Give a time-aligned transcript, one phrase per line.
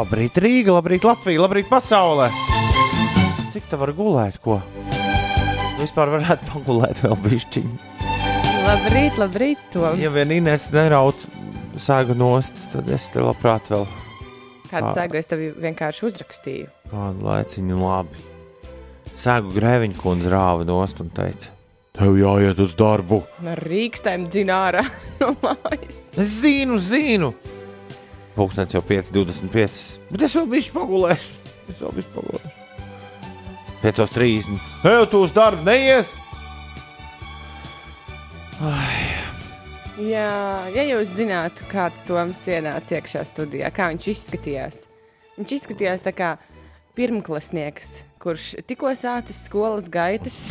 [0.00, 2.30] labrīt Rīga, labrīt Latvija, labrīt pasaulē.
[3.50, 4.60] Cik tā var gulēt, ko?
[5.80, 7.78] Vispār varētu pagulēt vēl bišķiņu.
[8.66, 9.96] Labrīt, labrīt, Tom.
[9.98, 11.18] Ja vien Inês neraut
[11.80, 13.86] sēgu nost, tad es te labprāt vēl
[14.70, 16.68] Kādu sēgu es tev vienkārši uzrakstīju?
[16.92, 18.20] kādu laiciņu labi.
[19.18, 21.50] Sēgu grēviņu kundze rāva nost un teica:
[21.98, 23.24] Tev jāiet uz darbu!
[23.42, 24.84] No rīkstēm dzināra
[25.20, 26.12] no mājas.
[26.20, 27.32] Es zinu, zinu!
[28.36, 29.78] Pūkstens jau 5,25.
[30.12, 31.54] Bet es vēl bišķi pagulēšu.
[31.70, 32.56] Es vēl bišķi pagulēšu.
[33.80, 34.60] 5,30.
[34.90, 36.12] Ej, tu uz darbu neies!
[40.00, 40.28] Jā,
[40.74, 44.82] ja jūs zinātu, kāds Toms ienāca iekšā studijā, kā viņš izskatījās.
[45.38, 46.30] Viņš izskatījās tā kā
[46.96, 50.42] pirmklasnieks, kurš tikko sācis skolas gaitas,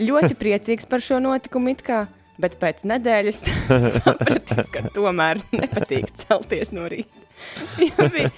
[0.00, 2.04] ļoti priecīgs par šo notikumu, it kā,
[2.40, 3.40] bet pēc nedēļas
[3.98, 7.24] sapratis, ka tomēr nepatīk celties no rīta.
[7.86, 8.30] Jā, bija,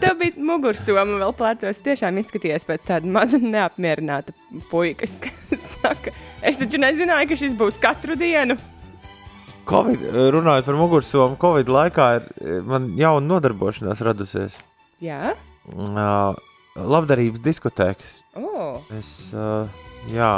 [0.00, 1.82] tā bija mugursoma vēl plecos.
[1.84, 4.32] Tiešām izskatījās pēc tāda maza neapmierināta
[4.70, 8.56] puikas, kas saka, es taču nezināju, ka šis būs katru dienu.
[9.68, 10.00] Covid,
[10.32, 12.06] runājot par mugursomu, Covid laikā
[12.40, 14.56] ir man jauna nodarbošanās radusies.
[15.04, 15.34] Jā,
[15.68, 16.32] Uh,
[16.80, 18.12] labdarības diskotēkas.
[18.40, 19.68] oh, Es uh,
[20.08, 20.30] jā,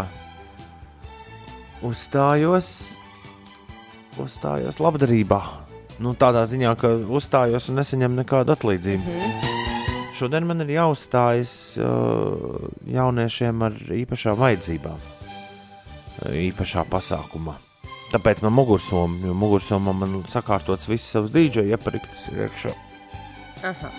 [1.86, 2.96] uzstājos,
[4.18, 5.40] uzstājos labdarībā.
[6.00, 9.04] Nu, tādā ziņā, ka uzstājos un nesaņemu nekādu atlīdzību.
[9.04, 9.58] Mm -hmm.
[10.20, 17.54] Šodien man ir jāuzstājas uh, jauniešiem ar īpašām vajadzībām, uh, īpašā pasākumā.
[18.10, 22.74] Tāpēc man mugursoma, jo mugursomā man sakārtots viss savs dīdžeja iepariktas ir iekšā.
[23.64, 23.90] aha.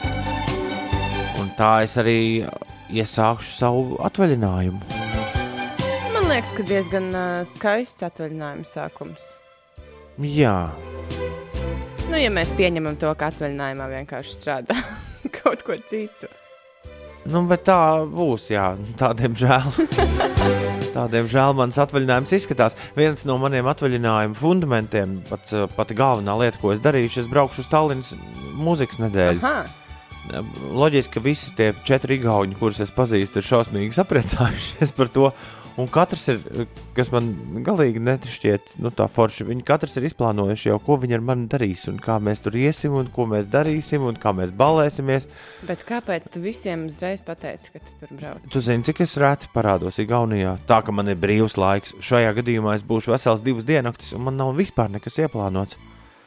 [1.42, 2.46] Un tā es arī
[2.92, 4.82] iesākšu savu atvaļinājumu.
[6.14, 9.41] Man liekas, ka diezgan uh, skaists atvaļinājuma sākums.
[10.22, 10.72] Jā,
[12.12, 14.76] Nu, ja mēs pieņemam to, ka atvaļinājumā vienkārši strādā
[15.38, 16.28] kaut ko citu.
[17.32, 19.70] nu, bet tā būs, jā, tādiem žēl.
[20.98, 22.76] Tādiem žēl mans atvaļinājums izskatās.
[22.98, 27.64] Viens no maniem atvaļinājuma fundamentiem, pats, uh, pati galvenā lieta, ko es darīšu, es braukšu
[27.64, 28.12] uz Tallinas
[28.60, 29.40] mūzikas nedēļu.
[29.48, 29.70] Aha,
[30.72, 35.32] Loģiski, ka visi tie četri igauņi, kurus es pazīstu, ir šausmīgi sapriecājušies par to.
[35.82, 36.40] Un katrs ir,
[36.94, 37.30] kas man
[37.66, 39.48] galīgi nešķiet, nu, tā forši.
[39.50, 42.94] Viņi katrs ir izplānojuši jau, ko viņi ar mani darīs, un kā mēs tur iesim,
[43.00, 45.30] un ko mēs darīsim, un kā mēs balēsimies.
[45.68, 48.44] bet kāpēc tu visiem uzreiz pateici, ka tu tur brauc?
[48.54, 50.58] Tu zini, cik es reti parādos Igaunijā.
[50.70, 51.96] Tā kā man ir brīvs laiks.
[52.04, 55.80] Šajā gadījumā es būšu vesels divas diennaktis, un man nav vispār nekas ieplānots.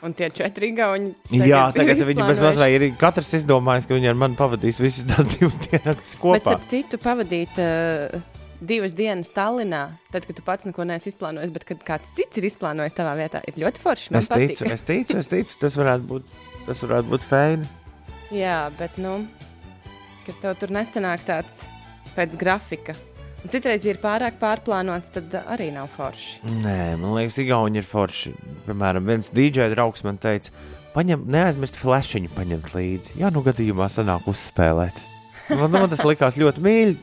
[0.05, 1.15] Un tie četri gauni.
[1.33, 5.31] Jā, tagad viņi bez mazliet ir katrs izdomājis, ka viņi ar mani pavadīs visas tās
[5.39, 6.59] divas Bet kopā.
[6.59, 8.19] ar citu pavadīt uh,
[8.61, 12.47] divas dienas Tallinā, tad, kad tu pats neko neesi izplānojis, bet kad kāds cits ir
[12.51, 14.13] izplānojis tavā vietā, ir ļoti forši.
[14.15, 14.55] Man Es patīk.
[14.55, 16.37] ticu, es ticu, es ticu, tas varētu būt,
[16.69, 17.69] tas varētu būt feini.
[18.35, 19.17] Jā, bet nu,
[20.27, 21.65] kad tev tur nesanāk tāds
[22.15, 22.95] pēc grafika.
[23.45, 26.39] Un citreiz, ja ir pārāk pārplānots, tad arī nav forši.
[26.63, 28.33] Nē, man liekas, Igauni ir forši.
[28.65, 30.49] Piemēram, viens DJ draugs man teica,
[30.95, 33.19] paņem, neaizmirst flashiņu paņemt līdzi.
[33.21, 34.97] Jā, nu gadījumā sanāk uzspēlēt.
[35.53, 36.95] Man, man tas likās ļoti mīļi.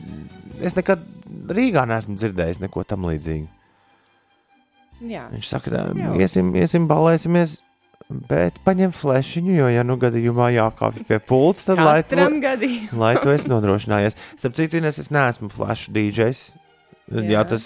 [0.66, 1.04] Es nekad
[1.52, 3.48] Rīgā neesmu dzirdējis neko tam līdzīgu.
[5.10, 5.82] Jā, Viņš saka, tā,
[6.22, 7.58] iesim, iesim, balēsimies.
[8.28, 12.98] Bet paņem flashiņu, jo, ja nu gadījumā jākāpj pie pults, tad lai to, katram gadījumam.
[13.00, 14.18] lai to esi nodrošinājies.
[14.36, 16.42] Starp citu, Ines, es neesmu flash DJs.
[17.10, 17.40] Jā, Jā.
[17.44, 17.64] tas,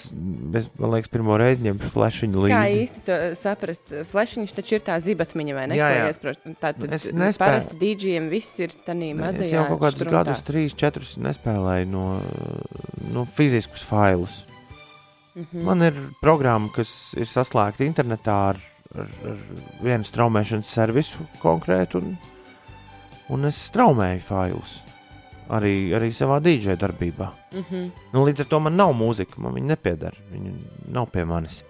[0.57, 2.79] es, man liekas, pirmo reizi ņemšu flashiņu Kā līdzi.
[2.81, 3.91] īsti to saprast?
[4.09, 5.77] Flashiņš taču ir tā zibatmiņa, vai ne?
[5.77, 6.07] Jā, jā.
[6.09, 6.41] iesprāst.
[6.57, 7.37] Tā tad Es nespēju.
[7.45, 12.07] parasti DJiem viss ir tādā mazā Es jau kaut kādus gadus, trīs, četrus nespēlēju no,
[13.13, 14.41] no fiziskus failus.
[15.35, 15.63] Mm -hmm.
[15.69, 18.57] Man ir programma, kas ir saslēgta internetā ar,
[18.97, 19.37] ar, ar
[19.83, 22.17] vienu straumēšanas servisu konkrētu, un,
[23.29, 24.86] un es straumēju failus
[25.49, 27.29] arī, arī savā dīdžeja darbībā.
[27.53, 27.89] Mm -hmm.
[28.13, 30.17] Nu, līdz ar to man nav mūzika, man viņa nepiedara.
[30.31, 30.51] Viņa
[30.87, 31.63] nav pie manis.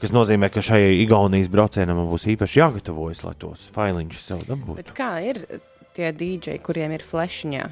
[0.00, 4.76] Tas nozīmē, ka šai Igaunijas braucienam būs īpaši jāgatavojas, lai tos failiņus sev dabūtu.
[4.76, 5.46] Bet kā ir
[5.94, 7.68] tie dīdžeji, kuriem ir flashiņā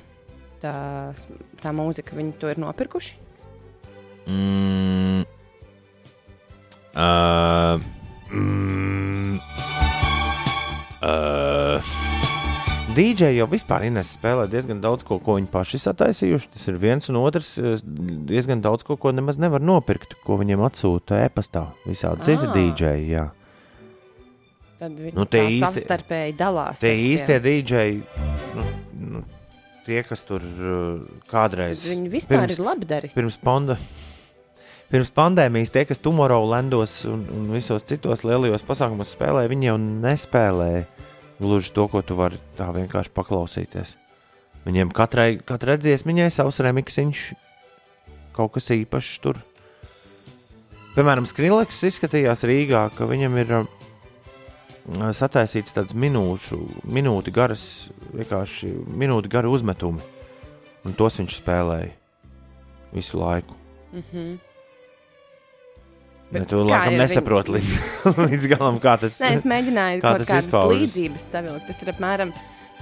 [0.62, 0.75] tā,
[1.62, 3.17] tā mūzika, viņi to ir nopirkuši?
[4.29, 5.25] Mm.
[6.94, 7.81] Uh,
[8.31, 9.41] mm.
[11.03, 12.10] Uh.
[12.90, 16.48] DJ jau vispār Ines spēlē diezgan daudz ko, ko viņi paši sataisījuši.
[16.56, 17.52] Tas ir viens un otrs.
[17.58, 17.78] eh,
[18.31, 21.69] diezgan daudz ko, ko nemaz nevar nopirkt, ko viņiem atsūta e-pastā.
[21.87, 22.52] Visādi citi Ah.
[23.14, 23.31] Jā.
[24.81, 26.81] Tad viņi Nu, īsti- savstarpēji dalās.
[26.81, 28.02] Tie īstie DJ,
[28.56, 28.64] nu,
[28.98, 29.22] nu,
[29.87, 31.00] tie, kas tur uh,
[31.31, 33.10] kādreiz Viņi vispār pirms- ir labdari.
[33.14, 33.76] pirms, panda,
[34.90, 40.87] pirms pandēmijas, tie, kas Tomorrowlandos un, un visos citos lielajos pasākumos spēlēja, viņi jau nespēlēja
[41.40, 43.96] gluži to, ko tu vari tā vienkārši paklausīties.
[44.66, 47.22] Viņiem katrai, katrai dziesmiņai savs remiksiņš,
[48.37, 49.40] kaut kas īpašs tur.
[50.96, 53.69] Piemēram, Skrilleks izskatījās Rīgā, ka viņam ir uh,
[55.16, 57.64] sataisīts tāds minūšu, minūti garas,
[58.12, 60.04] vienkārši minūti gari uzmetumi.
[60.84, 61.92] Un tos viņš spēlēja
[62.92, 63.56] visu laiku.
[63.92, 64.50] Mm -hmm.
[66.31, 67.71] Bet tu laikam nesaproti līdz,
[68.31, 69.35] līdz galam, kā tas ir.
[69.35, 70.82] Es mēģināju kā kaut kādas izpaužas.
[70.85, 71.67] līdzības savilkt.
[71.67, 72.35] Tas ir apmēram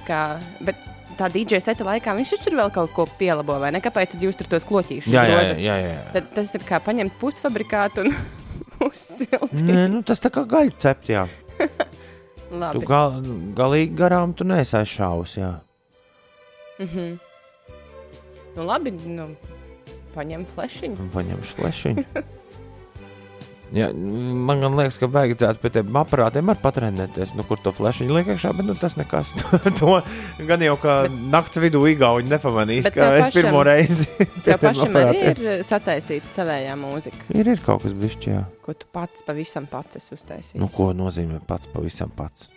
[0.09, 0.23] kā.
[0.69, 0.83] Bet
[1.19, 3.81] tā DJ seta laikā viņš tur vēl kaut ko pielabo, vai ne?
[3.85, 6.03] Kāpēc jūs tur tos kloķīšus jā, jā, jā, jā, jā.
[6.19, 8.12] Tad tas ir kā paņemt pusfabrikātu un
[8.89, 9.65] uzsilti.
[9.65, 11.25] Nē, nu tas tā kā gaļu cept, jā.
[12.75, 13.17] tu gal,
[13.56, 15.55] galīgi garām tu nesai šaus, jā.
[16.79, 17.09] Mhm.
[17.09, 17.17] Mm
[18.59, 19.29] nu labi, nu
[20.17, 21.09] paņem flešiņu.
[21.15, 22.05] Paņem flešiņu.
[23.76, 28.31] Ja, man liekas, ka vajadzētu pie tiem aparātiem arī patrenēties, nu, kur to flešiņu liek
[28.32, 29.35] iekšā, bet nu, tas nekas.
[29.81, 29.99] to
[30.49, 34.09] gan jau kā bet, naktas vidū Igauni nepamanīs, ka es pirmo reizi.
[34.47, 37.29] Tev pašam arī ir sataisīta savējā mūzika.
[37.37, 38.47] Ir, ir kaut kas bišķi, jā.
[38.65, 40.62] Ko tu pats pavisam pats esi uztaisījis.
[40.62, 42.49] Nu, ko nozīmē pats pavisam pats?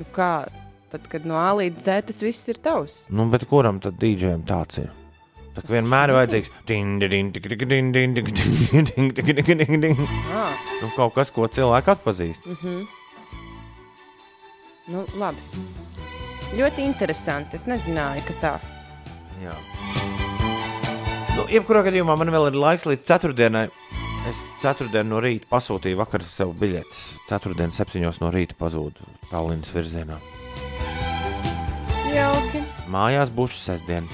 [0.00, 0.48] Nu, kā?
[0.90, 3.04] Tad, kad no A līdz Z tas viss ir tavs.
[3.14, 4.88] Nu, bet kuram tad dīdžiem tāds ir?
[5.56, 6.50] Tā vienmēr ir vajadzīgs.
[10.80, 12.46] Nu, kaut kas, ko cilvēki atpazīst.
[12.46, 12.86] Mm -hmm.
[14.90, 15.38] Nu, labi.
[16.58, 17.56] Ļoti interesanti.
[17.56, 18.54] Es nezināju, ka tā.
[19.42, 19.54] Jā.
[21.36, 23.68] Nu, jebkurā gadījumā man vēl ir laiks līdz ceturtdienai.
[24.28, 27.04] Es ceturtdienu no rīta pasūtīju vakar sev biļetes.
[27.30, 30.18] Ceturtdien, septiņos no rīta pazūdu Tallinas virzienā.
[32.10, 32.60] Jauki.
[32.90, 34.10] Mājās būšu sestdien.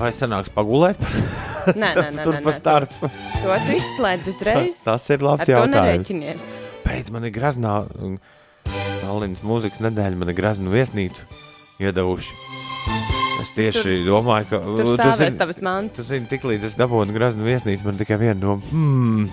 [0.00, 1.00] Vai sanāks pagulēt?
[1.76, 3.10] Nē, nē, nē, tur pa starpu.
[3.42, 4.78] To tu izslēdz uzreiz.
[4.88, 6.46] Tas ir labs jautājums.
[6.86, 7.74] Pēc man ir graznā
[9.02, 11.26] Tallinas mūzikas nedēļa, man ir graznu viesnīcu
[11.84, 12.38] iedavuši.
[13.40, 16.08] Es tieši tur, domāju, ka tur stāvēs tavas mantas.
[16.08, 18.64] Tas ir tik līdz es dabūnu graznu viesnīcu, man tikai viena doma.
[18.72, 19.28] Hmm.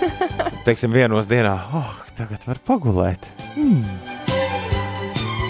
[0.66, 3.26] Teiksim, vienos dienā, oh, tagad var pagulēt.
[3.56, 3.82] Hmm.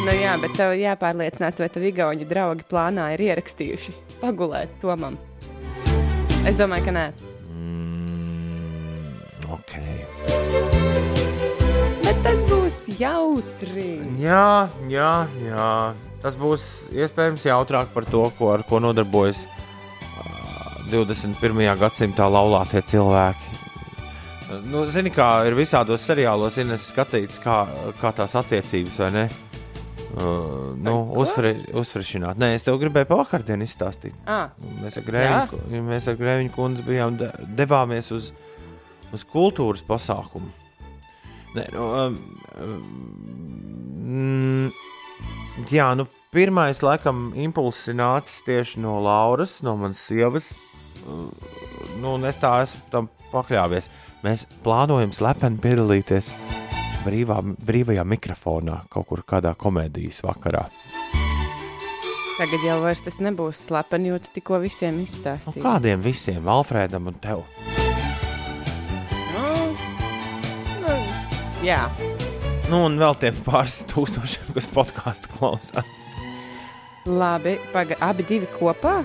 [0.05, 5.19] Nu jā, bet tev jāpārliecinās, vai tavi igauņu draugi plānā ir ierakstījuši pagulēt Tomam?
[6.49, 7.05] Es domāju, ka nē.
[7.53, 9.05] Mm,
[9.53, 9.73] ok.
[12.05, 13.89] Bet tas būs jautri.
[14.21, 15.13] Jā, jā,
[15.45, 15.71] jā.
[16.25, 16.67] Tas būs
[16.97, 21.65] iespējams jautrāk par to, ko, ar ko nodarbojas uh, 21.
[21.81, 23.61] gadsimtā laulātie cilvēki.
[24.69, 27.65] Nu, zini, kā ir visādos seriālos, ir skatīts, kā,
[28.01, 29.25] kā tās attiecības, vai ne?
[30.15, 32.39] Uh, nu, uzfre, uzfrešināt.
[32.39, 34.15] Nē, es tev gribēju pa vakardienu izstāstīt.
[34.31, 34.53] À.
[34.79, 38.29] Mēs ar Grēviņu, mēs ar Grēviņu kundzi bijām de, devāmies uz,
[39.15, 40.53] uz kultūras pasākumu.
[41.57, 42.21] Nē, nu, um,
[44.07, 44.71] um,
[45.71, 50.53] jā, nu, pirmais, laikam, impulss nācis tieši no Lauras, no manas sievas.
[51.99, 53.91] Nu, es tā esmu tam pakļāvies.
[54.23, 56.31] Mēs plānojam slepeni piedalīties
[57.05, 60.67] brīvā, brīvajā mikrofonā kaut kur kādā komēdijas vakarā.
[62.35, 65.61] Tagad jau tas nebūs slepeni, jo tu tikko visiem izstāstīji.
[65.61, 66.49] Nu, kādiem visiem?
[66.51, 67.45] Alfrēdam un tev?
[69.37, 69.53] Nu,
[70.83, 70.97] nu,
[71.63, 71.85] jā.
[72.73, 76.01] Nu, un vēl tiem pāris tūkstošiem, kas podkāstu klausās.
[77.05, 79.03] Labi, paga, abi divi kopā?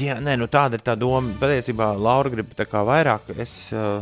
[0.00, 1.34] Jā, nē, nu tāda ir tā doma.
[1.38, 3.30] Patiesībā Laura grib tā kā vairāk.
[3.36, 4.00] Es, uh,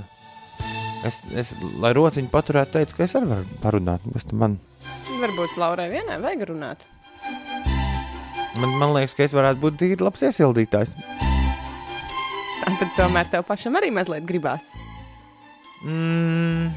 [1.07, 4.04] Es, es, lai rociņu paturētu, teicu, ka es arī varu parunāt.
[4.37, 4.59] Man...
[5.21, 6.85] Varbūt Laurai vienai vajag runāt.
[8.61, 10.92] Man, man liekas, ka es varētu būt tīri labs iesildītājs.
[12.61, 14.75] Tā, tad tomēr tev pašam arī mazliet gribās.
[15.87, 16.69] Mm.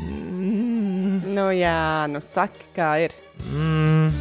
[0.00, 1.20] Mm.
[1.32, 1.80] Nu, jā,
[2.12, 3.16] nu saki, kā ir.
[3.54, 4.12] Mm.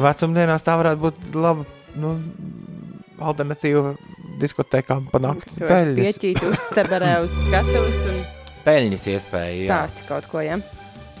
[0.00, 1.66] Vecumdienās tā varētu būt laba
[2.00, 2.14] nu,
[3.20, 3.92] alternatīva
[4.42, 5.56] diskotekām pa nakti.
[5.60, 8.22] Tur pieķīt uzsteberē uz skatuves un
[8.66, 9.66] peļņas iespēja.
[9.66, 10.58] Stāsti kaut ko, ja?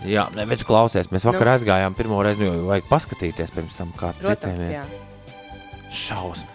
[0.08, 1.52] Jā, ne, bet klausies, mēs vakar nu.
[1.54, 4.74] aizgājām pirmo reizi, nu, vajag paskatīties pirms tam, kā Protams, citiem ir.
[4.80, 5.86] Jā.
[5.94, 6.48] Šausmas.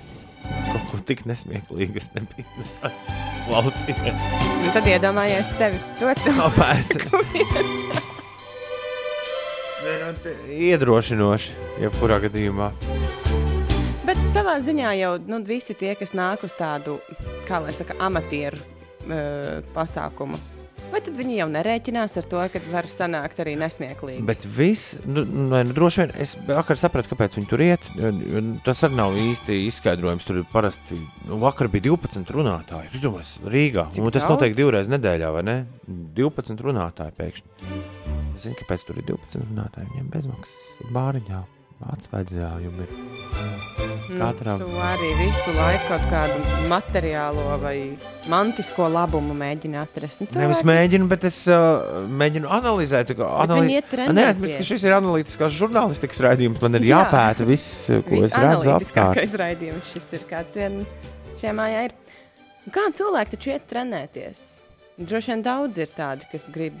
[0.70, 2.66] Kaut ko tik nesmieklīgu es nebiju
[3.46, 4.26] klausījies.
[4.62, 7.24] Nu, tad iedomājies sevi to cilvēku.
[9.86, 9.92] Nu,
[10.50, 11.52] iedrošinoši,
[11.84, 12.72] jebkurā gadījumā.
[14.06, 17.00] Bet savā ziņā jau nu, visi tie, kas nāk uz tādu,
[17.48, 20.38] kā lai saka, amatieru uh, pasākumu.
[20.92, 24.22] Vai tad viņi jau nerēķinās ar to, ka var sanākt arī nesmieklīgi?
[24.28, 27.88] Bet viss, nu, nu, nu droši vien, es vakar sapratu, kāpēc viņi tur iet.
[28.68, 30.28] Tas arī nav īsti izskaidrojums.
[30.28, 32.92] Tur parasti, nu, vakar bija 12 runātāji.
[32.94, 33.88] Es domāju, Rīgā.
[33.96, 34.36] Cik un tas daudz?
[34.36, 35.58] notiek divreiz nedēļā, vai ne?
[36.22, 37.82] 12 runātāji pēkšņi.
[38.36, 39.90] Es zinu, kāpēc tur ir 12 runātāji.
[39.96, 41.42] Viņiem bezmaksas bāriņā
[41.84, 42.94] atsvaidzējumi ir.
[44.06, 44.60] Nu, Katram.
[44.60, 46.38] tu arī visu laiku kaut kādu
[46.70, 47.74] materiālo vai
[48.30, 50.22] mantisko labumu mēģini atrast.
[50.22, 53.12] Nu, Nevis mēģinu, bet es uh, mēģinu analizēt.
[53.18, 53.66] Anali...
[53.66, 54.18] viņi iet trenēties.
[54.20, 56.62] Neaizmirst, ka šis ir analītiskās žurnālistikas raidījums.
[56.64, 57.02] Man ir Jā.
[57.02, 58.86] jāpēta viss, ko es redzu apkārt.
[58.86, 60.84] Visanalītiskākais raidījums šis ir kāds vien
[61.36, 61.98] šajā mājā ir.
[62.72, 64.46] Kā cilvēki taču iet trenēties?
[64.96, 66.80] Droši vien daudz ir tādi, kas grib.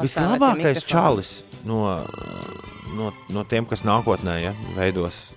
[0.00, 1.82] Vislabākais čalis no,
[2.96, 5.30] no, no tiem, kas nākotnē ja, veidos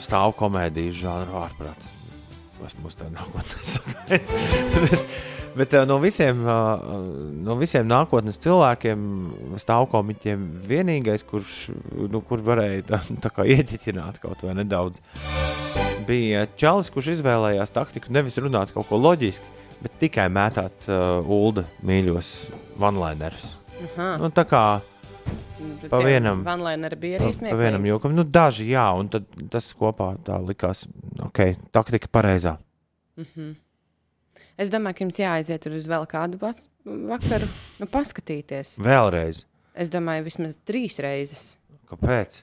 [0.00, 1.88] stāvu komēdijas žanru ārprāt.
[2.60, 4.18] Tas būs tā nākotnē.
[4.84, 5.04] bet,
[5.56, 6.88] bet eh, no visiem, eh,
[7.46, 9.06] no visiem nākotnes cilvēkiem,
[9.60, 11.70] stāvkomiķiem, vienīgais, kurš
[12.12, 15.00] nu, kur varēja tā, tā kā ieķitināt kaut vai nedaudz,
[16.08, 21.64] bija čalis, kurš izvēlējās taktiku nevis runāt kaut ko loģisku, bet tikai mētāt uh, ULDA
[21.86, 22.34] mīļos
[22.80, 23.54] vanlainerus.
[23.84, 27.86] Aha, Nu, tā kā tad pa vienam- bija pa, arī pa vienam smieklīgi.
[27.92, 30.86] jokam, nu, daži jā, un tas kopā tā likās,
[31.20, 32.58] ok, taktika pareizā.
[33.18, 33.54] Mhm.
[34.60, 36.36] Es domāju, ka jums jāaiziet uz vēl kādu
[36.84, 37.48] vakaru,
[37.80, 38.74] nu, paskatīties.
[38.78, 39.44] Vēlreiz.
[39.74, 41.56] Es domāju, vismaz trīs reizes.
[41.88, 42.42] Kāpēc?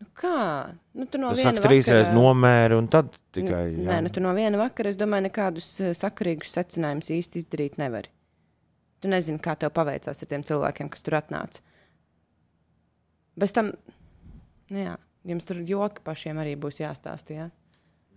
[0.00, 0.74] Nu, kā?
[0.94, 3.72] Nu, tu no Tas viena saka, trīs vakara- reizes nomēri, un tad tikai.
[3.76, 3.88] Nu, jā.
[3.88, 8.08] Nē, nu, tu no viena vakara, es domāju, nekādus eh, sakarīgus secinājumus īsti izdarīt nevari.
[9.00, 11.62] Tu nezini, kā tev paveicās ar tiem cilvēkiem, kas tur atnāca.
[13.40, 13.70] Bez tam,
[14.68, 14.96] nu, jā,
[15.30, 17.36] jums tur joki pašiem arī būs jāstāsta.
[17.36, 17.46] Jā?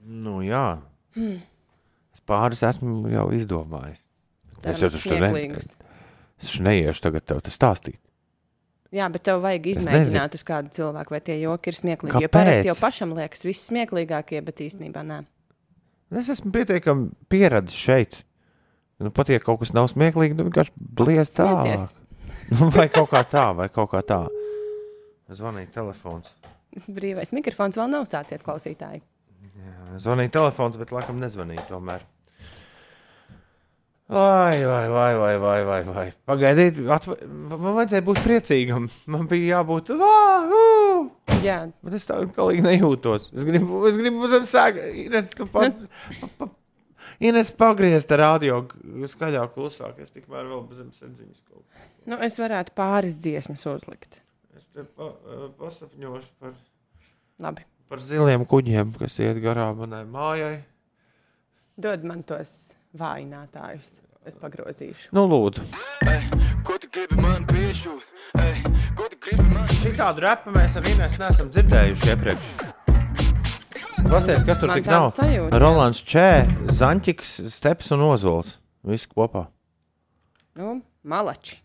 [0.04, 0.82] Nu, jā.
[1.16, 1.40] Hmm.
[2.13, 4.02] Es pāris esmu jau izdomājis.
[4.60, 5.70] Cerams, jau taču ne- smieklīgus.
[6.42, 8.00] Es taču neiešu tagad tev tas stāstīt.
[8.94, 12.20] Jā, bet tev vajag Es izmēģināt uz kādu cilvēku, vai tie joki ir smieklīgi.
[12.22, 12.36] Jo Kāpēc?
[12.36, 15.24] parasti jau pašam liekas, viss smieklīgākie, bet īstenībā nē.
[16.13, 18.20] Es esmu pietiekami pieradis šeit.
[19.03, 21.50] Nu, pat ja kaut kas nav smieklīgi, tad vienkārši bliez tā.
[22.53, 24.22] Nu, vai kaut kā tā, vai kaut kā tā.
[25.33, 26.31] Zvanīja telefons.
[26.88, 29.03] Brīvais mikrofons vēl nav sācies klausītāji.
[30.01, 32.05] Zvanīja telefons, bet laikam nezvanīja tomēr.
[34.13, 36.07] Vai, vai, vai, vai, vai, vai, vai.
[36.27, 37.15] Pagaidiet, atva...
[37.24, 38.89] man vajadzēja būt priecīgam.
[39.10, 39.93] Man bija jābūt.
[39.98, 40.17] Vā!
[41.43, 43.31] Jā, Bet es tādu galīgi nejūtos.
[43.33, 44.89] Es gribu, es gribu zem sēga.
[45.05, 45.69] Ines, ka pa,
[46.19, 46.50] pa, pa,
[47.24, 48.60] Ines pagriezt ar radio
[49.08, 50.00] skaļāk, klusāk.
[50.03, 51.88] Es tikmēr vēl bez zemes sēdziņas kaut ko.
[52.12, 54.20] nu, es varētu pāris dziesmas uzlikt.
[54.58, 56.53] Es te pa, eh, pasapņošu par,
[57.44, 60.63] Labi, par ziliem kuģiem, kas iet garām manai mājai.
[61.80, 64.00] dod man tos vājinātājus.
[64.25, 65.10] Es pagrozīšu.
[65.12, 65.65] Nu, lūdzu.
[66.63, 68.06] Ko tu gribi man piešūt?
[68.39, 68.62] Ej,
[68.96, 72.73] Ko tu gribi man Šitādu repu mēs ar Ines neesam dzirdējuši iepriekš.
[74.10, 75.07] Pasties, kas tur Man tik nav?
[75.15, 75.60] sajūta.
[75.62, 76.27] Rolands Čē,
[76.75, 78.57] Zaņķis, Steps un Ozols.
[78.86, 79.45] Visi kopā.
[80.60, 80.75] Nu,
[81.07, 81.57] malači.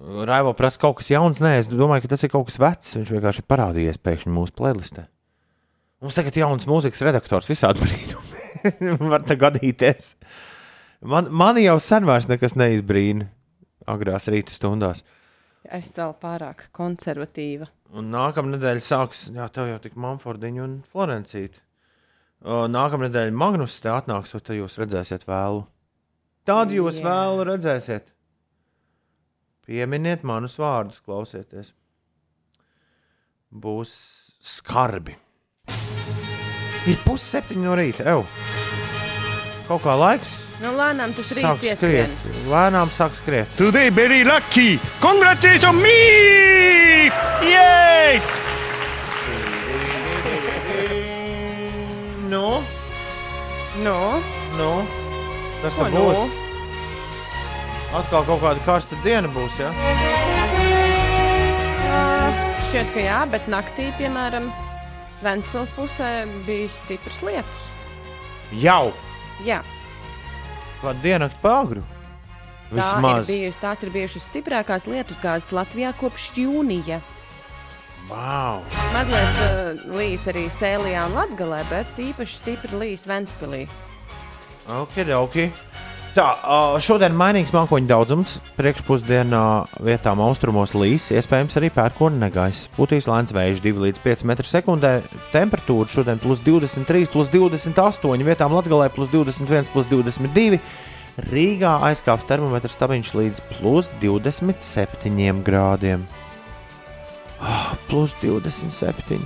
[0.00, 1.40] Raivo prasa kaut kas jauns.
[1.42, 2.94] Nē, es domāju, ka tas ir kaut kas vecs.
[2.96, 5.04] Viņš vienkārši ir parādījies pēkšņi mūsu playlistē.
[6.00, 9.00] Mums tagad ir jauns mūzikas redaktors, visādi brīnumi.
[9.12, 10.14] Var tā gadīties.
[11.04, 13.28] Man, mani jau sen vairs nekas neizbrīna
[13.90, 15.02] agrās rīta stundās.
[15.68, 17.68] Es vēl pārāk konservatīva.
[17.90, 21.58] Un nākamā nedēļa sāks, jā, tev jau tik Manfordiņa un Florencīta.
[22.40, 25.64] Nākamā nedēļa Magnus te atnāks, vai te jūs redzēsiet vēlu?
[26.48, 27.04] Tad jūs Jā.
[27.10, 28.06] vēlu redzēsiet.
[29.66, 31.74] Pieminiet manus vārdus, klausieties.
[33.50, 33.92] Būs
[34.40, 35.18] skarbi.
[36.88, 38.24] Ir pusseptiņi no rīta, evo.
[39.70, 41.70] Kaut kā laiks Nu, lēnām tas rīts skriet.
[41.70, 42.24] ieskrienas.
[42.50, 43.48] Lēnām sāk skriet.
[43.56, 44.78] Today very lucky!
[45.00, 47.08] Congratulations me!
[47.48, 48.20] Yay!
[52.28, 52.60] Nu,
[53.80, 53.96] Nu,
[54.58, 54.70] nu,
[55.62, 56.02] kas ko tad nu?
[56.10, 56.34] būs?
[57.96, 59.70] Atkal kaut kāda karsta diena būs, ja?
[61.90, 62.02] Ā,
[62.68, 64.50] Šķiet, ka jā, bet naktī, piemēram,
[65.24, 66.10] Ventspils pusē
[66.46, 67.64] bija stiprs lietus.
[68.60, 68.90] Jau
[69.46, 69.62] Jā,
[71.02, 71.84] dienu pagru.
[72.70, 73.28] tā Vismaz.
[73.28, 77.00] ir bijusi, tās ir bijušas stiprākās lietusgāzes Latvijā kopš jūnija.
[78.10, 78.62] Wow.
[78.94, 83.64] Mazliet uh, līs arī Sēlijā un Latgalē, bet īpaši stipri līs Ventspilī.
[84.70, 85.36] Ok, ok.
[86.10, 86.26] Tā,
[86.82, 88.32] šodien mainīgs mākoņu daudzums.
[88.56, 89.42] Priekšpusdienā
[89.86, 92.66] vietām austrumos līs, iespējams arī pērkona negaiss.
[92.74, 94.90] Putīs lēns vējš 2 līdz 5 m2.
[95.30, 100.58] Temperatūra šodien plus 23, plus 28, vietām Latvijā plus 21, plus 22.
[101.30, 106.06] Rīgā aizkāps termometrs stabiņš līdz plus 27 grādiem.
[107.38, 109.22] Oh, plus 27.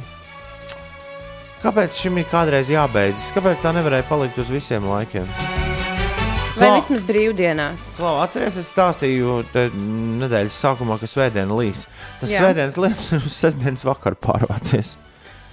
[1.65, 3.31] Kāpēc šim ir kādreiz jābeidzas?
[3.33, 5.31] Kāpēc tā nevarēja palikt uz visiem laikiem?
[6.55, 7.85] Vai Klau- vismaz brīvdienās?
[7.99, 11.87] Klau, atceries, es stāstīju te nedēļas sākumā, ka svētdiena līs.
[12.21, 12.45] Tas Jā.
[12.45, 14.93] svētdienas lietus ir uz sestdienas vakaru pārvācies.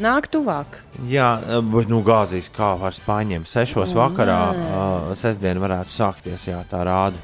[0.02, 0.78] Nāk tuvāk.
[1.10, 1.32] Jā,
[1.74, 3.48] bet nu gāzīs kā ar spāņiem.
[3.50, 7.18] Sešos vakarā uh, sestdiena varētu sākties, jā, tā rāda.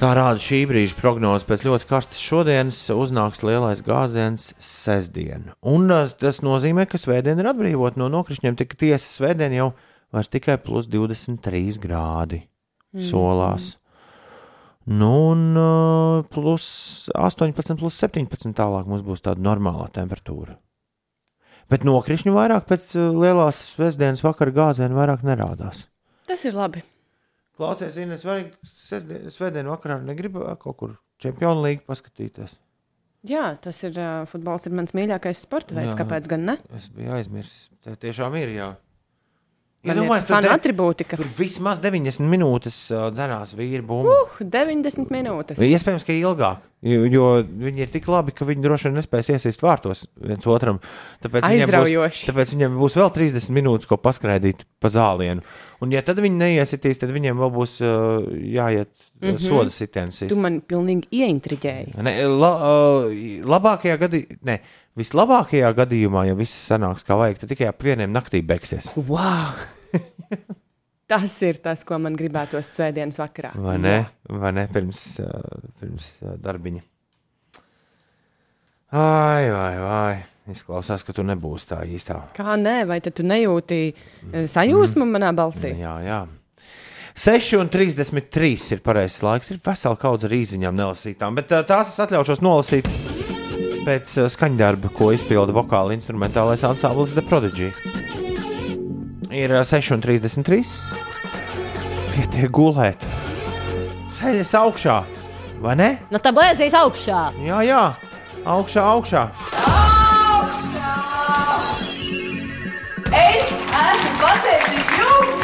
[0.00, 1.46] Tā rāda šī brīža prognoze.
[1.46, 5.50] Pēc ļoti karstas šodienas uznāks lielais gāziens sestdien.
[5.62, 8.56] Un uh, tas nozīmē, ka svētdiena ir atbrīvota no nokrišņiem.
[8.58, 9.70] Tik tiesa svētdien jau
[10.12, 12.42] vairs tikai plus 23 grādi
[13.00, 13.76] solās.
[14.84, 20.56] Nu, un uh, plus 18, plus 17 tālāk mums būs tāda normālā temperatūra.
[21.70, 25.86] Bet nokrišņu vairāk pēc uh, lielās svētdienas vakara gāziena vairāk nerādās.
[26.26, 26.82] Tas ir labi.
[27.56, 32.56] Klausies, Ines, vai svētdienu vakarā negribu kaut kur čempionu līgu paskatīties?
[33.28, 35.92] Jā, tas ir uh, futbols, ir mans mīļākais sporta veids.
[35.92, 35.98] Jā.
[36.00, 36.56] Kāpēc gan ne?
[36.74, 37.68] Es biju aizmirsis.
[37.86, 38.72] Tā tiešām ir jā.
[39.82, 41.16] Iedomājieties, ir tur, fanu te- atribūtika.
[41.18, 44.12] tur vismaz 90 minūtes uh, dzerās vīri bumbu.
[44.12, 45.58] Uh, 90 minūtes.
[45.58, 47.26] Iespējams, ka ilgāk, jo,
[47.62, 50.80] viņi ir tik labi, ka viņi droši vien nespēs iesist vārtos viens otram.
[51.22, 55.44] Tāpēc viņiem, būs, tāpēc viņiem būs vēl 30 minūtes, ko paskraidīt pa zālienu.
[55.82, 58.90] Un, ja tad viņi neiesitīs, tad viņiem vēl būs uh, jāiet
[59.22, 59.42] mm -hmm.
[59.42, 60.22] soda sitiens.
[60.28, 61.94] Tu man pilnīgi ieintriģēji.
[62.02, 63.12] Ne, la, uh,
[63.54, 64.58] labākajā gadījumā, ne,
[64.98, 68.90] vislabākajā gadījumā, ja viss sanāks kā vajag, tad tikai ap vieniem naktī beigsies.
[68.96, 69.54] Wow!
[71.12, 73.52] tas ir tas, ko man gribētos svētdienas vakarā.
[73.60, 73.96] Vai ne?
[74.32, 74.66] Vai ne?
[74.72, 76.84] Pirms, uh, pirms uh, darbiņa.
[78.92, 80.12] Ai, vai, vai.
[80.52, 82.18] Izklausās, ka tu nebūsi tā īstā.
[82.36, 85.70] Kā nē, vai tad tu nejūti eh, sajūsmu manā balsī?
[85.78, 86.20] Jā, jā.
[87.16, 89.52] 6,33 ir pareizais laiks.
[89.54, 92.88] Ir vesela kaudze ar īsiņām nelasītām, bet tās es atļaušos nolasīt
[93.86, 97.72] pēc skaņdarba, ko izpilda vokāla instrumentālais ansamblis The Prodigy.
[99.32, 100.60] Ir uh, 6,33.
[102.12, 103.00] Pietiek gulēt.
[104.12, 104.96] Ceļas augšā,
[105.64, 105.88] vai ne?
[106.12, 107.22] Nu, tā blēzīs augšā.
[107.40, 107.80] Jā, jā,
[108.44, 109.22] augšā, augšā.
[113.12, 115.42] Es esmu pateicīga jums!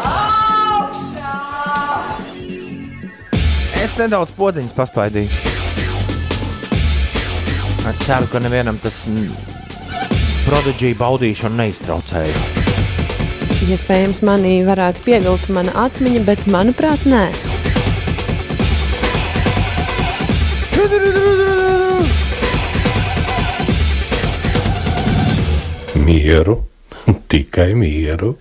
[0.00, 1.36] Augšā!
[3.84, 5.51] Es nedaudz podziņas paspaidīju.
[7.82, 8.94] Es ceru, ka nevienam tas
[10.46, 12.42] prodigija baudīšanu neiztraucēja.
[13.74, 17.24] Iespējams, manī varētu pievilkt mana atmiņa, bet manuprāt, nē.
[26.06, 26.60] Mieru,
[27.34, 28.36] tikai mieru.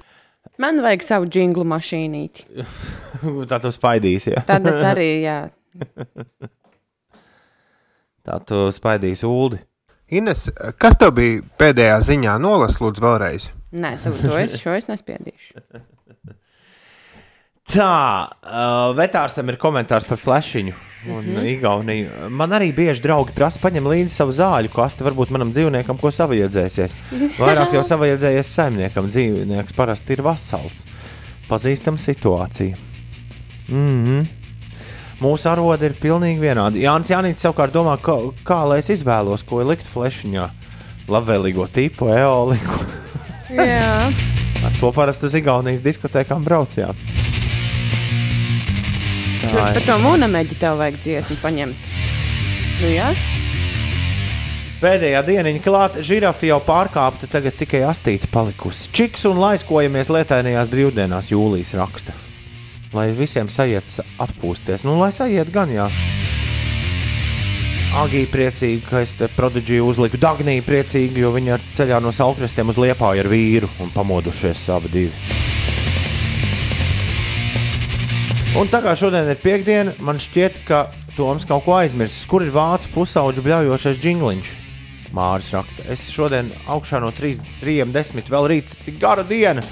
[0.61, 2.65] Man vajag savu jinglu mašīnīti.
[3.49, 4.45] Tā tu spaidīsi, ja?
[4.45, 5.43] Tad es arī, jā.
[8.27, 9.65] Tā tu spaidīsi ūdeni.
[10.11, 10.49] Ines,
[10.81, 12.35] kas tev bija pēdējā ziņā?
[12.43, 13.47] Nolas, lūdzu, vēlreiz.
[13.71, 15.61] Nē, to, to es, šo es nespiedīšu.
[17.71, 17.91] Tā,
[18.27, 20.73] uh, vetārstam ir komentārs par flashiņu.
[21.07, 21.45] Un mm -hmm.
[21.49, 22.09] Igauniju.
[22.29, 26.97] Man arī bieži draugi prasa, paņem līdzi savu zāļu kastu, varbūt manam dzīvniekam, ko savaiedzēsies.
[27.41, 30.85] Vairāk jau savaiedzējies saimniekam, dzīvnieks parasti ir vasals.
[31.49, 32.75] Pazīstam situāciju.
[33.69, 34.40] Mm -hmm.
[35.21, 36.81] Mūsu arodi ir pilnīgi vienādi.
[36.81, 38.15] Jānis Janīts savukārt domā, kā,
[38.47, 40.47] kā lai es izvēlos, ko likt flashiņā.
[41.11, 42.79] Labvēlīgo tipu, eoliku.
[43.53, 44.09] Jā,
[44.61, 46.97] Ar to parasti uz Igaunijas diskotēkām braucām.
[49.41, 51.89] tur par to mūnameģi tev vajag dziesmu paņemt.
[52.81, 53.11] Nu jā,
[54.81, 58.89] Pēdējā diena klāta, žirafa jau pārkāpta, tagad tikai astīta palikusi.
[58.89, 62.15] Čiks un laiskojamies lietainajās brīvdienās, jūlijas raksta.
[62.93, 64.83] Lai visiem sajiet sa- atpūsties.
[64.83, 65.87] Nu, lai sajiet gan, jā.
[67.91, 72.69] Agija priecīga, ka es te prodigiju uzliku Dagniju priecīgu, jo viņa ir ceļā no saukrastiem
[72.71, 75.11] uz liepāju ar vīru un pamodušies abi divi.
[78.59, 82.23] Un tā kā šodien ir piekdiena, man šķiet, ka Toms kaut ko aizmirsis.
[82.27, 84.51] Kur ir vācu pusauģu bļaujošais jingliņš?
[85.15, 88.31] Māris raksta, es šodien augšā no 3.10.
[88.31, 89.63] vēl rīt, tik gara diena.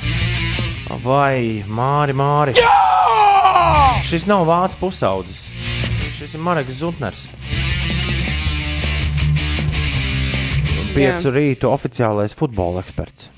[0.89, 2.55] Vai Māri, Māri?
[2.57, 2.69] Jā!
[4.09, 5.43] Šis nav vācu pusaudzis.
[6.17, 7.27] Šis ir Marks Zutners.
[10.95, 13.29] Piecu rītu oficiālais futbola eksperts.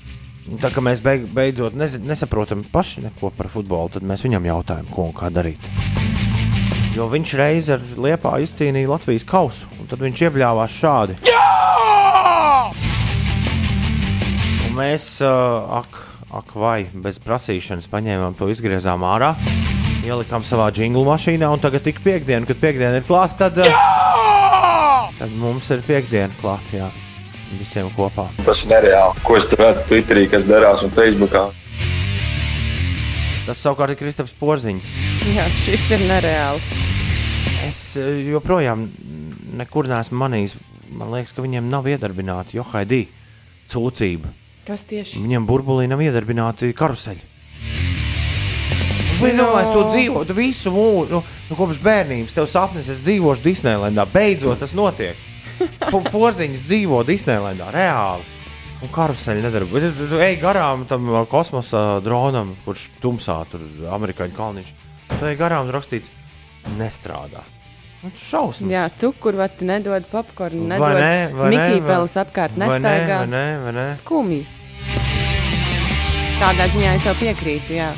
[0.48, 4.88] Un Tā kā mēs beig, beidzot nesaprotam paši neko par futbolu, tad mēs viņam jautājām,
[4.90, 5.68] ko un kā darīt.
[6.96, 11.18] Jo viņš reiz ar liepā izcīnīja Latvijas kausu, un tad viņš iebļāvās šādi.
[14.66, 16.00] Un mēs, uh, ak,
[16.32, 19.34] ak, vai bez prasīšanas paņēmām to, izgriezām ārā,
[20.02, 25.32] ielikām savā jinglu mašīnā, un tagad tik piekdiena, kad piekdiena ir klāta, tad, uh, tad
[25.36, 26.76] mums ir piekdiena klāta.
[26.82, 26.92] Jā.
[27.58, 28.30] visiem kopā.
[28.46, 29.20] Tas ir nereāli.
[29.26, 31.50] Ko es tur redzu Twitterī, kas darās un Facebookā?
[33.44, 34.92] Tas savukārt ir Kristaps Porziņš.
[35.34, 36.62] Jā, šis ir nereāli.
[37.66, 38.86] Es eh, joprojām
[39.58, 40.56] nekur neesmu manījis.
[40.92, 43.06] Man liekas, ka viņiem nav iedarbināta Johaidī
[43.72, 44.32] cūcība.
[44.66, 45.18] Kas tieši?
[45.24, 47.30] Viņiem burbulī nav iedarbināti karuseļi.
[49.22, 52.34] Viņa domā, es to dzīvoju visu mūžu, nu, nu, kopš bērnības.
[52.34, 54.06] Tev sapnis, es dzīvošu Disneylandā.
[54.10, 55.18] Beidzot, tas notiek.
[55.90, 58.26] Porziņš dzīvo Disneylandā, reāli.
[58.82, 59.94] Un karuseļi nedarbojas.
[60.10, 63.62] Tu ej garām tam uh, kosmosa dronam, kurš tumsā tur
[63.94, 64.76] amerikāņu kalniņš.
[65.14, 66.10] Tu ej garām, rakstīts,
[66.78, 67.46] nestrādā.
[68.02, 68.66] Nu, šausmas.
[68.66, 71.66] Jā, cukurvati nedod popkornu, nedod ne, vai ne,
[72.18, 73.20] apkārt nestaigā.
[73.22, 73.84] vai ne, vai ne?
[73.94, 74.40] Skumji.
[76.40, 77.92] Tādā ziņā es tev piekrītu, jā.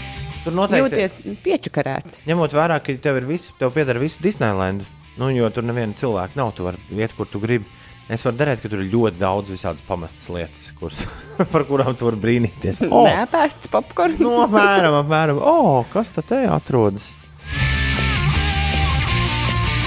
[0.45, 1.15] Tur noteikti Jūties
[1.47, 2.19] piečakarēts.
[2.29, 4.85] Ņemot vērā, ka tev ir viss, tev pieder viss Disneyland,
[5.17, 7.65] nu, jo tur neviena cilvēka nav, tu vari iet, kur tu gribi.
[8.13, 11.01] Es varu darīt, ka tur ir ļoti daudz visādas pamestas lietas, kuras,
[11.55, 12.85] par kurām tu vari brīnīties.
[12.93, 13.09] Oh.
[13.09, 13.25] Nē,
[13.73, 14.21] popkorns.
[14.21, 15.41] nu, apmēram, apmēram.
[15.41, 17.15] O, kas tad te atrodas?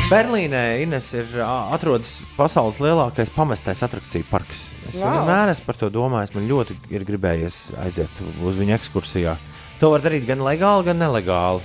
[0.07, 4.61] Berlīnē Ines ir atrodas pasaules lielākais pamestais attrakciju parks.
[4.87, 5.09] Es Vau.
[5.11, 6.31] vienmēr esmu par to domājis.
[6.31, 9.33] Man ļoti ir gribējies aiziet uz viņa ekskursijā.
[9.81, 11.59] To var darīt gan legāli, gan nelegāli.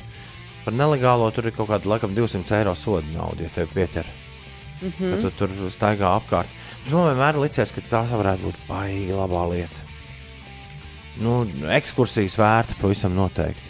[0.64, 4.10] Par nelegālo tur ir kaut kāda laikam 200 eiro soda nauda, ja tev pieķer.
[4.10, 5.04] Mm Mhm.
[5.04, 5.20] -hmm.
[5.22, 6.48] Tu tur staigā apkārt.
[6.90, 9.80] Man vienmēr licies, ka tā varētu būt baigi labā lieta.
[11.20, 13.62] Nu, ekskursijas vērta pavisam noteikti.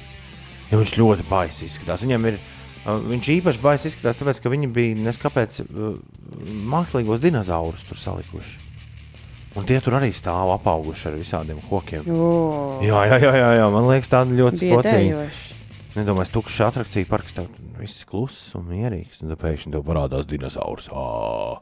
[0.70, 2.02] Jo viņš ļoti baisi izskatās.
[2.02, 2.40] Viņam ir, uh,
[2.86, 5.96] viņš īpaši baisi izskatās, tāpēc, ka viņi bija neskapēc uh,
[6.72, 8.68] mākslīgos dinozaurus tur salikuši.
[9.52, 12.06] Un tie tur arī stāv apauguši ar visādiem kokiem.
[12.08, 12.28] O,
[12.84, 13.66] Jā, jā, jā, jā, jā.
[13.72, 15.58] man liekas, tāda ļoti biedējoši.
[15.92, 19.20] Nedomāju, tukšs attrakcija parks, tev viss kluss un mierīgs.
[19.20, 20.88] Un tad pēkšņi tev parādās dinozaurs.
[20.88, 21.60] Ā.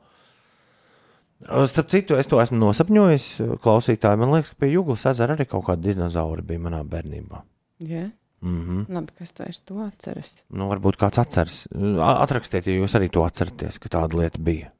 [1.67, 3.27] Starp citu, es to esmu nosapņojis,
[3.65, 4.21] klausītāji.
[4.23, 7.43] Man liekas, ka pie Jūglas ezera arī kaut kāda dinozaura bija manā bērnībā.
[7.91, 8.07] Jā,
[8.41, 8.95] Mm -hmm.
[8.95, 10.37] labi, kas to es to atceros.
[10.49, 11.69] nu, varbūt kāds atceras.
[12.01, 14.71] Atrakstiet, ja jūs arī to atceraties, ka tāda lieta bija.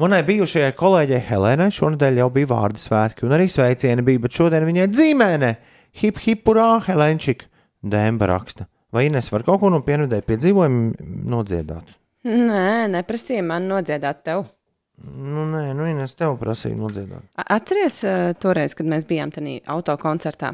[0.00, 4.64] Manai bijušajai kolēģei Helēnai šonadēļ jau bija vārdu svētki, un arī sveicieni bija, bet šodien
[4.64, 5.54] viņai dzīmēnē
[6.00, 7.44] hip hip urā Helēnčik,
[7.82, 8.66] Dēmba raksta.
[8.92, 10.94] Vai Ines var kaut ko no pienvedēja piedzīvojumu
[11.30, 11.92] nodziedāt?
[12.24, 14.44] Nē, neprasīja man nodziedāt tev.
[15.00, 17.24] Nu, nē, nu, Ines tev prasīja nodziedāt.
[17.40, 20.52] Atceries uh, toreiz, kad mēs bijām tajā autokoncertā,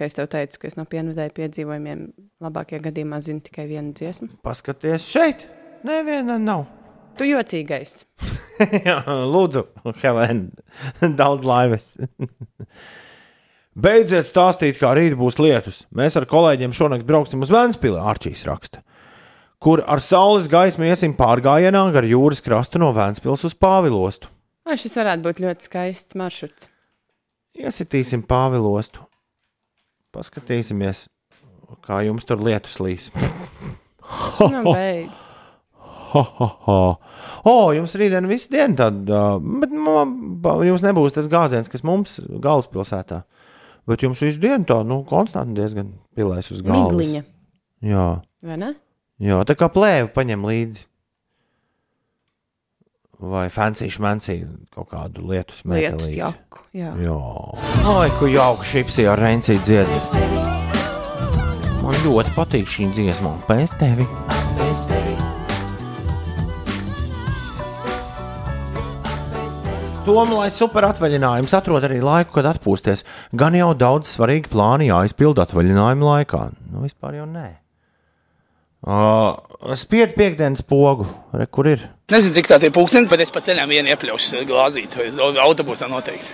[0.00, 2.04] ka es tev teicu, ka es no pienvedēju piedzīvojumiem
[2.40, 4.30] labākajā gadījumā zinu tikai vienu dziesmu.
[4.46, 5.44] Paskaties šeit!
[5.84, 6.64] Neviena nav.
[7.20, 8.02] Tu jocīgais.
[8.86, 9.66] Jā, lūdzu,
[10.00, 10.48] Helēna,
[11.20, 11.92] daudz laimes.
[13.84, 15.84] Beidziet stāstīt, kā rīt būs lietus.
[15.96, 18.80] Mēs ar kolēģiem šonakt brauksim uz Vēnspili, Arčīs raksta,
[19.60, 24.32] kur ar saules gaismu iesim pārgājienā gar jūras krastu no Vēnspils uz Pāvilostu.
[24.64, 26.68] Vai šis varētu būt ļoti skaists maršruts?
[27.60, 29.09] Iesitīsim Pāvilostu.
[30.14, 31.04] Paskatīsimies,
[31.86, 33.10] kā jums tur lietus līs.
[34.40, 35.36] Nu, beidz.
[36.10, 36.78] Ha, ha, ha.
[37.46, 39.20] O, jums rītdien visu dienu tāda,
[39.62, 40.16] bet man,
[40.66, 43.20] jums nebūs tas gāziens, kas mums galvaspilsētā.
[43.86, 46.90] Bet jums visu dienu tā, nu, konstanti diezgan pilēs uz galvas.
[46.90, 47.22] Migliņa,
[47.86, 48.08] Jā,
[48.42, 48.72] vai ne?
[49.22, 50.82] jā, tā kā plēvi paņem līdzi.
[53.20, 54.38] Vai fancy šmansī
[54.72, 56.14] kaut kādu lietu smēķi.
[56.16, 56.30] Jā.
[56.72, 57.18] Jā,
[57.92, 59.98] ai, ko jauka šipsī ar Reinsī dziedi.
[61.84, 64.08] Man ļoti patīk šī dziesma, un pēc tevi.
[70.00, 73.04] Tomēr, lai super atvaļinājums atrod arī laiku, kad atpūsties,
[73.36, 76.46] gan jau daudz svarīgi plāni jāizpild atvaļinājuma laikā.
[76.72, 77.50] Nu, vispār jau nē.
[78.80, 79.36] Uh,
[79.76, 81.04] Spiedu piekdienas pogu,
[81.36, 81.82] Re, kur ir?
[82.08, 85.10] Nezinu, cik tā ir pūkstens, bet es pa ceļam vienu iepļaušu glāzīt, vai
[85.44, 86.32] autobusā noteikti.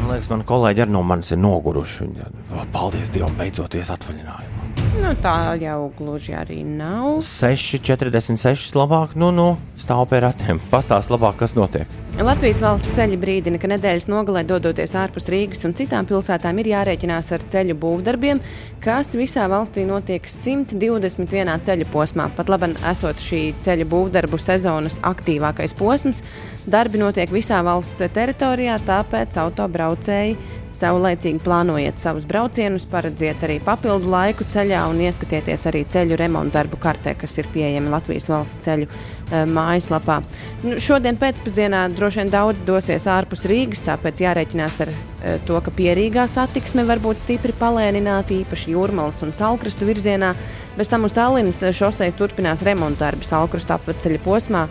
[0.00, 2.06] Man liekas, man kolēģi arī no manis ir noguruši.
[2.06, 4.60] Viņi, "O, paldies Dievam, beidzoties atvaļinājumā.
[5.00, 7.20] Nu, tā jau gluži arī nav.
[7.20, 10.58] 6,46 labāk, nu, nu stāv pie ratiem.
[10.72, 11.86] Pastāst labāk, kas notiek.
[12.20, 17.30] Latvijas valsts ceļi brīdina, ka nedēļas nogalē dodoties ārpus Rīgas un citām pilsētām ir jārēķinās
[17.32, 18.42] ar ceļu būvdarbiem,
[18.84, 22.28] kas visā valstī notiek 121 ceļu posmā.
[22.36, 26.20] Pat labi, esot šī ceļu būvdarbu sezonas aktīvākais posms,
[26.68, 30.36] darbi notiek visā valsts teritorijā, tāpēc autobraucēji
[30.76, 36.78] saulēcīgi plānojiet savus braucienus, paredziet arī papildu laiku ceļā un ieskatieties arī ceļu remontu darbu
[36.84, 38.90] kartē, kas ir pieejami Latvijas valsts ceļu
[39.30, 40.20] mājaslapā.
[40.64, 45.72] Nu, šodien pēcpusdienā droši vien daudz dosies ārpus Rīgas, tāpēc jārēķinās ar eh, to, ka
[45.74, 50.34] pierīgā satiksme var būt stipri palēnināta, īpaši jūrmālas un salkrastu virzienā.
[50.78, 54.66] Bez tam uz Tallinas šoseis turpinās remonta darbi salkrastu apceļa posmā.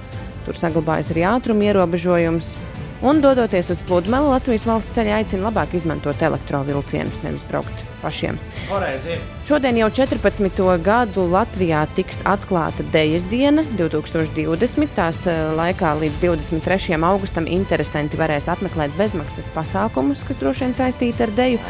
[0.45, 2.57] Tur saglabājas arī ātruma ierobežojums.
[2.99, 8.39] Un, dodoties uz pludmali, Latvijas valsts ceļā aicina labāk izmantot elektrovielcienus, nevis braukt pašiem.
[8.67, 9.21] Pareizi.
[9.49, 10.59] Šodien jau 14.
[10.85, 14.91] gadu Latvijā tiks atklāta Dejas diena 2020.
[14.93, 16.99] Tās eh, laikā līdz 23.
[17.07, 21.63] augustam interesanti varēs apmeklēt bezmaksas pasākumus, kas droši vien saistīti ar deju.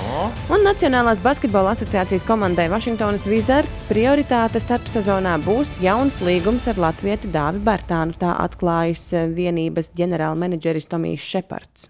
[0.52, 7.64] Un Nacionālās basketbola asociācijas komandai Vašingtonas Wizards prioritāte starpsezonā būs jauns līgums ar Latvieti Dāvi
[7.64, 8.18] Bērtānu.
[8.20, 11.88] Tā atklājas eh, vienības ģenerālmenedžeris Tomijs Šepards.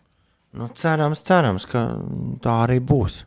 [0.54, 1.88] Nu, cerams, cerams, ka
[2.46, 3.24] tā arī būs.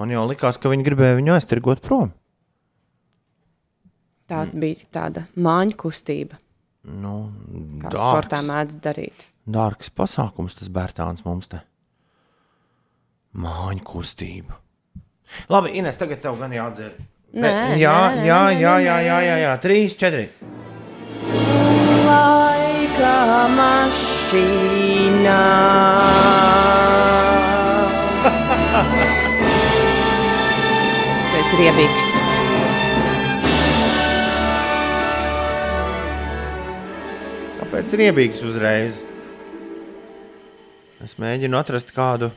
[0.00, 2.14] Man jau likās, ka viņi gribēja viņu aiztirgot prom.
[4.30, 6.38] Tā bija tāda māņu kustība,
[6.88, 7.28] Nu,
[7.82, 9.24] kā sportā dārgs, mēdz darīt.
[9.44, 11.60] dārgs pasākums tas Bērtāns mums te.
[13.36, 14.56] Māņu kustība.
[15.52, 16.96] Labi, Ines, tagad tev gan jādzer.
[17.36, 20.24] Nē, jā, nē, nē, jā, nē, jā, nē, jā, jā, jā, jā, trīs, četri.
[22.08, 23.16] Laika
[23.60, 25.40] mašīnā.
[31.50, 32.08] Ir riebīgs.
[37.60, 38.98] Kāpēc riebīgs uzreiz?
[41.04, 42.30] Es mēģinu atrast kādu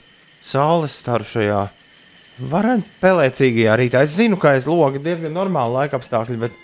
[0.44, 1.62] saules staru šajā
[2.50, 4.04] varētu pelēcīgajā rītā.
[4.08, 6.56] Es zinu, ka aiz loga diezgan normāli laika apstākļi, bet,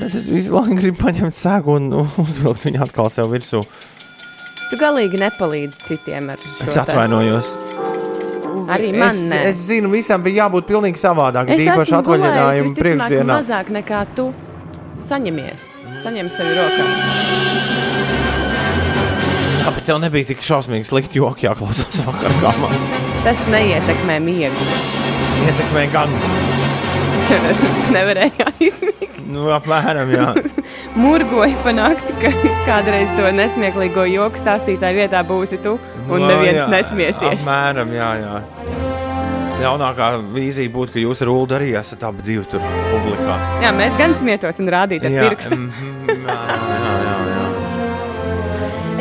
[0.00, 3.62] bet es visu laiku gribu paņemt sēgu un uzvilkt viņu atkal sev virsū.
[4.70, 7.52] Tu galīgi nepalīdzi citiem ar šo Es te- atvainojos.
[8.66, 9.40] Arī man es, nē.
[9.50, 11.50] es zinu, visam bija jābūt pilnīgi savādāk.
[11.54, 13.36] Es Īpaši atvaļinājumu priekšdienā.
[13.38, 14.30] mazāk nekā tu
[14.98, 15.66] saņemies.
[16.02, 16.86] Saņem sevi rokā.
[19.62, 22.74] Jā, bet tev nebija tik šausmīgi slikti joki jāklausās vakar, kā man
[23.26, 24.66] Tas neietekmē miegu.
[25.46, 26.12] ietekmē gan.
[27.96, 29.16] Nevarēja aizmigt.
[29.26, 30.28] Nu, apmēram, jā.
[30.96, 32.30] Murgoja panākt, ka
[32.64, 35.74] kādreiz to nesmieklīgo joku stāstītāju vietā būsi tu,
[36.08, 37.44] un Nu, neviens jā, nesmiesies.
[37.44, 38.36] Apmēram, jā, jā.
[39.60, 43.36] Ļaunākā vīzija būtu, ka jūs ar Ulu arī esat abi divi tur publikā.
[43.64, 45.56] Jā, mēs gan smietos un rādītu ar Jā, pirkstu.
[45.56, 47.44] mhm, jā, jā, jā, jā.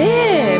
[0.06, 0.10] Ē,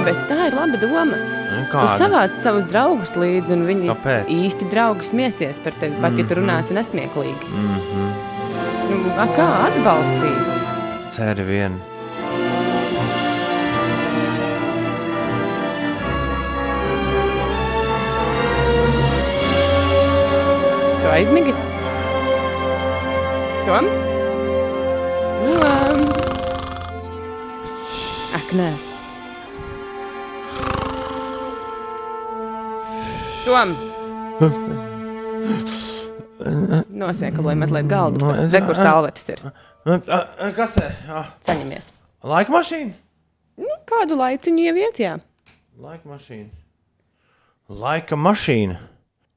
[0.08, 1.06] bet tā ir laba doma.
[1.16, 1.96] Nu, Tu kāda?
[2.00, 4.32] savāc savus draugus līdzi, un viņi Kāpēc?
[4.36, 7.52] īsti draugi smiesies par tevi, pat ja tu runāsi nesmieklīgi.
[7.52, 8.08] Mhm.
[8.92, 10.65] Nu, a, kā atbalstīt?
[11.16, 11.80] Ceri vien.
[21.02, 21.54] Tu aizmigi?
[23.68, 23.86] Tom?
[25.62, 25.98] Tom?
[28.36, 28.70] Ak, nē.
[33.46, 33.70] Tom!
[36.96, 38.20] Nosēkaloja mazliet galdu.
[38.22, 39.40] No, es- Re, kur salvetes ir.
[39.86, 40.00] Nu,
[40.58, 40.88] Kas te?
[41.46, 41.92] Saņemies.
[42.26, 42.96] Laika mašīna?
[43.62, 45.16] Nu, kādu laiciņu ieviet, jā.
[45.80, 46.50] Laika mašīna.
[47.70, 48.80] Laika mašīna.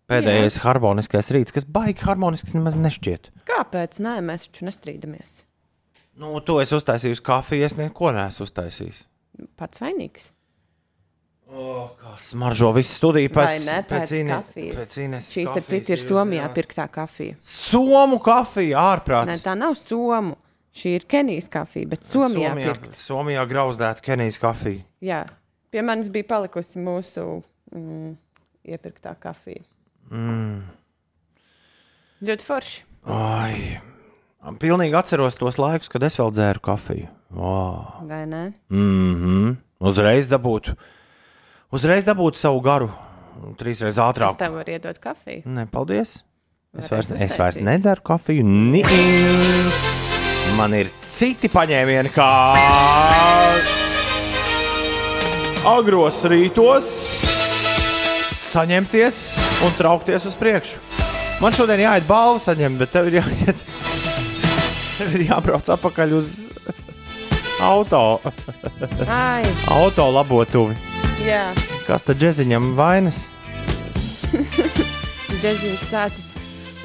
[0.09, 3.29] Pēdējais harmoniskais rīts, kas baigi harmonisks nemaz nešķiet.
[3.49, 4.01] Kāpēc?
[4.01, 5.43] Nē, mēs taču nestrīdamies.
[6.19, 9.03] Nu, to es uztaisīju kafiju, es neko neesmu uztaisījis.
[9.61, 10.31] Pats vainīgs.
[11.49, 13.79] Oh, kā smaržo visu studiju pēc, ne?
[13.89, 14.77] Pēc, Ine- kafijas.
[14.83, 16.51] Pēc Ines Šīs, starp citu, ir Somijā jā.
[16.53, 17.39] pirktā kafija.
[17.41, 19.41] Somu kafija, Nē, ārprāts.
[19.47, 20.37] tā nav Somu.
[20.79, 22.75] Šī ir Kenijas kafija, bet Somijā, Somijā.
[22.75, 22.93] pirkt.
[23.01, 24.85] Somijā grauzdēta Kenijas kafija.
[25.01, 25.23] Jā,
[25.73, 27.25] pie manis bija palikusi mūsu
[27.73, 28.13] mm,
[28.69, 29.65] iepirktā kafija.
[30.13, 30.61] Mm.
[32.29, 32.85] Ļoti forši.
[33.09, 33.81] Ai,
[34.61, 37.09] pilnīgi atceros tos laikus, kad es vēl dzēru kafiju.
[37.37, 37.99] Oh.
[38.05, 38.53] Vai ne?
[38.69, 39.57] Mm -hmm.
[39.81, 40.75] Uzreiz dabūtu,
[41.73, 42.89] uzreiz dabūtu savu garu,
[43.61, 44.37] trīsreiz Es ātrāk.
[44.41, 45.43] tev varu iedot kafiju.
[45.47, 46.19] Nē, paldies.
[46.79, 48.45] Es vairs, es vairs nedzeru kafiju.
[48.45, 48.83] Nī.
[50.57, 52.29] Man ir citi paņēmieni, kā
[55.69, 56.89] agros rītos
[58.39, 59.19] saņemties
[59.67, 60.81] un traukties uz priekšu.
[61.43, 63.61] Man šodien jāiet balvu saņemt, bet tev ir jāiet.
[64.99, 66.33] Tev ir jābrauc atpakaļ uz
[67.63, 68.01] auto,
[69.71, 70.75] auto labotuvi.
[71.27, 71.43] Jā,
[71.89, 73.23] Kas tad džeziņam vainas?
[75.41, 76.27] džeksiņš sācis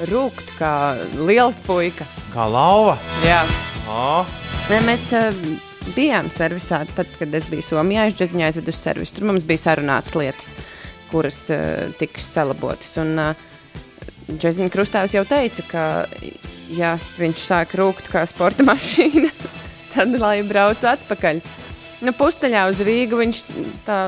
[0.08, 0.94] rūkt kā
[1.28, 2.06] liels puika.
[2.32, 2.94] Kā lauva?
[3.20, 3.42] Jā.
[3.84, 4.24] Oh.
[4.70, 5.28] Nē, mēs uh,
[5.92, 8.06] bijām servisā, tad, kad es biju Somijā.
[8.08, 9.18] Es džeksiņā aizvedu uz servisu.
[9.18, 10.54] Tur mums bija sarunātas lietas,
[11.10, 12.94] kuras uh, tiks salabotas.
[13.04, 13.44] Un uh,
[14.30, 15.84] Džeksiņa Krustāvs jau teica, ka,
[16.72, 19.28] ja viņš sāk rūkt kā sporta mašīna,
[19.92, 21.44] tad lai brauc atpakaļ.
[22.02, 23.42] Nu, pusceļā uz Rīgu viņš
[23.86, 23.98] tā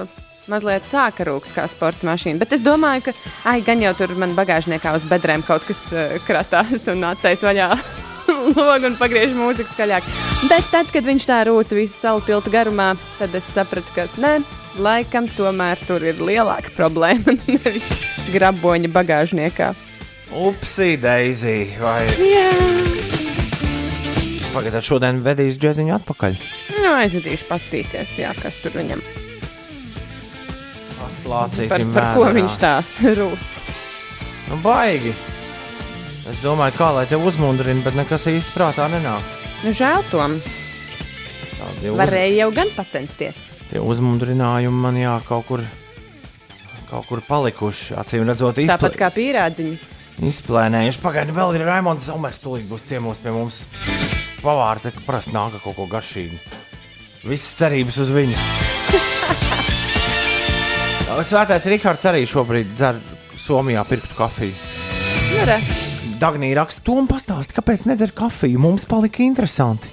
[0.50, 2.40] mazliet sāka rūkt kā sporta mašīna.
[2.42, 3.14] Bet es domāju, ka,
[3.50, 7.70] ai, gan jau tur man bagāžniekā uz bedrēm kaut kas uh, kratās un attais vaļā
[8.58, 10.06] logu un pagriež mūziku skaļāk.
[10.50, 14.36] Bet tad, kad viņš tā rūca visu salu tiltu garumā, tad es sapratu, ka nē,
[14.82, 17.38] laikam tomēr tur ir lielāka problēma.
[17.50, 17.90] Nevis
[18.34, 19.72] graboņa bagāžniekā.
[20.36, 21.60] Upsi, Daisy.
[21.80, 22.50] Vai Jā,
[24.56, 26.36] pagaidā šodien vedīs džeziņu atpakaļ?
[26.80, 29.04] nu, aizvedīšu pastīties, jā, kas tur viņam
[30.96, 32.74] Paslācīt, par, par ko viņš tā
[33.18, 33.56] rūc.
[34.50, 35.12] Nu, baigi.
[36.26, 39.22] Es domāju, kā lai te uzmundrina, bet nekas īsti prātā nenāk.
[39.62, 40.38] Nu, žēl tom.
[41.82, 43.46] Uz, Varēja jau gan pacensties.
[43.70, 45.62] tie uzmundrinājumi man jā, kaut kur,
[46.90, 47.94] kaut kur palikuši.
[47.98, 49.76] Acīm redzot, Tāpat izpl kā pīrādziņi.
[50.30, 51.02] izplēnējuši.
[51.02, 53.62] Pagaidām, vēl ir Raimons Zomers, tūlīt būs ciemos pie mums.
[54.46, 56.36] Pavārte, ka parasti nāk kaut ko garšīgu.
[57.26, 58.36] Visas cerības uz viņu.
[61.26, 63.00] Svētais Rihards arī šobrīd dzer
[63.42, 64.54] Somijā pirktu kafiju.
[65.32, 65.56] Nu, re.
[66.20, 68.60] Dagnija raksta, to man pastāsti, kāpēc nedzer kafiju.
[68.62, 69.90] Mums palika interesanti.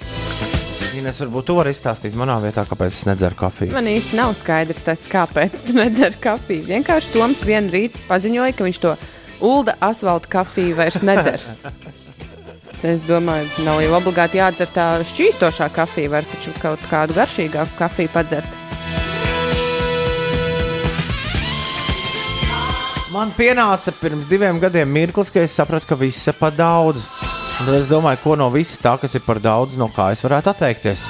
[0.94, 3.74] Ines, varbūt tu vari izstāstīt manā vietā, kāpēc es nedzeru kafiju.
[3.74, 6.68] Man īsti nav skaidrs, tas, kāpēc tu nedzer kafiju.
[6.70, 8.94] Vienkārši Toms vienu rītu paziņoja, ka viņš to
[9.42, 11.52] ULDA asfalta kafiju vairs nedzers.
[12.82, 18.12] Es domāju, nav jau obligāti jādzer tā šķīstošā kafija, var taču kaut kādu garšīgāku kafiju
[18.12, 18.60] padzert.
[23.14, 27.04] Man pienāca pirms diviem gadiem mirklis, kad es sapratu, ka viss ir par daudz.
[27.60, 30.24] Un tad es domāju, ko no visa tā, kas ir par daudz, no kā es
[30.24, 31.04] varētu atteikties.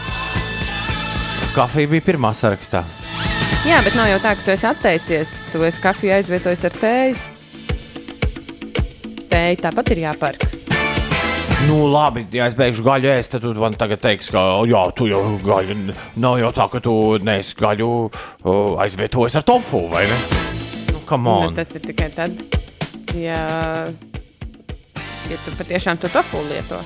[1.57, 2.83] Kafija bija pirmā sarakstā.
[3.65, 5.33] Jā, bet nav jau tā, ka tu esi atteicies.
[5.49, 7.17] Tu esi kafiju aizvietojis ar tēju.
[9.33, 10.54] Tēja tāpat ir jāpērk.
[11.69, 15.07] Nu, labi, ja es beigšu gaļu ēst, tad tu man tagad teiksi, ka, jā, tu
[15.09, 15.77] jau gaļu,
[16.21, 16.93] nav jau tā, ka tu
[17.25, 20.19] neesi gaļu uh, aizvietojis ar tofu, vai ne?
[20.93, 21.55] Nu, come Nu, on.
[21.57, 22.37] tas ir tikai tad,
[23.17, 23.39] ja,
[25.31, 26.83] ja tu patiešām to tofu lieto.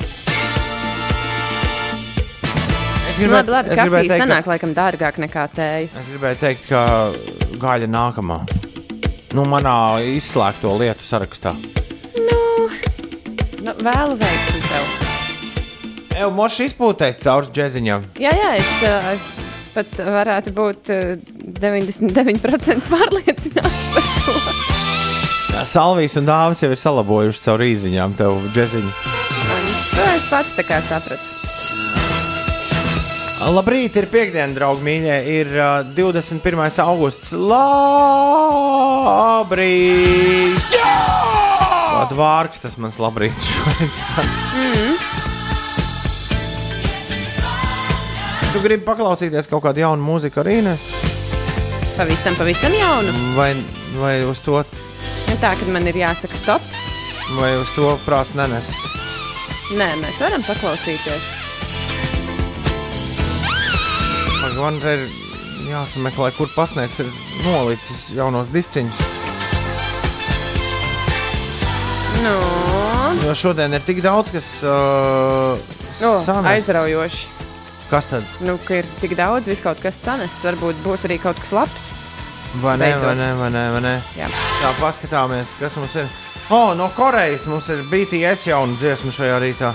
[3.08, 5.88] Es Nu, labi, labi gribēju kafija teikt, sanāk laikam dārgāk nekā tēja.
[5.90, 6.84] ka, es gribēju teikt, ka
[7.66, 8.38] gaļa nākamā.
[9.34, 9.74] Nu, manā
[10.14, 11.56] izslēgto lietu sarakstā.
[13.58, 16.18] Nu, vēlu veiksmi tev.
[16.18, 18.08] Evo, mošs izpūtēs cauri džeziņam.
[18.22, 19.24] Jā, jā, es, ā, es
[19.74, 20.98] pat varētu būt ā,
[21.62, 24.32] 99% pārliecināta par to.
[25.54, 28.92] Jā, Salvijas un dāvas jau ir salabojuši caur īziņām tev džeziņu.
[29.94, 31.26] To es pats tā kā sapratu.
[33.38, 35.18] Labrīt, ir piekdiena, draugi mīļie.
[35.30, 36.58] Ir uh, 21.
[36.82, 37.30] augusts.
[37.38, 37.88] Labrīt!
[41.98, 44.28] Kāda vārks tas mans labrīt šodien skan.
[48.52, 50.84] Tu gribi paklausīties kaut kādu jaunu mūziku arī nes?
[51.98, 53.10] Pavisam, pavisam jaunu.
[53.34, 53.50] Vai,
[53.98, 54.62] vai uz to,
[55.28, 56.62] Nu, tā, kad man ir jāsaka stop.
[57.36, 58.70] vai uz to prāts nenes?
[59.74, 61.26] Nē, mēs varam paklausīties.
[64.62, 65.04] Man te ir
[65.68, 67.10] jāsameklē, kur pasniegs ir
[67.44, 69.17] nolicis jaunos disciņus.
[72.22, 72.36] Nu,
[73.26, 75.58] Jo šodien ir tik daudz, kas uh,
[76.02, 76.50] no, sanes.
[76.52, 77.28] aizraujoši.
[77.90, 78.26] Kas tad?
[78.44, 80.44] Nu, ka ir tik daudz, vis kaut kas sanests.
[80.44, 81.88] Varbūt būs arī kaut kas labs.
[82.62, 83.06] Vai ne, Beidzot.
[83.06, 83.94] vai ne, vai ne, vai ne?
[84.16, 84.28] Jā.
[84.60, 86.08] Tā, paskatāmies, kas mums ir.
[86.48, 89.72] O, oh, no Korejas mums ir BTS jauna dziesma šajā rītā.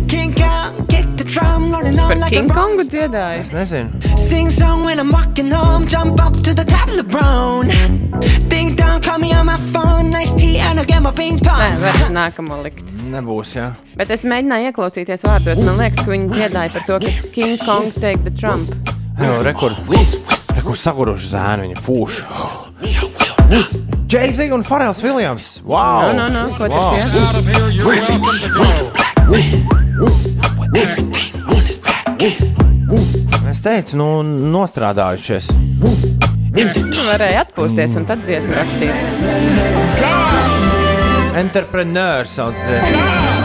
[0.08, 2.88] King Kong, kick the drum, rolling on Par like a King Kongu rock.
[2.90, 3.40] dziedāju.
[3.40, 3.90] Es nezinu.
[4.28, 7.68] Sing song when I'm walking home, jump up to the top of the brown.
[8.48, 11.44] Ding dong, call me on my phone, nice tea, and I'll get my ping Nē,
[11.44, 11.80] pong.
[11.80, 11.92] var
[12.30, 12.82] nākamo likt.
[13.06, 13.74] Nebūs, jā.
[13.96, 15.60] Bet es mēģināju ieklausīties vārdos.
[15.64, 18.70] Man liekas, ka viņi dziedāja par to, ka King Kong take the Trump.
[19.20, 19.70] Jā, rekur.
[20.56, 22.22] Rekur saguruši zēni, viņa fūš.
[24.08, 25.62] Jay-Z un Farels Viljams.
[25.64, 26.12] Wow!
[26.12, 26.94] No, no, no, ko tas wow.
[26.96, 27.06] ir?
[33.50, 35.50] Es teicu, nu, nostrādājušies.
[37.06, 38.94] Varēja atpūsties un tad dziesmu rakstīt.
[41.36, 43.35] Entrepreneurs sauc dziesmu.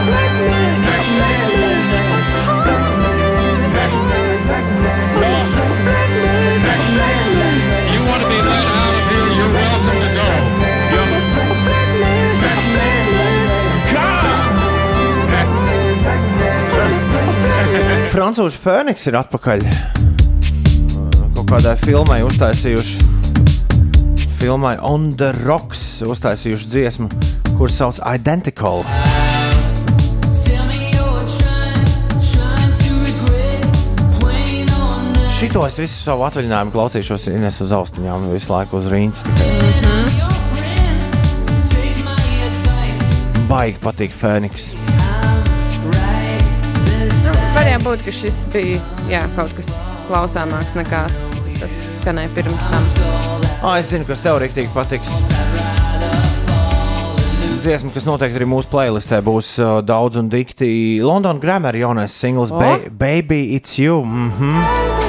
[18.12, 19.62] Francūžu Fēniks ir atpakaļ.
[21.32, 23.06] Kaut kādai filmai uztaisījuši.
[24.36, 27.08] Filmai On the Rocks uztaisījuši dziesmu,
[27.56, 28.84] kuras sauc Identical.
[35.38, 39.20] Šito es visu savu atvaļinājumu klausīšos Ines uz austiņām visu laiku uz rīņķa.
[43.48, 44.91] Baigi patīk Fēniks.
[47.62, 49.68] Varēja būt, ka šis bija jā, kaut kas
[50.08, 51.04] klausāmāks nekā
[51.60, 52.88] tas skanēja pirms tam.
[53.62, 55.12] Ah, es zinu, kas tev rīktīgi patiks.
[57.62, 60.98] Dziesma, kas noteikti arī mūsu playlistē būs uh, daudz un dikti.
[61.06, 62.58] London Grammar jaunais singls O!
[62.58, 64.02] ba Baby It's You.
[64.02, 65.01] Mm -hmm.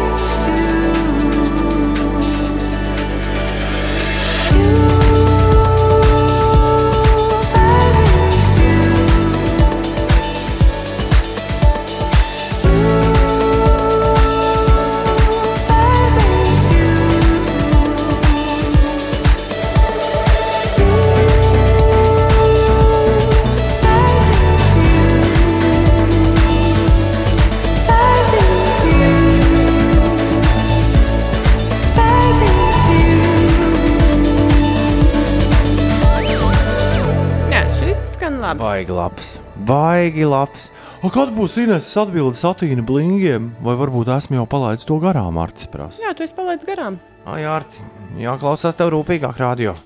[41.04, 43.52] O, kad būs Ines atbildes satīna blingiem?
[43.64, 46.00] Vai varbūt esmu jau palaidis to garām, Artis prasa?
[46.04, 47.00] Jā, tu esi palaidis garām.
[47.24, 47.84] Ai, Arti,
[48.20, 49.78] jāklausās tev rūpīgāk radio.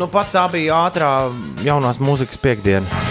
[0.00, 1.10] Nu, pat tā bija ātrā
[1.62, 3.02] jaunās mūzikas piekdiena.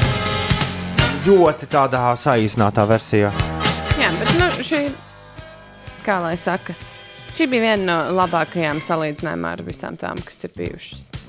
[1.23, 3.29] Ļoti tādā saīsinātā versijā.
[4.01, 4.81] Jā, bet nu, šī,
[6.03, 6.75] kā lai saka,
[7.37, 11.20] šī bija viena no labākajām salīdzinājumā ar visām tām, kas ir bijušas.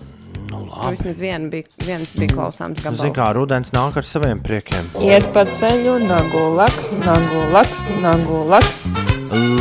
[0.53, 3.14] Nu, Nu, vismaz viena bija, viens bija klausāms Zini, gabals.
[3.16, 4.90] kā rudens nāk ar saviem priekiem.
[5.00, 8.82] Iet pa ceļu, nagu laks, nagu laks, nagu laks.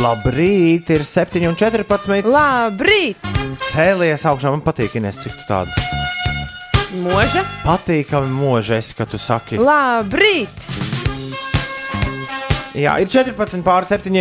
[0.02, 2.26] Labrīt, ir 7,14.
[2.28, 3.16] Labrīt!
[3.72, 5.72] Cēlies augšā, man patīk, Ines, cik tu tādu
[7.06, 7.40] Moža?
[7.64, 9.56] patīkami mūža esi, ka tu saki.
[9.56, 10.68] Labrīt!
[12.76, 14.12] Jā, ir 14 pār 7.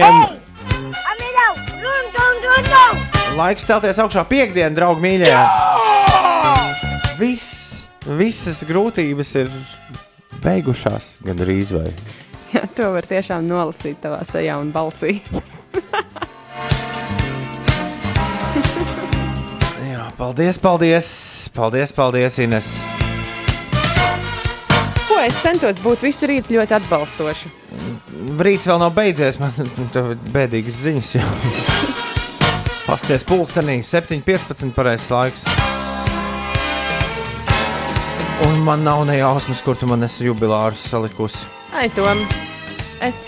[3.35, 5.35] Laiks celties augšā piekdienā, draugi mīļie.
[7.21, 7.85] Viss,
[8.17, 9.49] visas grūtības ir
[10.41, 11.91] beigušās gandrīz vai.
[12.55, 15.21] Jā, to var tiešām nolasīt tavā sejā un balsī.
[19.91, 21.07] Jā, paldies, paldies,
[21.53, 22.73] paldies, paldies Ines.
[25.05, 27.47] Ko es centos būt visu rītu ļoti atbalstoši?
[28.41, 29.53] Rīts vēl nav beidzies, man
[29.93, 31.13] tev ir bēdīgas ziņas.
[31.19, 31.29] jau.
[32.87, 35.70] Pasties pulkstenī, 7,15 pareizais laiks.
[38.47, 41.45] Un man nav ne jausmas, kur tu man esi jubilārus salikusi.
[41.77, 42.23] Ai, Tom,
[43.03, 43.19] es,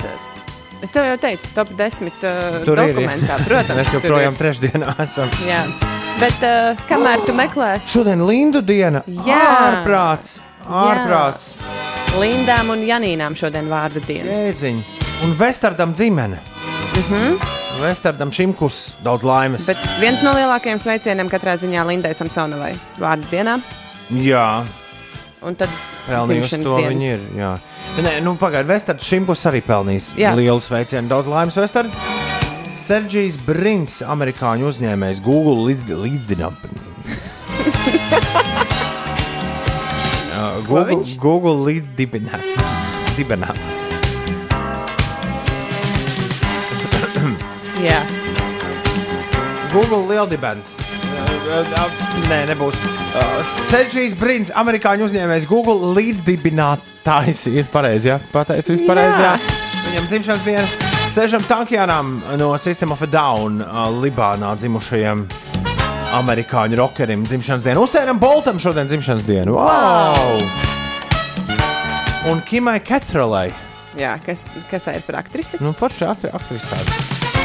[0.82, 3.46] es tev jau teicu, top 10 uh, Tur ir, dokumentā, ja.
[3.46, 3.78] protams.
[3.80, 4.40] Mēs joprojām ir.
[4.42, 5.30] trešdienā esam.
[5.48, 5.62] Jā,
[6.22, 9.04] bet uh, kamēr tu meklē Šodien Lindu diena.
[9.28, 9.44] Jā.
[9.70, 11.54] Ārprāts, ārprāts.
[12.22, 14.38] Lindām un Janīnām šodien vārdu dienas.
[14.38, 14.84] Jēziņ.
[15.26, 16.38] Un Vestardam dzimene.
[16.94, 17.38] Mm -hmm.
[17.82, 19.66] Vestardam Šimkus daudz laimes.
[19.66, 23.60] Bet viens no lielākajiem sveicieniem katrā ziņā Lindai Samsonovai vārdu dienā.
[24.22, 24.64] Jā,
[25.44, 25.72] Un tad
[26.08, 26.94] pelnījusi to dienas.
[26.94, 27.24] viņi ir.
[27.38, 27.52] Jā.
[28.04, 31.10] Nē, nu, pagaidiet, Vestards Šimkus arī pelnījis lielu sveicienu.
[31.12, 31.94] Daudz laimes Vestards.
[32.74, 36.58] Sergejs Brins, amerikāņu uzņēmējs, Google līdz, līdzdinām.
[40.68, 41.04] Google?
[41.22, 42.44] Google līdzdibināt.
[43.18, 43.60] Dibināt.
[47.84, 48.00] Jā,
[49.74, 50.83] Google lieldibens.
[52.30, 52.78] Nē, nebūs.
[53.14, 57.46] Uh, Sergejs Brins, amerikāņu uzņēmējs, Google līdzdibinātājs.
[57.54, 59.22] Ir pareizi, jā, pateicu visu pareizi.
[59.22, 59.36] Jā.
[59.38, 59.60] Jā.
[59.88, 60.66] Viņam dzimšanas diena.
[61.14, 65.28] Sežam Tankjānam no System of a Down, uh, Libānā dzimušajam
[66.18, 67.86] amerikāņu rockerim dzimšanas dienu.
[67.88, 69.58] Usēnam Boltam šodien dzimšanas dienu.
[69.58, 70.42] Wow!
[72.32, 73.52] Un Kimai Ketrolai.
[74.00, 75.60] jā kas, kas ir par aktrisi?
[75.62, 77.00] Nu, forši aktris tāda.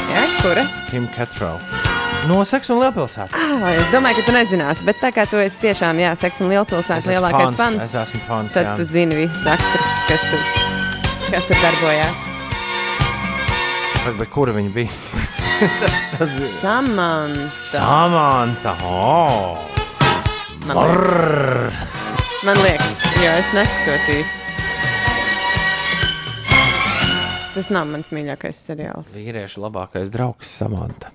[0.08, 0.66] Jā, kura?
[0.88, 1.87] Kim Ketrol.
[2.26, 3.34] No Seksa un Lielpilsētas.
[3.36, 6.50] Ah, es domāju, ka tu nezināsi, bet tā kā tu esi tiešām jā, seks un
[6.50, 8.74] lielpilsētas Es lielākais fans, fans, es esmu fans, tad jā.
[8.80, 10.42] tu zini visas aktrises, kas tur,
[11.30, 12.24] kas tur darbojās.
[14.02, 14.90] Bet, bet kura viņa bija?
[15.82, 16.50] tas, tas ir.
[16.58, 17.46] Samanta.
[17.54, 18.74] Samanta.
[18.82, 19.62] Oh.
[20.66, 21.84] Man liekas.
[22.46, 24.34] Man liekas, jo es neskatos īsti.
[27.54, 29.14] Tas nav mans mīļākais seriāls.
[29.18, 31.14] Vīriešu labākais draugs Samanta.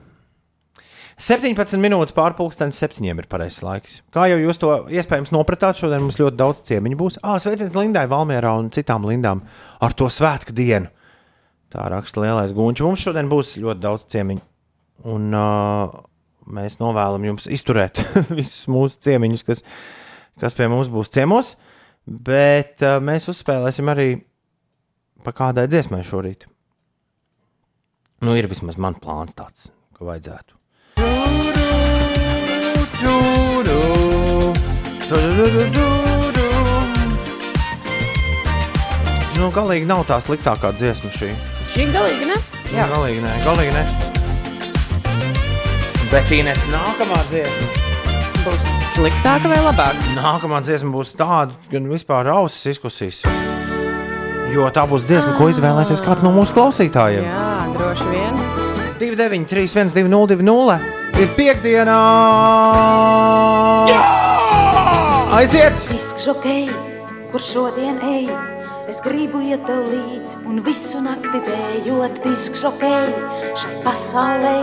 [1.24, 3.94] 17 minūtes pārpusdienas, 7 ir pareizais laiks.
[4.12, 7.18] Kā jau jūs to iespējams nopratāt, šodien mums ļoti daudz ciemiņu būs.
[7.24, 9.46] Ah, sveiciens Lindai, Valmjerā un citām Lindām
[9.84, 10.90] ar to svētku dienu.
[11.72, 12.84] Tā raksta lielais gunčs.
[12.84, 14.44] Mums šodien būs ļoti daudz ciemiņu.
[15.14, 15.94] Un uh,
[16.60, 18.02] mēs novēlam jums izturēt
[18.38, 19.64] visus mūsu ciemiņus, kas,
[20.44, 21.54] kas pie mums būs ciemos.
[22.04, 24.10] Bet uh, mēs uzspēlēsim arī
[25.24, 26.50] pa kādai dziesmai šorīt.
[28.28, 30.63] Nu, ir vismaz man plāns tāds, ka vajadzētu.
[39.44, 41.34] Nu, galīgi nav tā sliktākā dziesma šī.
[41.68, 42.38] Šī galīgi ne?
[42.72, 43.82] Jā, galīgi nē, galīgi nē.
[46.14, 47.68] Bet Inês nākamā dziesma.
[48.46, 50.16] Būs sliktāka vai labāka?
[50.16, 53.20] Nākamā dziesma būs tāda, gan vispār ausis izkusīs.
[54.56, 57.28] Jo tā būs dziesma, ko izvēlēsies kāds no mūsu klausītājiem.
[57.28, 58.44] Jā, droši vien.
[59.04, 61.22] 29, 3, 1, 2, 0, 2, 0.
[61.22, 61.98] Ir piekdienā!
[65.38, 65.78] Aiziet!
[65.92, 66.66] Disks žokei,
[67.30, 68.26] kur šodien ej,
[68.90, 73.12] es gribu iet tev līdzi un visu nakti dējot disks žokei
[73.60, 74.58] šai pasaulē.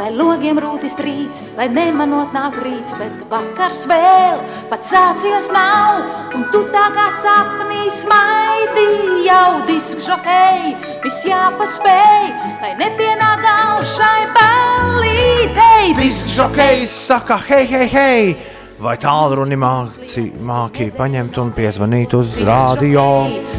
[0.00, 4.38] Lai logiem rūti strīds, lai nemanot nāk rīts, bet vakars vēl
[4.70, 6.06] pats sācies nav,
[6.36, 8.86] un tu tā kā sapnī smaidi
[9.26, 10.72] jau disks žokei,
[11.04, 12.30] viss jāpaspēj,
[12.62, 15.92] lai nepienāk gals šai ballītei.
[16.00, 18.59] Disks žokejs saka, hei, hei, hei!
[18.80, 23.02] Vai tālruni māki paņemt un piezvanīt uz rādio,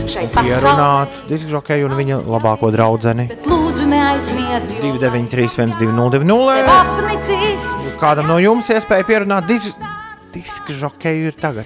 [0.10, 3.28] šai un pierunāt disku žokeju un viņa labāko draudzeni?
[3.46, 6.58] Lūdzu, neaizmiedz, jo 29, 3, 1, 2, 0, 2, 0.
[6.74, 7.68] apnicis
[8.02, 9.78] Kādam no jums iespēja pierunāt dis-
[10.34, 11.66] disku žokeju ir tagad?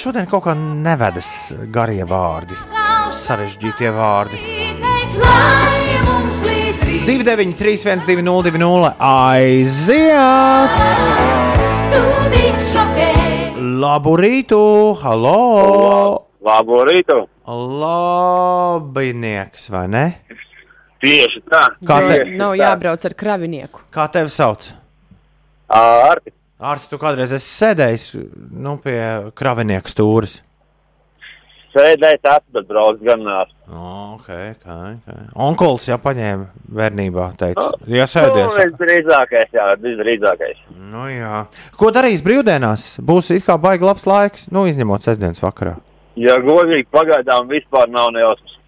[0.00, 1.28] Šodien kaut kā nevedas
[1.74, 2.56] garie vārdi,
[3.12, 4.40] sarežģītie vārdi.
[5.20, 8.94] Lai mums līdz rīt 29, 3, 1, 2, 0, 2, 0.
[9.12, 10.72] Aiziet!
[13.82, 14.58] Labu rītu!
[15.02, 15.38] Halo!
[16.42, 17.16] Labu rītu!
[17.82, 20.04] Labinieks, vai ne?
[21.02, 21.60] Tieši tā.
[21.86, 23.80] Kā Nav- te- Nav jābrauc ar kravinieku.
[23.94, 24.68] Kā tevi sauc?
[25.68, 26.30] Ārti.
[26.62, 28.04] Arti, tu kādreiz esi sēdējis
[28.54, 30.36] nu, pie kravinieka stūres.
[31.72, 33.52] Sēdēju tāds, bet brauc gan nāc.
[33.72, 35.22] Oh, okay, okay, okay.
[35.40, 38.58] Onkulis jau paņēma bērnībā, teica, ja Nu, sēdies.
[38.60, 40.60] visdrīzākais, jā, visdrīzākais.
[40.92, 41.46] Nu, jā.
[41.80, 42.98] Ko darīs brīvdienās?
[43.00, 45.78] Būs it kā baigi labs laiks, nu, izņemot sestdienas vakarā.
[46.20, 48.58] Ja godīgi pagaidām vispār nav nejausmas.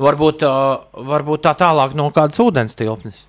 [0.00, 3.26] Varbūt, uh, varbūt tā tālāk no kādas ūdens tilpnes.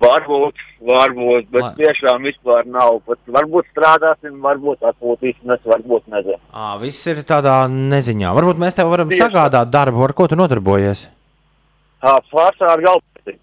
[0.00, 3.02] Varbūt, varbūt, bet Lai- tiešām vispār nav.
[3.04, 6.38] Pat varbūt strādāsim, varbūt atpūtīsimies, varbūt nezinu.
[6.56, 8.32] À, viss ir tādā neziņā.
[8.38, 11.04] Varbūt mēs tev varam Tieši sagādāt darbu, ar ko tu nodarbojies.
[12.00, 13.36] Ā, Pārsvarā ar galvu.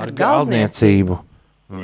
[0.00, 1.14] Ar galdniecību.
[1.14, 1.20] galdniecību.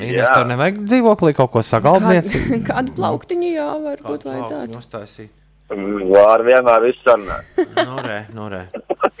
[0.03, 2.59] Ines, tev nevajag dzīvoklī kaut ko sagaldniecību.
[2.69, 4.79] Kādu plauktiņu jā, varbūt vajadzētu.
[4.83, 5.31] Uztaisīt.
[5.71, 7.47] Var vienmēr viss sarunāt.
[7.87, 8.65] Nu, re, nu, re.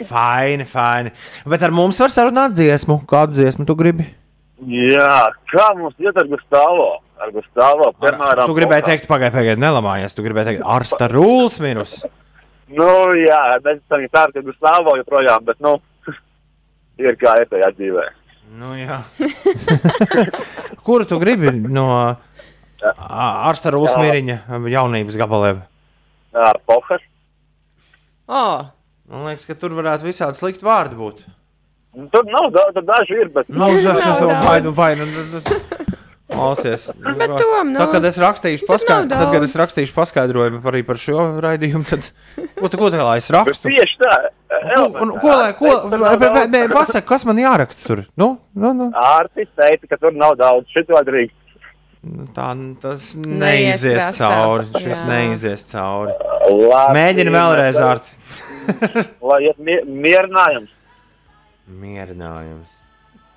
[0.07, 1.11] Faini, faini.
[1.47, 3.01] Bet ar mums var sarunāt dziesmu.
[3.07, 4.07] Kādu dziesmu tu gribi?
[4.65, 5.17] Jā,
[5.51, 6.87] kā mums iet ar Gustavo?
[7.21, 8.49] Ar Gustavo, piemēram.
[8.49, 10.15] Tu gribēji teikt, pagaidi, pagaidi, nelamājies.
[10.17, 11.99] Tu gribēji teikt, Arsta Rūls mirus.
[12.67, 12.83] Nu,
[13.15, 15.77] jā, mēs esam tādi, ka Gustavo joprojām, bet, nu,
[16.99, 18.03] ir kā ir tajā dzīvē.
[18.59, 18.97] Nu, jā.
[20.85, 22.11] Kuru tu gribi no ā,
[23.47, 24.01] Arsta Rūls Jā.
[24.03, 25.63] miriņa jaunības gabaliem?
[26.67, 27.07] Pohas.
[28.27, 28.67] Oh,
[29.07, 31.21] Man liekas, ka tur varētu visādi slikti vārdi būt.
[31.95, 34.45] Nu, Tur nav daudz, tur daži ir, bet, Nu, nu, nav jau daudz.
[34.47, 35.05] vai nu vai nu.
[35.05, 35.41] nu, nu.
[36.27, 36.89] Klausies.
[37.17, 40.99] Bet tom, nu, Tad, kad es rakstīšu, nav tad, kad es rakstīšu paskaidrojumu arī par
[40.99, 42.03] šo raidījumu, tad
[42.59, 43.71] ko, ko tā lai es bet rakstu?
[43.71, 44.11] tieši tā.
[44.75, 45.71] Un, un, ko lai, ko,
[46.51, 48.03] nē, pasaka, kas man jāraksta tur?
[48.19, 48.89] Nu, nu, nu.
[48.91, 51.35] Ārtis teica, ka tur nav daudz šito drīkst.
[52.07, 52.51] Nu, Tā,
[52.83, 54.67] tas neizies cauri.
[54.83, 56.13] Šis neizies cauri.
[56.51, 58.13] Labi, Mēģini vēlreiz, Ārti.
[59.23, 60.71] Lai iet mie mierinājums.
[61.67, 62.67] Mierinājums.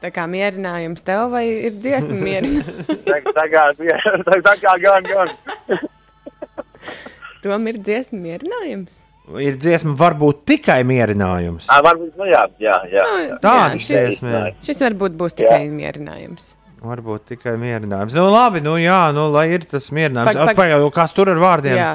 [0.01, 2.91] tā kā mierinājums tev vai ir dziesma mierinājums?
[3.11, 5.33] Kā, tā kā gan, gan.
[7.43, 9.03] Tom ir dziesma mierinājums.
[9.41, 11.68] Ir dziesma, varbūt tikai mierinājums.
[11.70, 13.05] Ā, varbūt, nu jā, jā, jā.
[13.31, 14.41] Nu, Tāda jā, šis, dziesma.
[14.51, 14.57] ir.
[14.66, 16.49] šis varbūt būs tikai mierinājums.
[16.81, 18.16] Varbūt tikai mierinājums.
[18.16, 20.33] Nu, labi, nu jā, nu, lai ir tas mierinājums.
[20.33, 21.76] Pag- pag- Pagaidām, kas tur ar vārdiem?
[21.78, 21.91] Jā,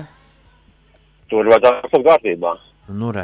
[1.30, 2.52] Tur vajadzētu būt kārtībā.
[2.94, 3.24] Nu, re.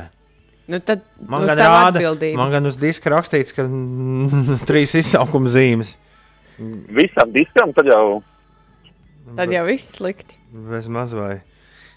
[0.72, 2.38] Nu tad Man uz gan rāda, atbildību.
[2.40, 5.96] man gan uz diska rakstīts, ka mm, trīs izsaukuma zīmes.
[6.96, 8.22] Visam diskam tad jau.
[9.38, 10.36] Tad jau viss slikti.
[10.72, 11.38] Bez maz vai.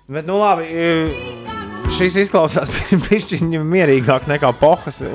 [0.06, 0.68] Bet, nu, labi.
[0.68, 1.44] e,
[1.94, 2.70] Šis izklausās
[3.08, 5.02] pišķiņi mierīgāk nekā pohas.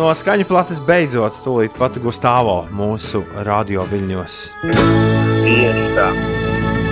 [0.00, 4.36] No skaņu plates beidzot, tūlīt pat Gustavo mūsu radio viļņos.
[4.64, 6.06] Tieši tā.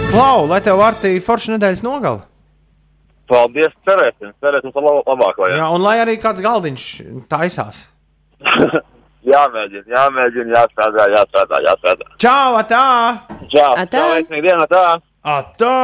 [0.08, 2.24] Klau, lai tev vārtī forša nedēļas nogala.
[3.28, 5.48] Paldies, cerēsim, cerēsim par lab labāko.
[5.50, 5.58] Jā.
[5.60, 6.84] Jā, un lai arī kāds galdiņš
[7.28, 7.82] taisās.
[9.34, 12.08] jāmēģina, jāmēģina, jāstrādā, jāstrādā, jāstrādā.
[12.24, 12.86] Čau, atā!
[13.52, 13.90] Čau, Atā.
[13.98, 14.86] čau, veiksmīgi diena, tā!
[15.28, 15.76] Atā!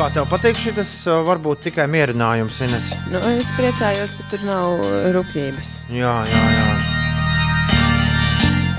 [0.00, 0.92] kā tev patīk šis,
[1.28, 2.88] varbūt tikai mierinājums, Ines?
[3.12, 4.86] Nu, es priecājos, ka tur nav
[5.18, 5.76] rupjības.
[5.92, 7.09] Jā, jā, jā.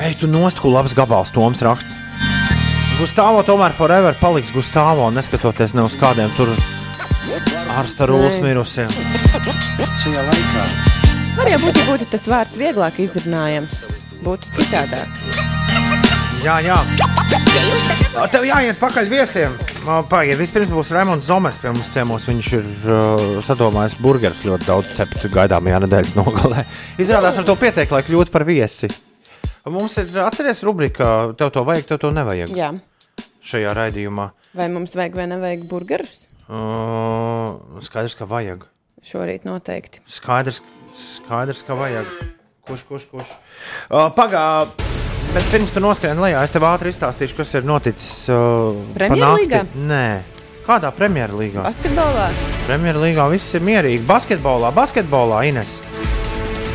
[0.02, 1.93] Ej, tu nost, ko labs gabals Toms raksta.
[2.97, 6.49] Gustāvo tomēr forever paliks Gustāvo, neskatoties ne uz kādiem tur
[7.70, 8.89] ārsta rūlas mirusiem.
[10.02, 10.64] Šajā laikā.
[11.38, 13.84] Var jau būt, ja būtu tas vārds vieglāk izrunājams.
[14.26, 15.22] Būtu citādāk.
[16.41, 16.80] Jā, jā.
[18.34, 19.60] Tev jāiet pakaļ viesiem.
[19.86, 22.26] Pagaidiet, vispirms būs Raimonds Zomers pie mums ciemos.
[22.26, 26.66] Viņš ir uh, sadomājis burgerus ļoti daudz cept gaidāmajā nedēļas nogalē.
[26.97, 28.89] Izrādās ar to pieteikt, lai kļūtu par viesi.
[29.70, 32.72] Mums ir atceries rubrika, tev to vajag, tev to nevajag Jā.
[33.45, 34.32] šajā raidījumā.
[34.57, 36.16] Vai mums vajag vai nevajag burgerus?
[36.49, 38.66] Uh, skaidrs, ka vajag.
[39.05, 40.01] Šorīt noteikti.
[40.09, 40.64] Skaidrs,
[40.97, 42.09] skaidrs ka vajag.
[42.66, 43.30] Kurš, kurš, kurš?
[43.86, 44.66] Uh, Pagaidā,
[45.36, 48.24] bet pirms tam noskrien lejā, es tev ātri izstāstīšu, kas ir noticis.
[48.34, 49.62] Uh, Premjerlīgā?
[49.78, 50.05] Nē,
[50.66, 51.62] kādā premjerlīgā?
[51.70, 52.32] Basketbolā?
[52.66, 54.01] Premjerlīgā viss ir mierīgi.
[54.09, 55.78] Basketbolā, basketbolā, Ines.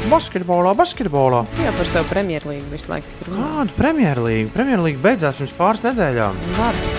[0.07, 1.43] Basketbolā, basketbolā.
[1.59, 3.17] Jā, par savu premjerlīgu visu laiku.
[3.27, 4.53] Kādu premjerlīgu?
[4.55, 6.39] Premjerlīga beidzās pirms pāris nedēļām.
[6.61, 6.93] Labi.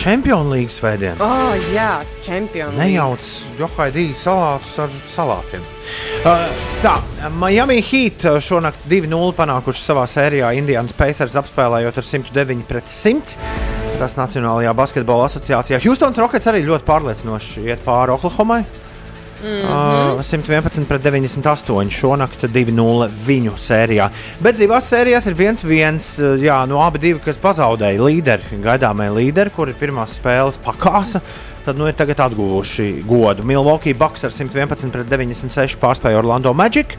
[0.00, 1.20] Čempionu līgas svētdien.
[1.20, 2.72] Oh, jā, čempionu.
[2.80, 3.26] Nejauc
[3.58, 5.66] johaidīju salātus ar salātiem.
[6.24, 6.46] Uh,
[6.80, 6.94] tā,
[7.36, 13.36] Miami Heat šonakt 2-0 panākuši savā sērijā Indiānas Pacers apspēlējot ar 109 pret 100.
[14.00, 15.82] Tas Nacionālajā basketbola asociācijā.
[15.84, 18.64] Houstons Rockets arī ļoti pārliecinoši iet pāri Oklahomai.
[19.40, 24.10] Uh, 111 pret 98 šonakt 2-0 viņu sērijā.
[24.44, 26.10] Bet divās sērijās ir viens viens.
[26.20, 31.22] uh, Jā, no abi divi, kas pazaudēja līderi, gaidāmie līderi, kuri pirmās spēles pakāsa.
[31.64, 33.44] Tad nu ir tagad atguvuši godu.
[33.44, 36.96] Milwaukee Bucks ar 111 pret 96 pārspēja Orlando Magic.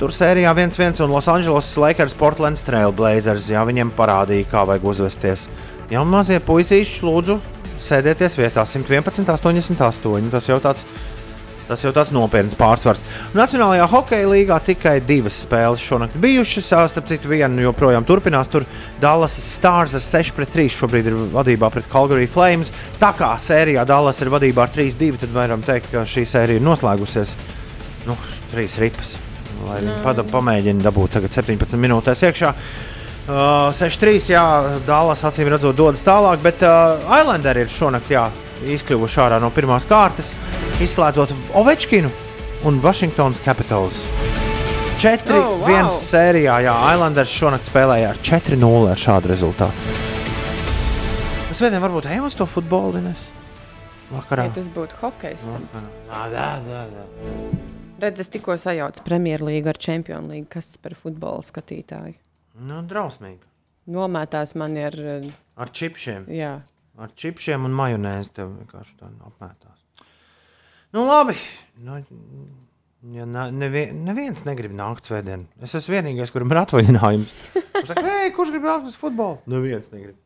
[0.00, 3.48] Tur sērijā 1-1 un Los Angeles Lakers Portland Trailblazers.
[3.52, 5.46] Jā, viņiem parādīja, kā vajag uzvesties.
[5.92, 7.38] Jā, mazie puisīši, lūdzu,
[7.80, 10.30] sēdieties vietā 111, 88.
[10.32, 10.86] Tas jau tāds
[11.72, 13.06] Tas jau tāds nopietns pārsvars.
[13.32, 16.68] Nacionālajā hokeja līgā tikai divas spēles šonakt bijušas.
[16.92, 18.50] Starp citu, viena joprojām turpinās.
[18.52, 18.66] Tur
[19.00, 22.74] Dallas Stars ar 6 pret 3 šobrīd ir vadībā pret Calgary Flames.
[23.00, 26.66] Tā kā sērijā Dallas ir vadībā ar 3-2, tad varam teikt, ka šī sērija ir
[26.68, 27.32] noslēgusies.
[28.04, 28.18] Nu,
[28.52, 29.16] trīs ripas.
[29.64, 32.52] Lai viņi pada- pamēģina dabūt tagad 17 minūtēs iekšā.
[33.22, 34.44] Uh, 6-3, jā,
[34.84, 38.24] Dālas acīm redzot, dodas tālāk, bet uh, Islanderi ir šonakt jā,
[38.76, 40.34] izkļuvuši ārā no pirmās kārtas,
[40.84, 42.10] izslēdzot Ovečkinu
[42.68, 43.98] un Washingtonas Capitals.
[45.02, 45.88] 4-1 Oh, wow.
[45.90, 49.98] sērijā, jā, Islanders šonakt spēlēja ar 4-0 ar šādu rezultātu.
[51.52, 53.20] Svētdien varbūt ejam uz to futbolu, Ines?
[54.12, 54.46] Vakarā.
[54.48, 55.46] Ja tas būtu hokejs,
[56.08, 57.04] dā, dā, dā.
[58.02, 60.46] redz, es tikko sajaucu Premjerlīgu ar Čempionu līgu.
[60.52, 62.14] Kas tas par futbola skatītāju?
[62.60, 63.40] Nu, drausmīgi.
[63.92, 64.94] Nomētās man ar.
[64.94, 66.26] eh, Ar čipšiem.
[66.32, 66.60] Jā.
[67.00, 69.78] Ar čipšiem un majonēzi tev vienkārši tā apmētās.
[70.92, 71.38] Nu, labi.
[71.80, 71.96] Nu,
[73.16, 75.46] ja ne, nevie, neviens negrib nākt svētdien.
[75.64, 77.32] Es esmu vienīgais, kuram ir atvaļinājums.
[77.56, 79.40] Viņš saka, hei, kurš grib nākt uz futbolu?
[79.48, 80.20] Neviens negrib.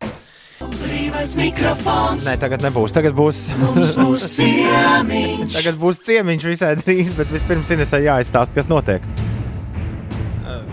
[0.57, 2.27] Brīvais mikrofons.
[2.27, 2.95] Nē, tagad nebūs.
[2.97, 3.47] Tagad būs.
[3.77, 5.55] Būs ciemiņš.
[5.55, 9.05] tagad būs ciemiņš visai drīz, bet vispirms Inesai jāizstāsta, kas notiek.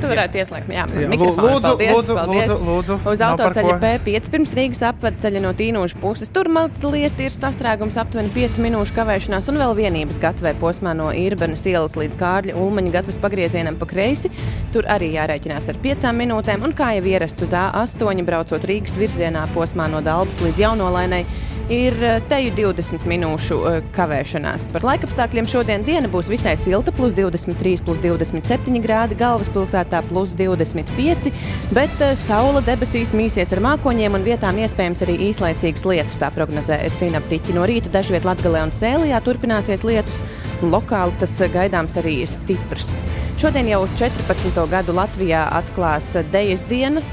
[0.04, 1.48] Tu varētu ieslēgt, jā, Jā, mikrofonu.
[1.48, 2.50] lūdzu, paldies, lūdzu, paldies.
[2.52, 2.98] lūdzu, lūdzu.
[3.14, 3.78] Uz autoceļa ko.
[3.84, 6.32] P5 pirms Rīgas apvedceļa no Tīnošu puses.
[6.34, 11.64] Tur mazliet ir sastrēgums aptuveni 5 minūšu kavēšanās un vēl vienības gatavē posmā no Irbenas
[11.72, 14.32] ielas līdz Kārļa Ulmaņa gatavas pagriezienam pa kreisi.
[14.76, 19.48] Tur arī jārēķinās ar 5 minūtēm un kā jau ierasts uz A8 braucot Rīgas virzienā
[19.56, 21.24] posmā no Dalbas līdz Jaunolainai.
[21.72, 24.66] Ir eh, teju 20 minūšu eh, kavēšanās.
[24.74, 31.32] Par laikapstākļiem šodien diena būs visai silta, plus 23, plus 27 grādi, galvaspilsētā plus 25,
[31.72, 36.20] bet eh, saula debesīs mīsies ar mākoņiem un vietām iespējams arī īslaicīgas lietus.
[36.20, 37.56] Tā prognozē ir sinaptiķi.
[37.56, 40.26] No rīta dažviet Latgalē un Sēlijā turpināsies lietus,
[40.60, 42.92] un lokāli tas gaidāms arī stiprs.
[43.40, 44.60] Šodien jau 14.
[44.70, 47.08] gadu Latvijā atklās Dejas dienas,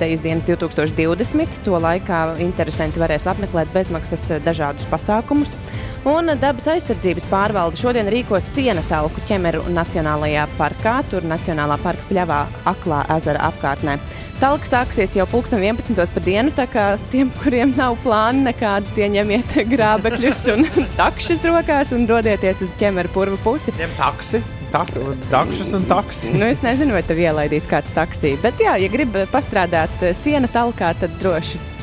[0.00, 1.60] Dejas dienas 2020.
[1.66, 5.56] To laikā interesanti varēs apmeklēt bezmaksas dažādus pasākumus.
[6.08, 12.46] Un dabas aizsardzības pārvalde šodien rīkos siena telku ķemeru Nacionālajā parkā, tur Nacionālā parka pļavā
[12.68, 13.98] Aklā ezera apkārtnē.
[14.38, 15.98] Talka sāksies jau pulksten 11.
[16.14, 20.68] pa dienu, tā kā tiem, kuriem nav plāna nekādi, tie ņemiet grābekļus un
[21.00, 23.74] takšas rokās un dodieties uz ķemeru purva pusi.
[23.80, 24.92] Ņem taksi, tak,
[25.32, 26.30] takšas un taksi.
[26.36, 30.50] Nu, es nezinu, vai tev ielaidīs kāds taksī, bet, jā, ja grib pastrādāt eh, siena
[30.54, 31.77] talkā, tad droši.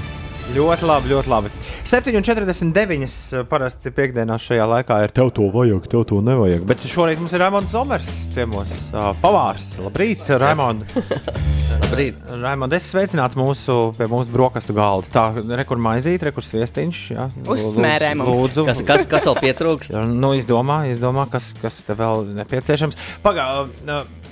[0.53, 1.49] Ļoti labi, ļoti labi.
[1.89, 3.41] 7,49.
[3.49, 6.67] parasti piekdienās šajā laikā ir tev to vajag, tev to nevajag.
[6.69, 8.73] Bet šorīt mums ir Raimons Zomers ciemos.
[8.93, 9.71] ā, Pavārs.
[9.81, 10.85] Labrīt, Raimond.
[11.81, 12.19] Labrīt.
[12.43, 15.09] Raimond, es sveicināts mūsu, pie mūsu brokastu galda.
[15.11, 15.25] Tā,
[15.57, 17.01] rekur maizīt, rekur sviestiņš.
[17.15, 17.25] Jā.
[17.41, 18.37] Uzsmērē Lūdzu, mums.
[18.43, 18.67] Lūdzu.
[18.69, 19.97] Kas, kas, kas vēl pietrūkst?
[20.13, 23.01] Nu, izdomā, izdomā kas, kas tev vēl nepieciešams.
[23.25, 23.73] Pagaidām,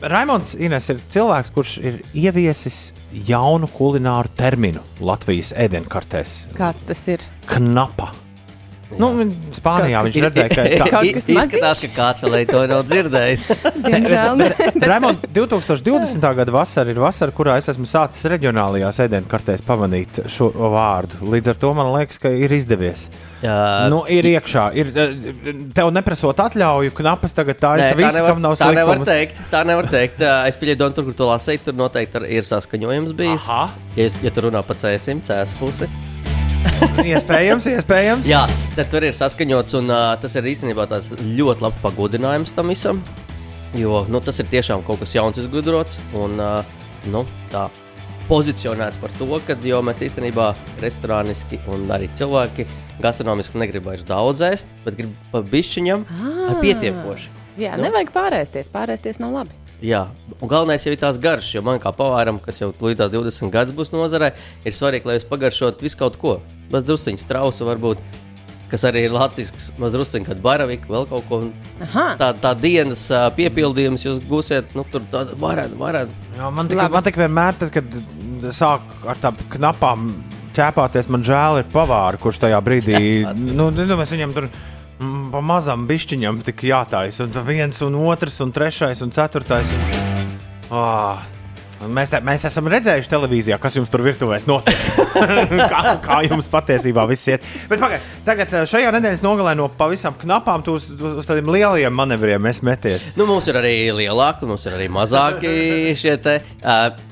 [0.03, 2.79] Raimons Ines ir cilvēks, kurš ir ieviesis
[3.29, 6.33] jaunu kulināru terminu Latvijas ēdienkartēs.
[6.57, 7.23] Kāds tas ir?
[7.47, 8.11] Knapa.
[8.99, 9.09] Nu,
[9.55, 12.83] Spānijā Kaut viņš kas- redzēja, ka tā Kaut kas Izskatās, ka kāds vēl to nav
[12.89, 13.43] dzirdējis.
[14.13, 16.35] Raimond, 2020.
[16.35, 21.21] gada vasara ir vasara, kurā es esmu sācis reģionālajās ēdienkartēs pamanīt šo vārdu.
[21.33, 23.07] Līdz ar to man liekas, ka ir izdevies.
[23.43, 23.57] Jā,
[23.91, 25.15] Nu, ir iekšā, ir eh,
[25.75, 29.09] tev neprasot atļauju, knapas tagad tā ir viss, kam nav tā nevar slikums.
[29.11, 29.41] teikt.
[29.51, 30.21] Tā nevar teikt.
[30.23, 33.49] Ā, Es pieņemu, Don, tur, kur tu lasīji, tur noteikti ir- ir saskaņojums bijis.
[33.49, 33.69] Aha.
[33.99, 35.89] Ja, ja tu runā pa cēsim, cēs pusi.
[37.13, 38.27] Iespējams, iespējams.
[38.29, 38.43] Jā,
[38.77, 40.85] tad tur ir saskaņots, un uh, tas ir īstenībā
[41.37, 43.01] ļoti labs pagodinājums tam visam.
[43.77, 46.61] Jo nu, tas ir tiešām kaut kas jauns, izgudrots un uh,
[47.09, 47.67] nu, tā
[48.29, 50.53] pozicionēts par to, ka mēs īstenībā
[50.83, 52.67] restorāniski un arī cilvēki
[53.03, 56.53] gastronomiski negrib vairs daudz ēst, bet grib pa bišķiņam Ah.
[56.61, 57.29] pietiekoši.
[57.57, 57.83] Jā, Nu.
[57.85, 58.69] nevajag pārēsties.
[58.73, 59.51] Pārēsties nav labi.
[59.83, 60.05] Jā,
[60.39, 63.75] un galvenais jau ir tās garšas, jo man kā pavāram, kas jau līdz 20 gadus
[63.75, 64.31] būs nozarē,
[64.63, 66.37] ir svarīgi, lai jūs pagaršot visu kaut ko.
[66.71, 67.99] Bez drusciņas trausa varbūt,
[68.71, 71.41] kas arī ir latviešu, maz drusciņa, kad baravika, vēl kaut ko.
[71.83, 72.05] Aha.
[72.21, 73.05] Tā, tā dienas
[73.35, 76.21] piepildījums jūs gūsiet, nu, tur tāda varena, varena.
[76.37, 80.13] Jā, man tik, man tik vienmēr, tad, kad sāk ar tām knapām
[80.53, 83.01] ķēpāties, man žēl ir pavāri, kurš tajā brīdī,
[83.35, 84.72] nu, nu mēs viņam tur mm,
[85.33, 87.27] pa mazam bišķiņam tik jātaisa.
[87.27, 89.77] Un viens, un otrs, un trešais, un ceturtais.
[90.71, 91.29] Un...
[91.83, 94.79] Un Mēs, te, mēs esam redzējuši televīzijā, kas jums tur virtuvēs notiek.
[95.73, 97.47] kā, kā jums patiesībā viss iet.
[97.67, 102.43] Bet pagaid, tagad eh, šajā nedēļas nogalē no pavisam knapām uz, uz tādiem lieliem manevriem
[102.43, 103.11] mēs meties.
[103.19, 105.51] Nu, mums ir arī lielāki, mums ir arī mazāki
[105.99, 106.39] šie te.
[106.61, 107.11] Uh,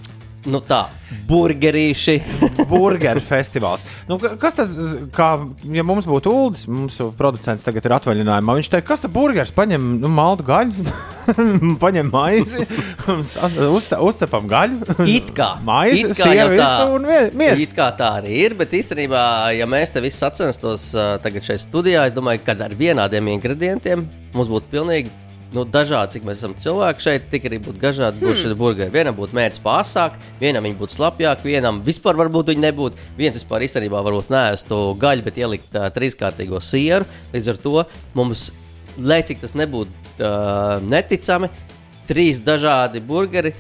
[0.50, 0.88] Nu tā,
[1.30, 2.16] burgerīši.
[2.72, 3.84] Burgeru festivāls.
[4.10, 4.72] Nu, ka- kas tad,
[5.14, 5.28] kā,
[5.70, 9.86] ja mums būtu ULDS, mūsu producents tagad ir atvaļinājumā, viņš teikt, kas tad burgers paņem
[10.02, 10.88] nu, maltu gaļu,
[11.84, 12.66] paņem maizi,
[13.78, 15.52] uzce, uzcepam gaļu, It kā.
[15.68, 16.89] maizi, It kā tā.
[16.96, 17.62] un mie- miers.
[17.68, 19.24] It kā tā arī ir, bet īstenībā,
[19.60, 20.89] ja mēs te visi sacenstos
[21.22, 25.14] tagad šeit studijā, es domāju, ka ar vienādiem ingredientiem mums būtu pilnīgi.
[25.52, 28.54] Nu, dažādi, cik mēs esam cilvēki šeit, tik arī būtu dažādi hmm.
[28.60, 28.93] burgeri.
[28.93, 33.08] Vienam būtu mērķis pārsāk, vienam viņi būtu slapjāk, vienam vispār varbūt viņi nebūtu.
[33.18, 37.10] Viens vispār īstenībā varbūt neēstu gaļu, bet ielikt uh, trīskārtīgo sieru.
[37.36, 37.84] Līdz ar to
[38.16, 38.45] mums,
[38.95, 39.91] lai cik tas nebūtu
[40.24, 41.52] uh, neticami,
[42.08, 43.52] trīs dažādi burgeri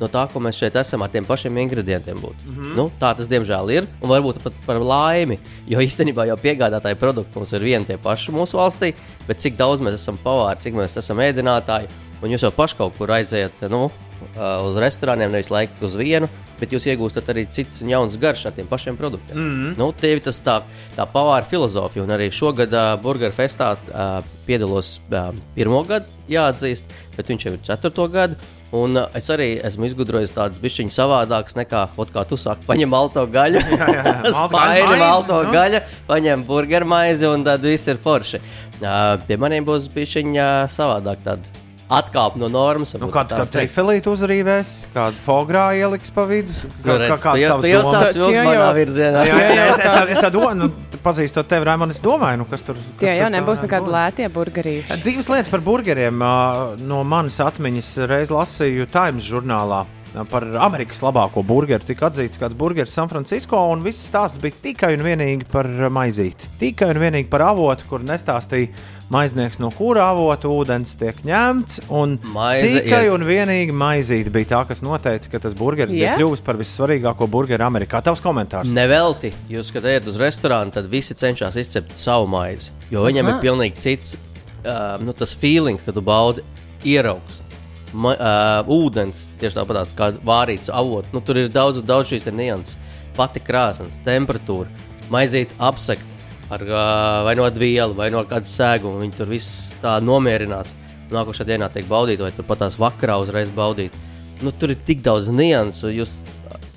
[0.00, 2.46] no tā, ko mēs šeit esam, ar tiem pašiem ingredientiem būtu.
[2.46, 2.76] Mm -hmm.
[2.76, 5.38] nu, tā tas diemžēl ir, un varbūt pat par laimi,
[5.68, 8.94] jo īstenībā jau piegādātāji produkti mums ir vieni tie paši mūsu valstī,
[9.28, 11.88] bet cik daudz mēs esam pavāri, cik mēs esam ēdinātāji,
[12.22, 13.88] un jūs jau paši kaut kur aiziet nu,
[14.36, 16.28] uh, uz restorāniem, nevis laiku uz vienu.
[16.60, 19.38] Bet jūs iegūstat arī citas un jaunas garšas ar tiem pašiem produktiem.
[19.38, 19.78] Mm -hmm.
[19.78, 20.60] nu, tie ir tas tā,
[20.96, 22.04] tā pavāra filozofija.
[22.04, 26.84] Un arī šogad uh, Burger Festā uh, piedalos uh, pirmo gadu, jāatzīst,
[27.16, 28.36] bet viņš jau ir ceturto gadu.
[28.72, 32.88] Un uh, es arī esmu izgudrojis tādas bišķiņas savādākas nekā, ot, kā tu saki, paņem
[32.88, 33.58] malto gaļu,
[34.52, 35.52] maizi, malto nu.
[35.52, 38.42] gaļu, paņem burgeru maizi un tad viss ir forši.
[38.82, 42.94] Uh, pie maniem būs bišķiņa savādāk tāda atkāpe no normas.
[43.00, 43.54] Nu, kādu tā kā teikt.
[43.56, 46.54] trifelīti uzrīvēs, kādu fogrā ieliks pa vidu.
[46.84, 49.24] Nu, redz, tu jau- tu jau sāc vilkt manā virzienā.
[49.26, 50.70] Jā, jā, jā, es, es, tā, es tā domāju, nu,
[51.04, 55.00] pazīstot tevi, Raimond, es domāju, nu, kas tur kas Tie jau nebūs nekādi lētie burgerīši.
[55.04, 59.84] Divas lietas par burgeriem no manas atmiņas reiz lasīju Times žurnālā.
[60.10, 64.96] Par Amerikas labāko burgeru tika atzīts kāds burgeris San Francisco, un viss stāsts bija tikai
[64.96, 66.48] un vienīgi par maizīti.
[66.58, 68.72] Tikai un vienīgi par avotu, kur nestāstīja
[69.14, 71.78] maiznieks, no kura avota ūdens tiek ņemts.
[71.94, 76.16] un Maize Tikai ir- un vienīgi maizīte bija tā, kas noteica, ka tas burgeris yeah?
[76.16, 78.02] bija kļuvis par vissvarīgāko burgeru Amerikā.
[78.02, 78.72] Tavs komentārs?
[78.74, 82.70] Nevelti, jūs, kad ejat uz restorānu, tad visi cenšas izcept savu maizi.
[82.90, 83.36] Jo viņam Aha.
[83.38, 86.42] ir pilnīgi cits uh, nu, tas feelings, kad tu baudi
[86.84, 87.42] ieraugs.
[87.90, 91.10] Ma, uh, ūdens, tieši tāpat kā vārīts avots.
[91.14, 92.78] Nu, tur ir daudz, daudz šīs nianses.
[93.16, 94.70] Pati krāsnes, temperatūra,
[95.10, 96.06] maizīt apsekt
[96.50, 99.02] ar uh, vai no dvielu, vai no kāda sēguma.
[99.02, 100.74] Viņi tur viss tā nomierinās.
[101.10, 103.96] Nākošajā dienā tiek baudīta, vai tur pat tās vakarā uzreiz baudīt.
[104.40, 105.90] Nu, tur ir tik daudz niansu.
[105.90, 106.14] Jūs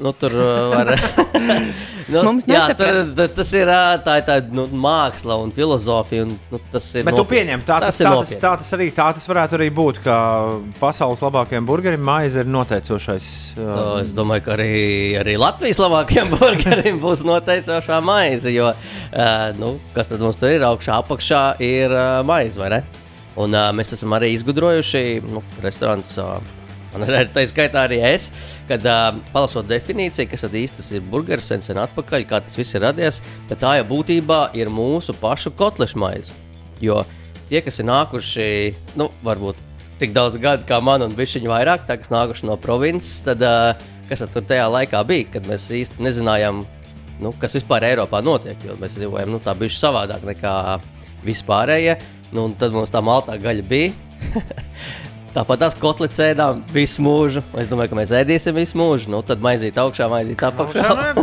[0.02, 0.89] Nu, tur uh, var.
[2.14, 2.98] nu, Mums jā, tur,
[3.36, 3.70] tas ir
[4.04, 6.26] tā, tā nu, māksla un filozofija.
[6.26, 7.52] Un, nu, tas ir Bet tu nopietni.
[7.54, 10.16] pieņem, tā tas, ir tā, tas, tā, tas arī, tā tas varētu arī būt, ka
[10.82, 13.30] pasaules labākajiem burgeriem maize ir noteicošais.
[13.58, 14.72] O, Uh, Es domāju, ka arī,
[15.22, 18.52] arī Latvijas labākajiem burgeriem būs noteicošā maize.
[18.54, 22.82] Jo, uh, nu, kas tad mums tur ir augšā, apakšā ir uh, maize, vai ne?
[23.39, 26.18] Un uh, mēs esam arī izgudrojuši nu, restorāns.
[26.22, 26.62] Uh,
[26.94, 28.30] Un tā skaitā arī es,
[28.70, 32.78] kad uh, palasot definīciju, kas tad tas ir burgeris, sen, sen atpakaļ, kā tas viss
[32.78, 36.36] ir radies, tad tā jau būtībā ir mūsu pašu kotlešu maize.
[36.84, 37.02] Jo
[37.50, 38.48] tie, kas ir nākuši,
[39.00, 39.60] nu, varbūt
[40.02, 43.74] tik daudz gadu kā man, un viņi vairāk, tā, kas nākuši no provinces, tad uh,
[44.10, 46.64] kas tad tur tajā laikā bija, kad mēs īsti nezinājām,
[47.24, 48.60] nu, kas vispār Eiropā notiek.
[48.66, 50.56] Jo mēs dzīvojam nu, tā bijuši savādāk nekā
[51.26, 51.98] vispārējie.
[52.34, 53.94] Nu, tad mums tā maltā gaļa bija.
[55.34, 57.42] Tāpat tās kotlets ēdām visu mūžu.
[57.58, 59.10] Es domāju, ka mēs ēdīsim visu mūžu.
[59.10, 60.84] Nu, tad maizīt augšā, maizīt apakšā.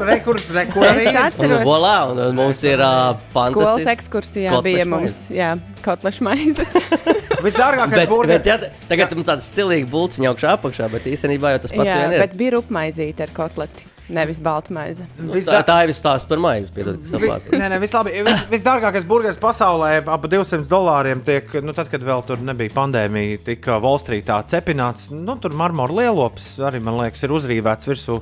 [0.90, 1.18] Arī Es ir?
[1.20, 1.62] atceros.
[2.10, 3.92] Un, un mums ir uh, Skolas fantastiski.
[3.94, 5.52] ekskursijā kotlešu bija mums jā,
[5.86, 6.74] kotlešu maizes.
[7.46, 8.50] Visdārgākais Bet, burgeris.
[8.50, 8.58] jā,
[8.90, 12.24] tagad mums tāda stilīga bulciņa augšā, apakšā, bet īstenībā jau tas pats jā, vien ir.
[12.26, 15.06] bet bija rupmaizīte ar kotleti, nevis balta maize.
[15.18, 16.72] Nu, tā, tā ir stāsts par maizi.
[16.74, 21.90] Piedod, Vi, nē, nē, vislabi, vis, visdārgākais burgeris pasaulē ap 200 dolāriem tiek, nu, tad,
[21.92, 25.10] kad vēl tur nebija pandēmija, tika Wallstreetā cepināts.
[25.14, 28.20] Nu, tur marmora lielops arī, man liekas, ir uzrīvēts virsū.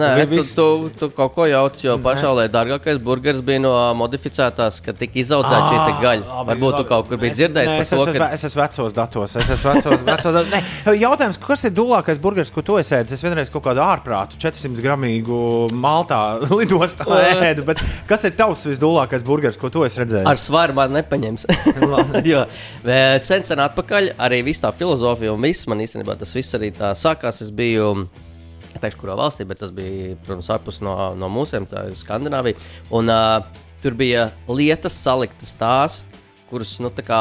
[0.00, 0.66] Nē, Vi- tu, vis- tu,
[0.98, 5.78] tu kaut ko jauc, jo pašaulē dārgākais burgeris bija no modificētās, kad tika izaudzēta šī
[5.86, 6.24] te gaļa.
[6.28, 6.88] labi, Varbūt tu labi.
[6.88, 9.36] kaut kur biji Es- dzirdējis nē, par es esmu, ka es esmu vecos datos.
[9.36, 10.50] Es esmu vecos, vecos datos.
[10.54, 10.62] Nē,
[11.00, 13.12] jautājums, kas ir dūlākais burgeris, ko tu esi ēdis?
[13.18, 16.20] Es vienreiz kaut kādu ārprātu 400 gramīgu maltā
[16.58, 17.04] lidostā
[17.50, 17.78] ēdu, bet
[18.08, 20.26] kas ir tavs visdūlākais burgeris, ko tu esi redzējis?
[20.26, 21.46] ar svaru man nepaņems.
[22.32, 22.44] jo
[23.20, 26.92] sen, sen atpakaļ arī viss tā filozofija un viss man īstenībā tas viss arī tā
[26.98, 27.42] sākās.
[27.44, 28.08] Es biju.
[28.82, 32.58] Teikšu, kurā valstī, bet tas bija, protams, ārpus no, no mūsiem, tā ir Skandināvija.
[32.94, 33.38] Un uh,
[33.82, 36.02] tur bija lietas saliktas tās,
[36.50, 37.20] kuras, nu, tā kā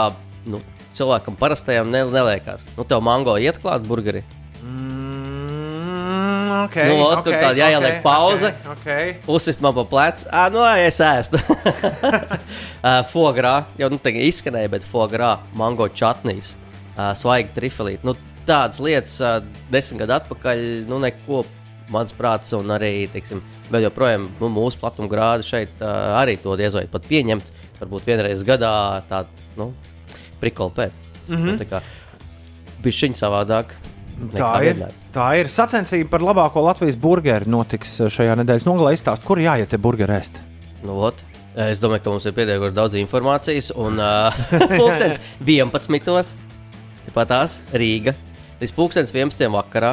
[0.49, 0.61] nu,
[0.97, 2.65] cilvēkam parastajam ne, neliekās.
[2.77, 4.23] Nu, tev mango iet klāt burgeri.
[4.63, 8.53] Mm, okay, nu, ot, tur tāda jāieliek pauze.
[8.53, 9.15] Okay, okay.
[9.29, 10.27] Uzsist man pa plecu.
[10.31, 11.41] Ah, nu, es ēstu.
[13.13, 16.55] Fogrā, jau nu, tagad izskanēja, bet fogrā, mango čatnīs,
[17.19, 18.05] svaigi trifelīt.
[18.07, 18.15] Nu,
[18.47, 19.19] tādas lietas
[19.71, 21.45] desmit gadu atpakaļ, nu, neko.
[21.91, 26.73] Mans prāts, un arī teiksim, joprojām nu, mūsu platuma grādi šeit uh, arī to diez
[26.77, 27.49] vai pat pieņemt.
[27.81, 28.71] Varbūt vienreiz gadā
[29.09, 29.67] tādu nu,
[30.39, 31.01] prikolu pēc.
[31.27, 31.35] Mm.
[31.35, 31.59] -hmm.
[31.59, 31.81] Tā kā
[32.83, 33.75] bišķiņa savādāk.
[34.33, 34.73] Tā ir.
[34.73, 34.95] vienmēr.
[35.13, 37.49] Tā ir sacensība par labāko Latvijas burgeri.
[37.49, 38.93] Notiks šajā nedēļas nogalē.
[38.95, 40.39] Izstāst, kur jāiet te burgeri ēst.
[40.83, 41.19] Nu, ot.
[41.53, 43.71] Es domāju, ka mums ir pietiekami daudz informācijas.
[43.77, 44.33] Un uh,
[44.79, 46.37] pulkstenis 11.
[47.07, 48.15] Tāpat tās Rīga.
[48.63, 49.49] Līdz pulkstenis 11.
[49.51, 49.89] vakarā.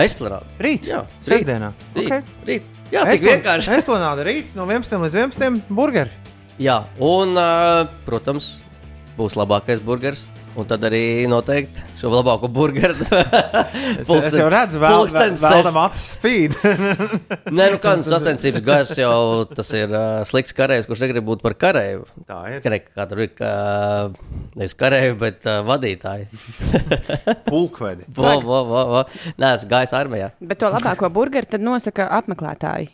[0.00, 0.46] Esplanāde.
[0.56, 0.86] Rīt?
[0.88, 1.74] Jā, Sestdienā.
[1.92, 2.06] Rīt.
[2.06, 2.22] Okay.
[2.48, 2.78] Rīt.
[2.88, 3.74] Jā, tik vienkārši.
[3.76, 6.14] Esplanāde rīt no 11 līdz 11 burgeri.
[6.56, 8.54] Jā, un, uh, protams,
[9.18, 10.24] būs labākais burgers.
[10.54, 12.94] Un tad arī noteikti šo labāko burgeru.
[13.74, 16.54] Es, es jau redzu, vēl, vēl, vēlam acis spīd.
[17.56, 21.42] Nē, nu kā nu sacensības gars jau tas ir uh, slikts karējs, kurš negrib būt
[21.44, 22.04] par karēju.
[22.28, 22.62] Tā ir.
[22.64, 23.50] Krek, kā tur ir, ka
[24.54, 26.28] nevis karēju, bet uh, vadītāji.
[27.50, 28.08] Pulkvedi.
[28.16, 29.04] Vo, vo, vo, vo.
[29.38, 30.32] Nē, es gāju armijā.
[30.42, 32.90] Bet to labāko burgeru tad nosaka apmeklētāji.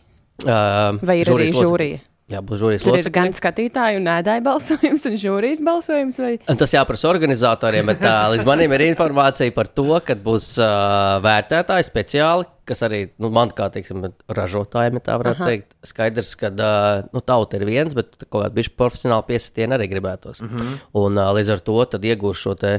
[0.46, 2.04] Uh, Vai ir arī žūrija?
[2.30, 3.14] Jā, būs žūrijas Tur ir locekļi.
[3.16, 6.18] gan skatītāju un ēdāju balsojums, un žūrijas balsojums.
[6.22, 6.32] Vai?
[6.52, 11.18] Un Tas jāprasa organizatoriem, bet uh, līdz manim ir informācija par to, ka būs uh,
[11.24, 15.50] vērtētāji speciāli, kas arī nu, man kā teiksim, ražotājiem, tā varētu Aha.
[15.50, 19.90] teikt, skaidrs, ka uh, nu, tauta ir viens, bet kaut kāda bišķi profesionāla piesitiena arī
[19.90, 20.44] gribētos.
[20.46, 20.78] Mhm.
[21.02, 22.76] Un uh, līdz ar to tad iegūšu šo te,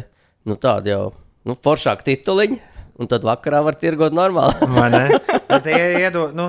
[0.47, 1.03] nu, tādu jau
[1.43, 2.61] nu, foršāku tituliņu.
[3.01, 4.53] Un tad vakarā var tirgot normāli.
[4.77, 5.05] Vai ne?
[5.51, 6.45] Tad ie- iedod, nu,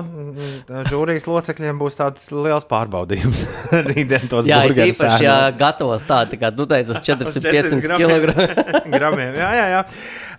[0.87, 3.41] žūrijas locekļiem būs tāds liels pārbaudījums.
[3.89, 5.57] Rītdien tos Jā, ir burgerus īpaši jā, ēdot.
[5.59, 8.13] gatavs tā, tā kā tu teici, uz 400-500 gramiem.
[8.23, 8.93] kg.
[8.93, 9.33] gramiem.
[9.41, 9.81] Jā, jā, jā.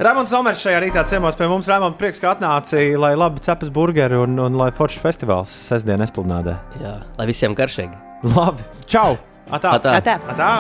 [0.07, 1.69] Ramons Somers šajā rītā ciemos pie mums.
[1.69, 6.57] Ramons, prieks, ka atnāci, lai labi cepas burgeri un, un lai foršs festivāls sestdien esplanādē.
[6.81, 8.01] Jā, lai visiem karšīgi.
[8.33, 9.19] Labi, čau!
[9.53, 9.77] Atā.
[9.77, 9.99] Atā.
[10.01, 10.17] Atā.
[10.33, 10.51] Atā.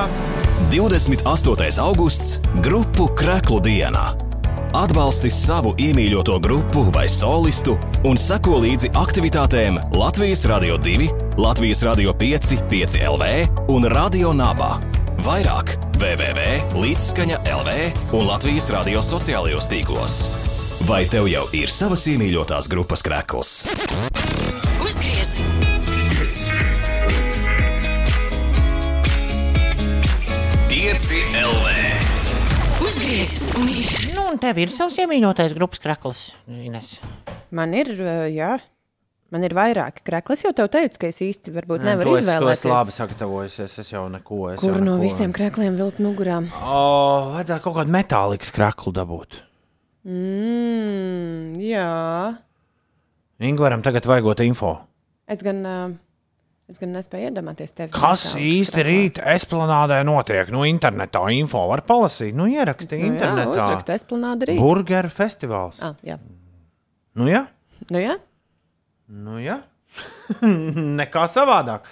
[0.75, 1.81] 28.
[1.81, 2.37] augusts-
[2.67, 4.11] grupu kreklu diena.
[4.75, 7.77] Atbalsti savu iemīļoto grupu vai solistu
[8.11, 11.07] un seko līdzi aktivitātēm Latvijas Rādio 2,
[11.39, 13.29] Latvijas Rādio 5, 5 LV
[13.71, 14.73] un Radio Naba.
[15.23, 17.77] Vairāk www.līdzskaņa LV
[18.19, 20.17] un Latvijas radio sociālajos tīklos.
[20.89, 23.53] Vai tev jau ir savas iemīļotās grupas krekls?
[24.83, 25.39] Uzgriez!
[30.67, 31.79] Pieci LV.
[32.83, 33.39] Uzgriez!
[33.63, 34.14] Un ir!
[34.35, 36.21] Un tev ir savs iemīļotais grupas krakls,
[36.51, 36.97] Ines.
[37.55, 38.57] Man ir, uh, jā,
[39.31, 40.35] man ir vairāki krekli.
[40.35, 42.73] Es jau tev teicu, ka es īsti varbūt Nē, nevaru to es- to Es izvēlēties.
[42.75, 44.41] labi sagatavojusies, es jau neko.
[44.55, 45.05] Es Kur jau no neko.
[45.07, 46.41] visiem krekliem vilkt mugurā?
[46.67, 49.39] O, vajadzētu kaut kādu metāliku kraklu dabūt.
[50.05, 52.37] Mm, jā,
[53.41, 54.81] Ingūram tagad vajagot info.
[55.29, 55.91] es gan, uh,
[56.71, 57.91] es gan nespēju iedomāties tevi.
[57.95, 58.87] Kas īsti kreklā.
[58.89, 60.49] rīt esplanādē notiek?
[60.55, 62.33] Nu, internetā info var palasīt.
[62.37, 63.53] Nu, ieraksti Nu jā, internetā.
[63.53, 64.61] uzraksta Esplanāde rīt.
[64.63, 65.79] Burgeru festivāls.
[65.85, 66.17] Ah, jā.
[67.15, 67.45] Nu, jā.
[67.91, 68.17] Nu, jā.
[69.09, 69.61] Nu, jā.
[71.01, 71.85] Nekā savādāk.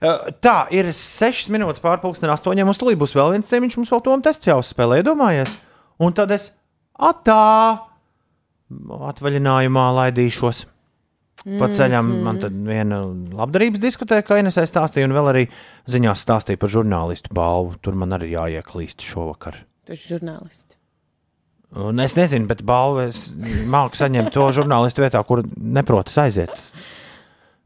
[0.00, 2.62] Uh, Tā ir 6 minūtes pārpusdienas, 8.
[2.64, 5.52] Mums tulīt būs vēl viens cīņš, mums vēl tom tests jāuzspēlē, iedomājies.
[6.00, 6.52] Un tad es
[6.96, 7.42] atā
[9.10, 10.64] atvaļinājumā laidīšos.
[11.40, 12.22] Pa ceļam Mhm.
[12.24, 12.98] man tad viena
[13.32, 15.44] labdarības diskutēja, kā Inesē stāstīja, un vēl arī
[15.88, 17.78] ziņās stāstīja par žurnālistu balvu.
[17.80, 19.56] Tur man arī jāieklīst šovakar.
[19.86, 20.76] Tu esi žurnālists.
[21.72, 26.50] Un es nezinu, bet balvu es māku saņemt to žurnālistu vietā, kur neprotas aiziet.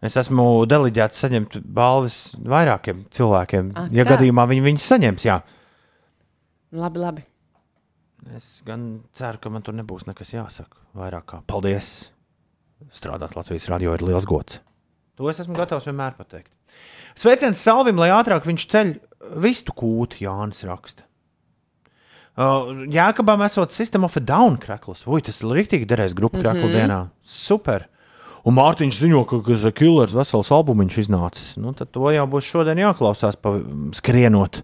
[0.04, 3.72] Es esmu deleģēts saņemt balvas vairākiem cilvēkiem.
[3.74, 4.10] Ah, ja tā.
[4.18, 5.42] gadījumā viņi viņas saņems, jā.
[6.74, 7.24] Labi, labi.
[8.36, 10.76] Es gan ceru, ka man tur nebūs nekas jāsaka.
[10.94, 12.10] Vairāk kā paldies.
[12.92, 14.60] Strādāt Latvijas radio ir liels gods.
[15.16, 16.50] To es esmu gatavs vienmēr pateikt.
[17.14, 18.88] Sveiciens Salvim, lai ātrāk viņš ceļ
[19.40, 21.06] vistu kūti, Jānis raksta.
[22.34, 25.04] Uh, Jēkabām esot System of a Down krekls.
[25.06, 26.74] Ui, tas ir rīktīgi derēs grupu kreklu Mhm.
[26.74, 27.10] dienā.
[27.22, 27.86] Super!
[28.44, 31.56] Un Mārtiņš ziņo, ka The Killers vesels albumiņš iznācis.
[31.56, 33.54] Nu, tad to jau būs šodien jāklausās, pa,
[33.94, 34.62] skrienot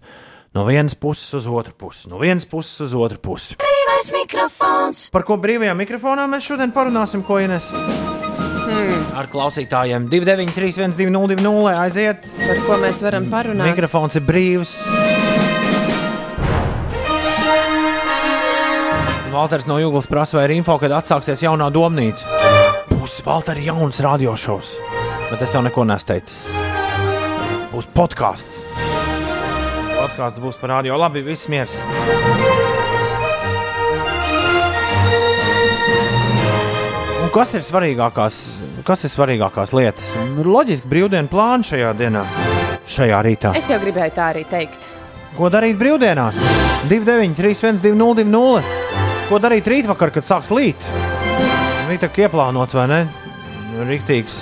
[0.53, 2.09] no vienas puses uz otru pusi.
[2.09, 3.55] No vienas puses uz otru pusi.
[4.01, 5.01] Brīvais mikrofons.
[5.13, 7.67] Par ko brīvajā mikrofonā mēs šodien parunāsim, ko Ines?
[7.69, 9.03] Hmm.
[9.13, 12.25] Ar klausītājiem 293, 202, aiziet.
[12.39, 13.69] Par ko mēs varam parunāt?
[13.69, 14.73] Mikrofons ir brīvs.
[19.29, 22.25] Valters no Jūglas prasa, vai ir info, kad atsāksies jaunā domnīca.
[22.95, 24.73] Būs Valters jauns radiošovs,
[25.29, 26.41] bet es tev neko nesteicu.
[27.69, 28.63] Būs podkāsts.
[29.93, 30.97] Podkāsts būs par radio.
[30.97, 31.77] Labi, viss miers.
[37.33, 38.39] Kas ir svarīgākās,
[38.87, 40.11] kas ir svarīgākās lietas?
[40.41, 42.25] Loģiski brīvdienu plānu šajā dienā,
[42.91, 43.55] šajā rītā.
[43.59, 44.89] Es jau gribēju tā arī teikt.
[45.37, 46.39] Ko darīt brīvdienās?
[46.91, 48.81] 293, 202,
[49.31, 50.75] Ko darīt rītvakar, kad sāks līt?
[51.87, 52.97] Rīta ieplānots vai ne?
[53.87, 54.41] Rīktīgs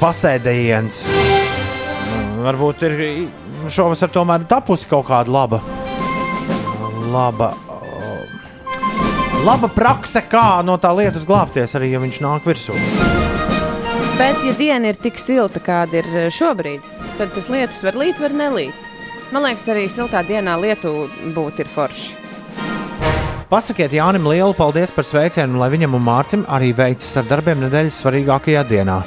[0.00, 1.02] pasēdējiens.
[2.40, 2.94] Varbūt ir
[3.68, 5.60] šovasar tomēr tapusi kaut kāda laba.
[7.12, 7.50] Laba,
[9.42, 12.76] laba prakse, kā no tā lietas glābties, arī ja viņš nāk virsū.
[14.18, 16.86] Bet, ja diena ir tik silta, kāda ir eh, šobrīd,
[17.18, 18.90] tad tas lietus var līt, var nelīt.
[19.32, 22.18] Man liekas, arī siltā dienā lietu būt ir forši.
[23.52, 27.98] Pasakiet Jānim lielu paldies par sveicienu, lai viņam un Mārcim arī veicas ar darbiem nedēļas
[28.00, 29.02] svarīgākajā dienā.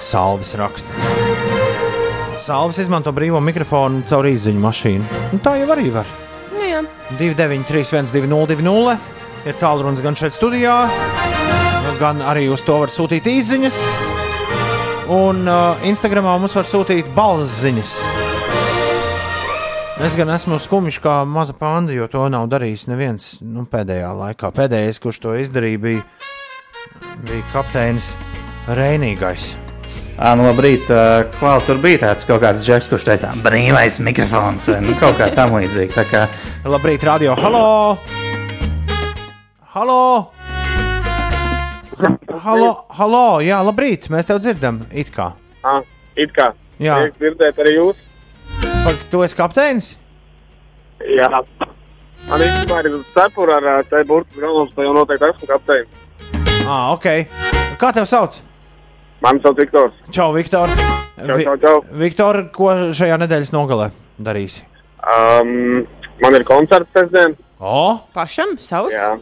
[0.00, 0.88] Salvis raksta.
[2.40, 5.22] Salvis izmanto brīvo mikrofonu caur izziņu mašīnu.
[5.36, 6.08] Un tā jau arī var.
[6.54, 6.80] Nu, jā.
[7.18, 8.96] 293, 202,
[9.48, 10.76] ir tālrunis gan šeit studijā,
[12.00, 13.76] gan arī uz to var sūtīt izziņas.
[15.10, 17.94] Un uh, Instagramā mums var sūtīt balss ziņas.
[20.00, 24.52] Es gan esmu skumjš kā maza panda, jo to nav darījis neviens nu, pēdējā laikā.
[24.56, 26.04] Pēdējais, kurš to izdarīja, bija,
[27.26, 28.14] bija kapteinis
[28.70, 29.50] Reinīgais.
[30.20, 30.88] À, nu, labrīt,
[31.38, 35.30] Klau, tur bija tāds kaut kāds žeks, kurš teica, brīvais mikrofons, vai nu, kaut kā
[35.36, 35.96] tam līdzīga.
[35.96, 36.26] Tā kā
[36.68, 37.36] Labrīt, radio!
[37.40, 38.19] Halo!
[39.70, 40.32] Halo!
[42.42, 42.70] Halo!
[42.90, 43.26] Halo!
[43.38, 44.08] Jā, labrīt!
[44.10, 44.80] Mēs tev dzirdam!
[44.90, 45.28] It kā!
[45.62, 45.84] Ah,
[46.18, 46.48] it kā.
[46.82, 46.96] Jā.
[47.04, 48.00] Prieks dzirdēt arī jūs.
[48.82, 49.92] Vai tu esi kapteinis?
[51.06, 51.30] Jā.
[52.26, 56.02] Man īstenībā ir cepura ar ā, te burtas galvas, tā jau noteikti esmu kapteinis.
[56.66, 57.08] Ah, ok.
[57.78, 58.42] Kā tev sauc?
[59.22, 59.94] Mani sauc Viktors.
[60.10, 60.74] Čau, Viktor!
[61.14, 61.78] Čau, čau, čau.
[62.02, 64.66] Viktor, ko šajā nedēļas nogalē darīsi?
[65.06, 65.84] Um,
[66.18, 67.38] man ir koncerts sestdien.
[67.62, 68.00] O!
[68.18, 68.98] Pašam savs?
[68.98, 69.12] Jā.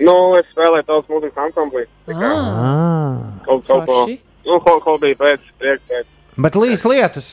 [0.00, 1.84] Nu, es spēlēju tautas mūzikas ansamblī.
[2.12, 3.38] Ah.
[3.46, 4.00] Kaut, kaut ko.
[4.46, 6.08] Nu, ho, hobija pēc, prieks pēc.
[6.40, 7.28] Bet līs lietas,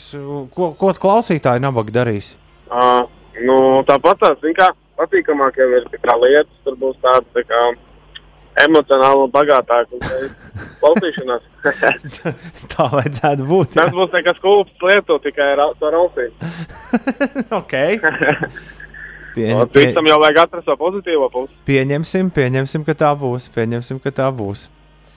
[0.55, 2.33] ko, ko klausītāji nabaga darīs?
[2.67, 3.05] Uh,
[3.47, 7.45] nu, tāpat tās, zin kā, patīkamāk jau ir tā kā lietas, tur būs tāda, tā
[7.47, 7.61] kā,
[8.65, 9.93] emocionāli un bagātāk.
[10.81, 11.45] Klausīšanās.
[12.73, 13.75] Tā vajadzētu būt.
[13.77, 16.33] Tas būs nekas kulps lietu, tikai ar ar ausīm.
[17.61, 17.77] ok.
[19.37, 21.53] Pie, Un pie, jau vajag atrast to pozitīvo pusi.
[21.67, 23.49] pieņemsim, pieņemsim, ka tā būs.
[23.53, 24.67] Pieņemsim, ka tā būs.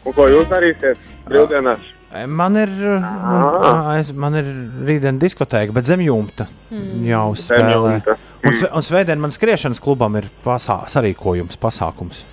[0.04, 1.80] Un ko jūs darīsiet brīvdienās?
[2.26, 2.68] Man ir,
[2.98, 3.94] Ah.
[4.00, 4.44] es, man ir
[4.88, 7.34] rītdiena diskotēka, bet zem jumta Mm.
[7.36, 8.16] Zem jumta.
[8.44, 12.24] Un, sve, un svētdien man skriešanas klubam ir pasā, sarīkojums, pasākums.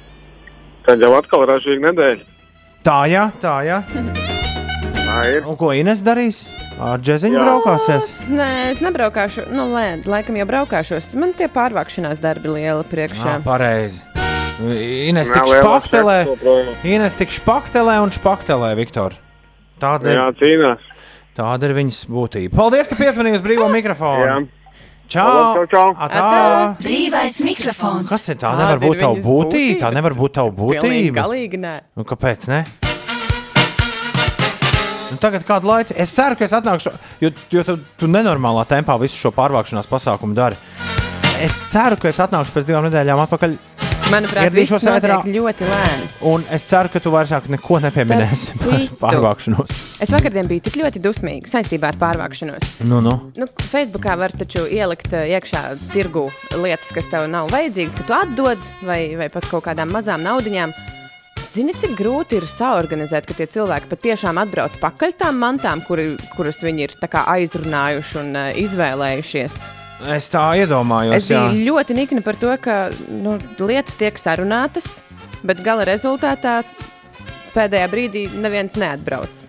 [0.86, 2.24] Tad jau atkal ražīga nedēļa.
[2.84, 3.84] Tā, jā, tā, jā.
[5.18, 5.46] Tā ir.
[5.50, 6.44] Un ko Ines darīs?
[6.78, 7.46] Ar džeziņu Jā.
[7.48, 8.10] braukāsies.
[8.30, 9.48] Nē, es nebraukāšu.
[9.50, 11.08] Nu, lē, laikam jau braukāšos.
[11.18, 13.32] Man tie pārvākšanās darbi lieli priekšā.
[13.32, 14.04] Jā, pareizi.
[15.10, 16.70] Ines tik projām.
[16.86, 19.18] Ines tik špaktelē un špaktelē, Viktor.
[19.82, 20.86] Tāda ir, Jā, cīnās.
[21.38, 22.54] tāda ir viņas būtība.
[22.54, 24.26] Paldies, ka piezvanīji uz brīvo mikrofonu.
[24.26, 24.40] Jā.
[25.08, 25.30] Čau!
[25.58, 25.86] Čau, čau.
[25.98, 26.78] Atā.
[26.84, 28.10] Brīvais mikrofons.
[28.14, 28.54] Kas ir tā?
[28.60, 29.80] Nevar būt viņas būtība.
[29.82, 31.16] Tā nevar būt Pilnīgi būtība.
[31.24, 31.80] galīgi nē.
[31.98, 32.50] Nu, kāpēc?
[32.54, 32.66] Ne?
[35.12, 35.96] Nu, tagad kādu laiku.
[35.96, 36.92] Es ceru, ka es atnākšu,
[37.24, 40.60] jo, jo tu, tu nenormālā tempā visu šo pārvākšanās pasākumu dari.
[41.44, 43.58] Es ceru, ka es atnākšu pēc divām nedēļām atpakaļ.
[44.08, 45.18] Manuprāt, notiek ēterā.
[45.28, 46.06] ļoti lēni.
[46.32, 49.82] Un es ceru, ka tu vairāk neko nepieminēsi par pārvākšanos.
[50.04, 52.72] Es vakardien biju tik ļoti dusmīga saistībā ar pārvākšanos.
[52.88, 53.18] Nu, nu.
[53.36, 58.16] Nu, Facebookā var taču ielikt eh, iekšā tirgu lietas, kas tev nav vajadzīgas, ka tu
[58.16, 60.72] atdod vai, vai pat kaut kādām mazām naudiņām.
[61.58, 66.60] Zini, cik grūti ir saorganizēt, ka tie cilvēki patiešām atbrauc pakaļ tām mantām, kuri, kuras
[66.62, 69.56] viņi ir tā kā aizrunājuši un uh, izvēlējušies.
[70.14, 71.16] Es tā iedomājos.
[71.18, 71.48] Es jā.
[71.48, 72.76] biju ļoti nikna par to, ka
[73.10, 75.00] nu, lietas tiek sarunātas,
[75.42, 76.60] bet gala rezultātā
[77.56, 79.48] pēdējā brīdī neviens neatbrauc.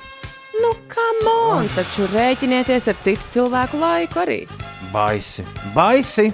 [0.63, 4.41] Nu, come on, taču rēķinieties ar citu cilvēku laiku arī.
[4.95, 5.45] Baisi.
[5.77, 6.31] Baisi.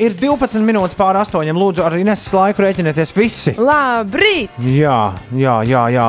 [0.00, 1.58] Ir 12 minūtes pāri astoņiem.
[1.58, 3.54] Lūdzu, arī nesis laiku rēķinieties visi.
[3.58, 4.54] Labrīt!
[4.64, 5.00] Jā,
[5.36, 5.86] jā, jā.
[5.92, 6.06] jā.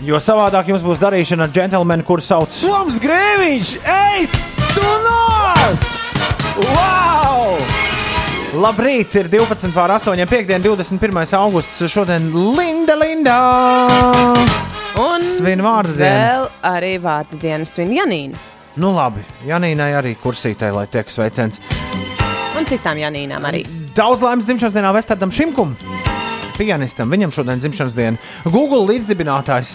[0.00, 3.72] Jo savādāk jums būs darīšana ar džentlmeni, kurš sauc Toms Grēviņš!
[3.84, 4.30] Ej,
[4.72, 5.84] tu nost!
[6.70, 7.58] Wow!
[8.60, 11.20] Labrīt, ir 12 pār 8, piekdiena, 21.
[11.38, 11.84] augusts.
[11.92, 13.36] Šodien Linda, Linda!
[15.00, 16.08] Un Svin vārdu dienu.
[16.08, 18.40] vēl arī vārdu dienu svin Janīna.
[18.80, 21.60] Nu labi, Janīnai arī kursītē, lai tiek sveiciens.
[22.60, 23.62] Un citām Janīnām arī.
[23.96, 25.70] Daudz laimes dzimšanas dienā Vestardam Šimkum,
[26.58, 27.08] pianistam.
[27.12, 28.18] Viņam šodien dzimšanas diena.
[28.44, 29.70] Google līdzdibinātājs.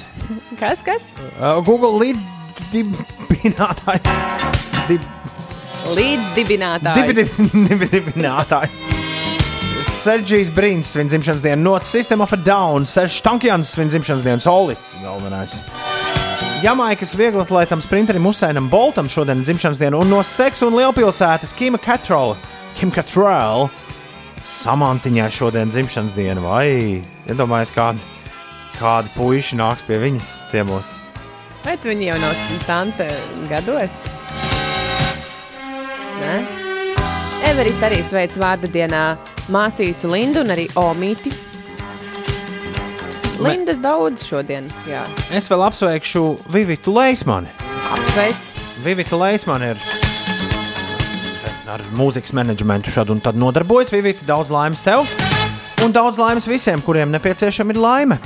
[0.59, 1.03] Kas, kas?
[1.39, 4.05] Uh, Google līdzdibinātājs.
[4.89, 5.01] Dib,
[5.97, 7.25] Līdzdibinātājs.
[7.25, 8.77] dibi- dibinātājs.
[10.05, 14.37] Sergejs Brīns svin dzimšanas dienu, no System of a Down, Sergejs Tankjans svin dzimšanas dienu,
[14.43, 15.55] solists galvenais.
[16.61, 21.77] Jamaikas vieglatlētam sprinterim Usēnam Boltam šodien ir dzimšanas diena, un no Seksa un Lielpilsētas Kima
[21.81, 22.35] Katrola,
[22.75, 23.69] Kim Katrēl,
[24.43, 26.99] Samantiņai šodien dzimšanas diena, vai
[27.31, 28.03] iedomājies, kādi,
[28.75, 30.91] kādi puiši nāks pie viņas ciemos.
[31.63, 32.33] Vai tu viņi jau no
[32.67, 33.07] tante
[33.49, 34.03] gados?
[36.19, 36.35] Nē?
[37.47, 39.05] Everita arī sveic vārdu dienā
[39.53, 41.31] māsīcu Lindu un arī Omīti.
[43.39, 45.07] Lindas daudz šodien, jā.
[45.31, 47.51] Es vēl apsveikšu Vivitu Leismani.
[47.95, 48.51] Apsveic.
[48.83, 50.04] Vivita Leismane ir
[51.71, 53.91] ar mūzikas menedžmentu šādu un tad nodarbojas.
[53.93, 55.07] Vivita, daudz laimes tev!
[55.83, 58.19] Un daudz laimes visiem, kuriem nepieciešama ir laime.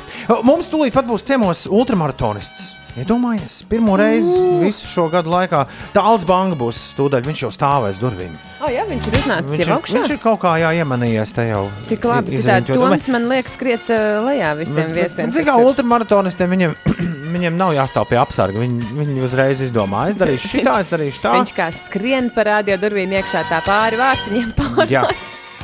[0.45, 2.75] Mums tūlīt pat būs ciemos ultramaratonists.
[2.99, 5.59] Iedomājies, pirmo reizi visu šo gadu laikā
[5.93, 8.33] Tāls Banka būs stūdaļ, viņš jau stāvēs durvīm.
[8.65, 9.93] O, jā, viņš ir uznācis Viņš jau augšā.
[9.99, 11.61] viņš ir kaut kā jā, iemanījies te jau.
[11.87, 12.81] Cik labi, citādi izriņķot.
[12.81, 15.31] Toms man liekas skriet uh, lejā visiem viesiem.
[15.37, 16.75] Cik kā ultramaratonistiem viņiem,
[17.35, 18.61] viņiem nav jāstāv pie apsarga.
[18.61, 21.33] Viņi, viņi uzreiz izdomā, es darīšu šitā, es darīšu tā.
[21.37, 24.93] Viņš kā skrien pa radio durvīm iekšā tā pāri vārtiņiem pāri.
[24.97, 25.05] Jā.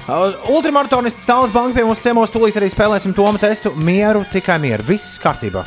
[0.06, 3.72] Uh, Ultramaratonists Stāls Banka pie mums ciemos tūlīt arī spēlēsim Toma testu.
[3.74, 4.86] Mieru, tikai mieru.
[4.86, 5.64] Viss kārtībā.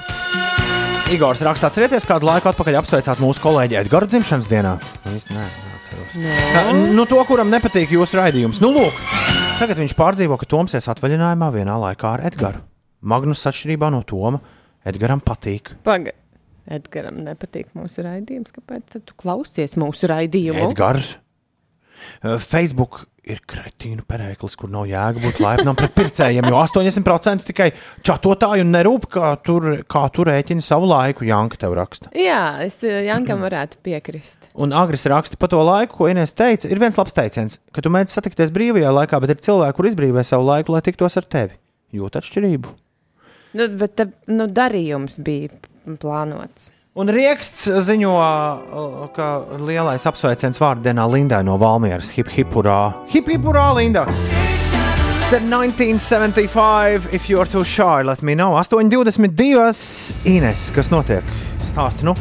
[1.11, 4.77] Igors rakstā, atcerieties, kādu laiku atpakaļ apsveicāt mūsu kolēģi Edgars dzimšanas dienā.
[4.79, 6.15] Nu, īsti nē, neatceros.
[6.15, 8.63] Uh, Nu, to, kuram nepatīk jūsu raidījums.
[8.63, 9.03] Nu, lūk,
[9.59, 12.63] tagad viņš pārdzīvo, ka Toms ies atvaļinājumā vienā laikā ar Edgars.
[13.03, 14.39] Magnus atšķirībā no Toma,
[14.87, 15.75] Edgars patīk.
[15.87, 16.15] Paga.
[16.69, 18.53] Edgaram nepatīk mūsu raidījums.
[18.53, 20.69] Kāpēc tu klausies mūsu raidījumu?
[20.69, 21.17] Edgars.
[22.23, 27.69] Uh, Facebook ir kretīnu perēklis, kur nav jēga būt laipnam pret pircējiem, jo 80% tikai
[28.07, 31.27] čatotāju un nerūp, kā tur, kā tur rēķini savu laiku.
[31.29, 32.13] Janka tev raksta.
[32.17, 34.49] Jā, es eh, Jankam varētu piekrist.
[34.57, 36.71] Un Agris raksta par to laiku, ko Inês teica.
[36.71, 40.25] Ir viens labs teiciens, ka tu mēģini satikties brīvajā laikā, bet ir cilvēki, kur izbrīvē
[40.25, 41.59] savu laiku, lai tiktos ar tevi.
[41.99, 42.77] Jūt atšķirību.
[43.57, 45.55] Nu, bet te, nu, darījums bija
[46.01, 46.73] plānots.
[46.99, 49.29] Un Rieksts ziņo, uh, ka
[49.63, 52.11] lielais apsveiciens vārdienā Lindai no Valmieras.
[52.17, 52.81] Hip, hip, hurrā!
[53.13, 54.05] Hip, hip, hurrā, Linda!
[55.29, 58.57] The 1975, if you're too shy, let me know.
[58.57, 60.27] 8,22.
[60.27, 61.35] Ines, kas notiek?
[61.69, 62.17] Stāsti, nu?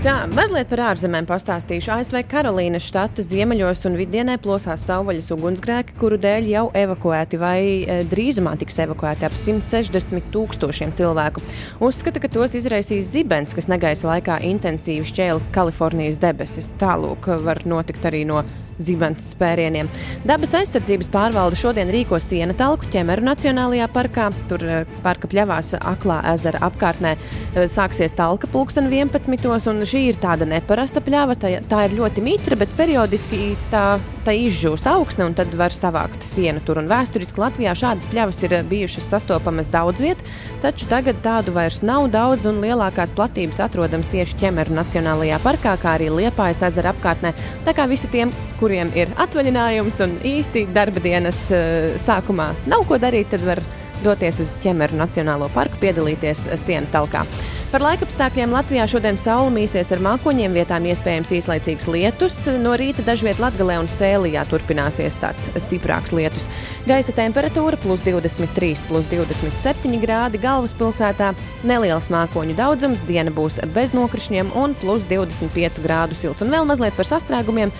[0.00, 1.90] Tā, mazliet par ārzemēm pastāstīšu.
[1.92, 7.98] ASV Karolīnas štata ziemeļos un vidienē plosās savvaļas ugunsgrēki, kuru dēļ jau evakuēti vai e,
[8.08, 11.44] drīzumā tiks evakuēti ap 160 tūkstošiem cilvēku.
[11.84, 16.72] Uzskata, ka tos izraisīs zibens, kas negaisa laikā intensīvi šķēlis Kalifornijas debesis.
[16.80, 18.40] Tālūk var notikt arī no
[18.82, 19.90] zibens spērieniem.
[20.28, 24.28] Dabas aizsardzības pārvalde šodien rīko siena talku ķemeru Nacionālajā parkā.
[24.50, 29.50] Tur eh, parka pļavās aklā ezera apkārtnē eh, sāksies talka pulksten 11.
[29.72, 31.38] un šī ir tāda neparasta pļava.
[31.40, 33.84] Tā, tā ir ļoti mitra, bet periodiski tā,
[34.30, 36.78] tā izžūst augsne un tad var savākt sienu tur.
[36.78, 40.22] Un vēsturiski Latvijā šādas pļavas ir bijušas sastopamas daudz viet,
[40.62, 45.96] taču tagad tādu vairs nav daudz un lielākās platības atrodams tieši ķemeru Nacionālajā parkā, kā
[45.98, 47.34] arī Liepājas ezera apkārtnē.
[47.66, 48.30] Tā kā visi tiem,
[48.62, 53.64] kuriem ir atvaļinājums un īsti darba dienas uh, sākumā nav ko darīt, tad var
[54.04, 57.24] doties uz ķemeru Nacionālo parku, piedalīties sienu talkā.
[57.70, 62.38] Par laikapstākļiem Latvijā šodien saule mīsies ar mākoņiem, vietām iespējams īslaicīgs lietus.
[62.58, 66.48] No rīta dažviet Latgalē un Sēlijā turpināsies tāds stiprāks lietus.
[66.88, 71.30] Gaisa temperatūra plus 23, plus 27 grādi galvaspilsētā,
[71.62, 76.42] neliels mākoņu daudzums, diena būs bez nokrišņiem un plus 25 grādu silts.
[76.42, 77.70] Un vēl mazliet par sastrēgumiem.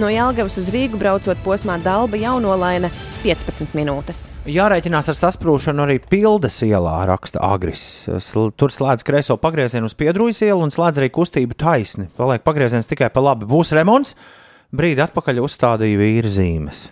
[0.00, 2.88] No Jālgavas uz Rīgu braucot posmā Dalba jaunolaina
[3.20, 4.30] 15 minūtes.
[4.48, 7.82] Jārēķinās ar sasprūšanu arī Pildes ielā, raksta Agris.
[8.32, 12.08] Tur slēdz kreiso pagriezienu uz Piedrūjas ielu un slēdz arī kustību taisni.
[12.16, 13.50] Paliek pagrieziens tikai pa labi.
[13.50, 14.16] Būs remonts.
[14.72, 16.86] Brīdi atpakaļ uzstādīja vīri zīmes.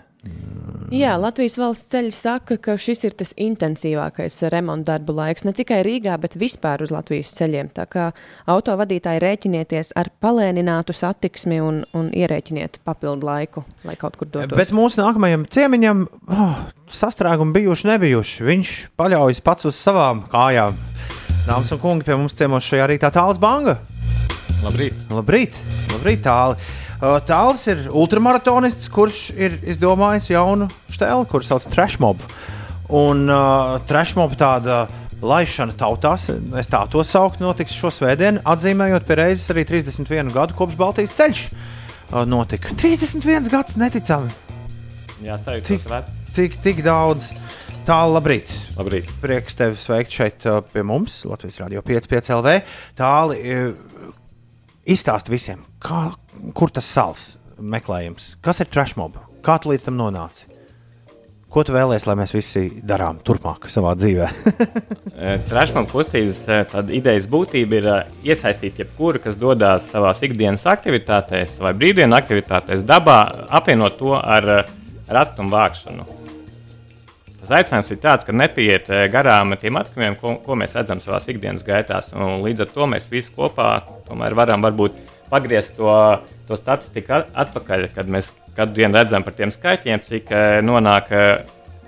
[0.88, 5.82] Jā, Latvijas valsts ceļi saka, ka šis ir tas intensīvākais remonta darbu laiks ne tikai
[5.84, 7.68] Rīgā, bet vispār uz Latvijas ceļiem.
[7.76, 8.06] Tā kā
[8.48, 14.56] autovadītāji rēķinieties ar palēninātu satiksmi un, un ierēķiniet papildu laiku, lai kaut kur dotos.
[14.56, 18.48] Bet mūsu nākamajam ciemiņam oh, sastrēgumi bijuši, nebijuši.
[18.48, 20.72] Viņš paļaujas pats uz savām kājām.
[21.44, 23.76] Dāmas un kungi, pie mums ciemos šajā rītā tāls banga.
[24.64, 24.96] Labrīt!
[25.12, 26.56] Labrīt, Labrīt tāli!
[26.98, 32.24] Tāls ir ultramaratonists, kurš ir izdomājis jaunu stēlu, kurš sauc Trashmob.
[32.98, 34.86] Un uh, Trashmob tāda
[35.22, 36.26] laišana tautās,
[36.58, 41.14] es tā to sauktu, notiks šo svētdienu, atzīmējot pie reizes arī 31 gadu kopš Baltijas
[41.18, 41.44] ceļš.
[42.08, 44.34] Uh, notika 31 gads, neticami.
[45.22, 47.30] Jā, sajūta Tik, tik, tik daudz.
[47.86, 48.50] Tālu, labrīt.
[48.76, 49.06] labrīt.
[49.22, 50.44] Prieks tevi sveikt šeit
[50.74, 52.56] pie mums, Latvijas Rādio 5,5 LV.
[52.98, 53.70] Tāli uh,
[54.88, 56.08] izstāst visiem, kā,
[56.54, 57.24] kur tas sāls
[57.58, 60.46] meklējums, kas ir trashmob, kā tu līdz tam nonāci.
[61.48, 64.26] Ko tu vēlēsies, lai mēs visi darām turpmāk savā dzīvē?
[65.48, 71.72] Trešām kustības eh, idejas būtība ir eh, iesaistīt jebkuru, kas dodas savā ikdienas aktivitātēs vai
[71.72, 74.70] brīvdienu aktivitātēs, dabā, apvienot to ar eh,
[75.08, 76.18] ratumu vākšanu.
[77.48, 81.16] Tas aicinājums ir tāds, ka nepieiet eh, garām tiem atkritumiem, ko, ko mēs redzam savā
[81.32, 82.10] ikdienas gaitās.
[82.12, 83.70] Līdz ar to mēs visi kopā
[84.04, 84.98] tomēr varam varbūt
[85.30, 85.92] pagriezt to,
[86.48, 91.12] to statistiku at- atpakaļ, kad mēs katru dienu redzam par tiem skaitļiem, cik eh, nonāk
[91.14, 91.30] eh,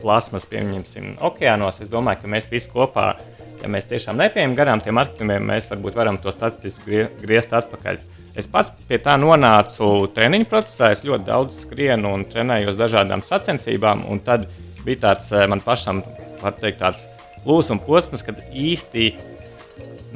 [0.00, 1.82] plasmas, pieņemsim, okeānos.
[1.82, 3.12] Es domāju, ka mēs visi kopā,
[3.60, 8.00] ja mēs tiešām nepieejam garām tiem atkritumiem, mēs varbūt varam to statistiku grie, griezt atpakaļ.
[8.38, 10.92] Es pats pie tā nonācu treniņu procesā.
[10.94, 14.04] Es ļoti daudz skrienu un trenējos dažādām sacensībām.
[14.24, 14.46] Tad
[14.84, 16.04] bija tāds eh, man pašam,
[16.40, 17.08] var teikt, tāds
[17.46, 19.10] lūsuma posms, kad īsti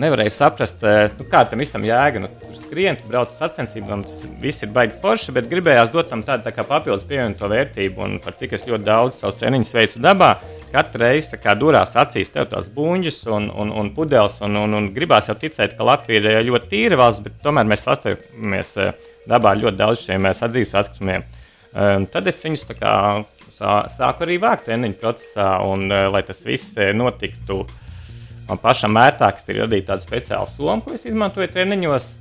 [0.00, 2.22] nevarēja saprast, eh, nu, kāda tam visam jēga.
[2.22, 6.22] Nu, tur skrien, tu brauc sacensībām, tas viss ir baigi forši, bet gribējās dot tam
[6.26, 8.02] tādu tā papildus pievienoto vērtību.
[8.06, 10.32] Un par cik es ļoti daudz savus treniņus veicu dabā,
[10.72, 14.40] katru reizi durās acīs tev tās buļbuļs un, un, un pudeles.
[14.42, 17.68] Un, un, un gribās jau ticēt, ka Latvija ir eh, ļoti tīra valsts, bet tomēr
[17.70, 18.92] mēs sastopamies eh,
[19.28, 21.24] dabā ļoti daudz šiem sadzīves atkritumiem.
[21.74, 27.64] Tad es viņus kā sā- sāku arī vākt treniņu procesā, un lai tas viss notiktu
[28.48, 32.12] man pašam ērtāks ir radīt tādu speciālu somu, ko es izmantoju treniņos.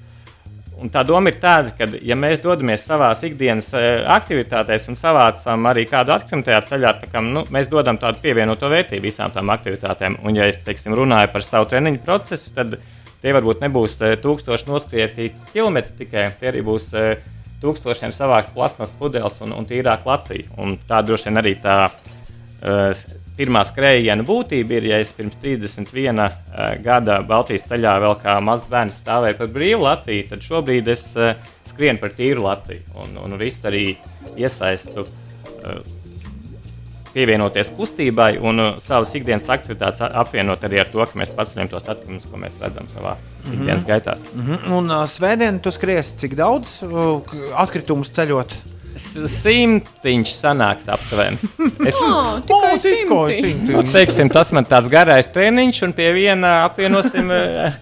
[0.83, 5.69] Un tā doma ir tāda, ka, ja mēs dodamies savā ikdienas eh, aktivitātēs un savācam
[5.69, 10.17] arī kādu atkritumu tajā ceļā, kā, nu, mēs dodam tādu pievienoto vērtību visām tām aktivitātēm.
[10.25, 12.75] Un, ja es teiksim, runāju par savu treniņu procesu, tad
[13.21, 17.21] tie varbūt nebūs eh, tūkstoši noskrieti kilometri tikai, tie arī būs eh,
[17.63, 20.51] tūkstošiem savākts plasmas pudeles un, un tīrāk Latvija.
[20.59, 23.03] Un tā droši vien arī tā uh,
[23.37, 26.35] pirmā skrējiena būtība ir, ja es pirms 31 uh,
[26.83, 31.33] gada Baltijas ceļā vēl kā mazs bērns stāvēju par brīvu Latviju, tad šobrīd es uh,
[31.65, 33.97] skrienu par tīru Latviju un, un visu arī
[34.37, 35.07] iesaistu.
[35.63, 35.81] Uh,
[37.13, 41.85] Pievienoties kustībai un uh, savas ikdienas aktivitātes apvienot arī ar to, ka mēs paceļam tos
[41.85, 43.53] atkritumus, ko mēs redzam savā Mhm.
[43.53, 44.21] ikdienas gaitās.
[44.35, 44.71] Mm -hmm.
[44.77, 47.21] Un uh, svētdien tu skriesi cik daudz uh,
[47.55, 48.53] atkritumus ceļot?
[48.95, 51.37] Simtiņš sanāks aptuveni.
[51.89, 53.73] Es Ā, tikai tikai simtiņš.
[53.73, 57.31] Nu, teiksim, tas man tāds garais treniņš, un pie viena apvienosim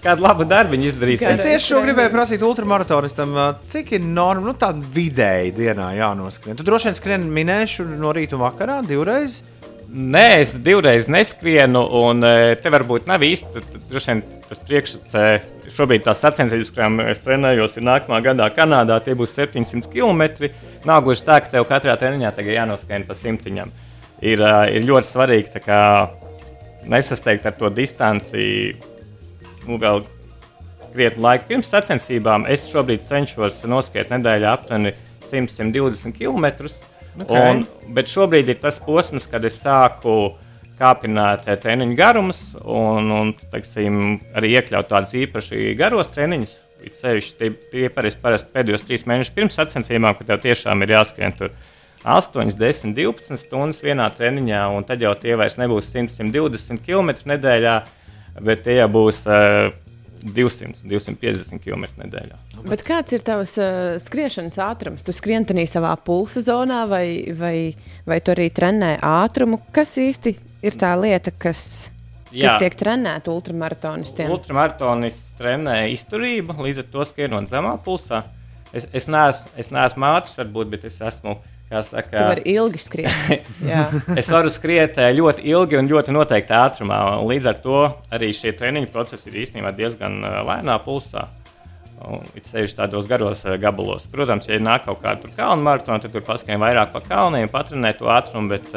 [0.03, 1.29] kādu labu darbu izdarīsim.
[1.29, 3.35] Es tieši šo gribēju prasīt ultramaratonistam,
[3.69, 6.57] cik ir norma, nu tāda vidēji dienā jānoskrien.
[6.57, 9.41] Tu droši vien skrien minēšu no rīta un vakarā divreiz.
[9.91, 13.59] Nē, es divreiz neskrienu, un eh, te varbūt nav īsti
[13.91, 15.15] vien tas priekšstats.
[15.19, 19.01] eh, Šobrīd tās sacensības, kurām es trenējos, ir nākamā gadā Kanādā.
[19.03, 20.47] Tie būs 700 km.
[20.87, 23.73] Nav gluži tā, ka tev katrā treniņā tagad jānoskrien pa simtiņam.
[24.21, 25.81] Ir, eh, ir ļoti svarīgi kā,
[26.87, 28.77] nesasteigt ar to distanci.
[29.67, 30.05] Nu, vēl
[30.93, 32.47] krietni laika pirms sacensībām.
[32.47, 34.95] Es šobrīd cenšos noskriet nedēļā aptuveni
[35.27, 36.71] 100-120 km.
[37.19, 37.31] Ok.
[37.35, 37.65] Un,
[37.95, 40.33] bet šobrīd ir tas posms, kad es sāku
[40.81, 46.55] kāpināt eh, treniņu garumus un, un teiksim, arī iekļaut tādus īpaši garos treniņus.
[46.81, 50.95] It sevišķi tie, tie parasti, parasti pēdējos trīs mēnešus pirms sacensībām, kad tev tiešām ir
[50.95, 51.51] jāskrien tur
[52.01, 57.13] 8, 10, 12 stundas vienā treniņā, un tad jau tie vairs nebūs 100, 120 km
[57.29, 57.75] nedēļā,
[58.41, 59.69] bet tie jau būs uh,
[60.21, 62.39] 200, 250 km nedēļā.
[62.67, 65.05] Bet kāds ir tavs uh, skriešanas ātrums?
[65.05, 67.05] Tu skrien tenī savā pulsa zonā, vai,
[67.37, 67.55] vai,
[68.07, 69.61] vai tu arī trenē ātrumu?
[69.75, 70.35] Kas īsti
[70.65, 71.63] ir tā lieta, kas,
[72.29, 72.53] Jā.
[72.53, 74.31] kas tiek trenēta ultramaratonistiem?
[74.33, 78.25] Ultramaratonis trenē izturību, līdz ar to skrienot zemā pulsā.
[78.71, 81.39] Es, es neesmu, es neesmu ātrs, varbūt, bet es esmu.
[81.41, 83.45] kā Saka, Tu vari ilgi skriet.
[84.19, 86.97] Es varu skriet eh, ļoti ilgi un ļoti noteikti ātrumā.
[87.23, 91.29] Līdz ar to arī šie treniņu procesi ir īstenībā diezgan eh, lēnā pulsā.
[92.35, 94.09] It sevišķi tādos garos eh, gabalos.
[94.11, 98.11] Protams, ja nāk kaut kāda kalnu maratona, tad tur paskrien vairāk pa kalniem, patrenēt to
[98.11, 98.51] ātrumu.
[98.57, 98.67] Bet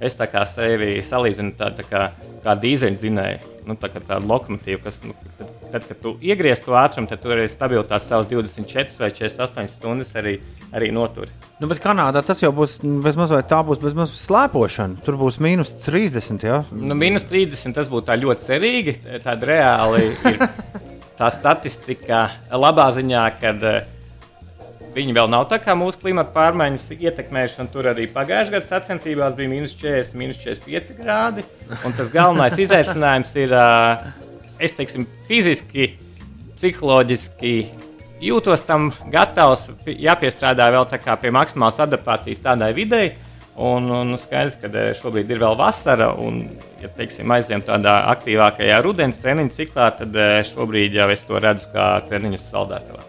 [0.00, 2.08] es tā kā sevi salīdzinu tā, tā kā,
[2.46, 3.57] kā dīzeļdzinēju.
[3.68, 7.20] Nu, tā kā tāda lokomotīva, kas, nu, tad, tad, kad tu iegriez to ātrumu, tad
[7.20, 10.38] tur arī stabilitātes savas 24 vai 48 stundas arī,
[10.72, 11.28] arī noturi.
[11.60, 15.02] Nu, bet Kanādā tas jau būs bezmaz vai tā būs bezmaz slēpošana.
[15.04, 16.48] Tur būs mīnus 30.
[16.48, 16.62] Ja?
[16.72, 18.96] Nu, minus 30 tas būtu tā ļoti cerīgi.
[19.26, 20.40] Tāda reāli ir
[21.20, 22.24] tā statistika
[22.54, 23.82] labā ziņā, kad eh,
[24.98, 27.60] viņi vēl nav tā kā mūsu klimata pārmaiņas ietekmējuši.
[27.62, 31.44] un Tur arī pagājušajā gadā sacensībās bija minus 40, minus 45 grādi.
[31.86, 33.54] Un tas galvenais izaicinājums ir,
[34.58, 35.92] es teiksim, fiziski,
[36.58, 37.54] psiholoģiski.
[38.28, 40.88] Jūtos tam gatavs, jāpiestrādā vēl
[41.22, 43.12] pie maksimālas adaptācijas tādai videi.
[43.58, 46.44] Un, un skaidrs, ka šobrīd ir vēl vasara, un,
[46.78, 50.14] ja teiksim, aizjām tādā aktīvākajā rudens treniņu ciklā, tad
[50.46, 53.07] šobrīd jau es to redzu kā treniņu saldētavā.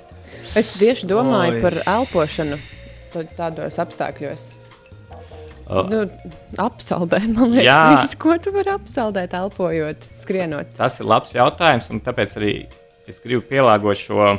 [0.57, 1.61] Es tieši domāju Oi.
[1.61, 2.57] Par elpošanu
[3.13, 4.55] tā- tādos apstākļos.
[5.69, 5.83] O.
[5.85, 5.99] Nu,
[6.57, 7.81] apsaldēt, man liekas, Jā.
[8.01, 10.71] viss, ko tu vari apsaldēt, elpojot, skrienot.
[10.79, 12.53] Tas ir labs jautājums, un tāpēc arī
[13.07, 14.31] es gribu pielāgot šo,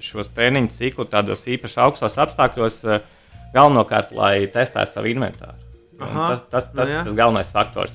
[0.00, 3.00] šos treniņu ciklu tādos īpaši augstos apstākļos, eh,
[3.54, 5.58] galvenokārt, lai testētu savu inventāru.
[6.00, 6.28] Un Aha.
[6.30, 7.00] Tas, tas, Nu tas jā.
[7.00, 7.92] ir tas galvenais faktors.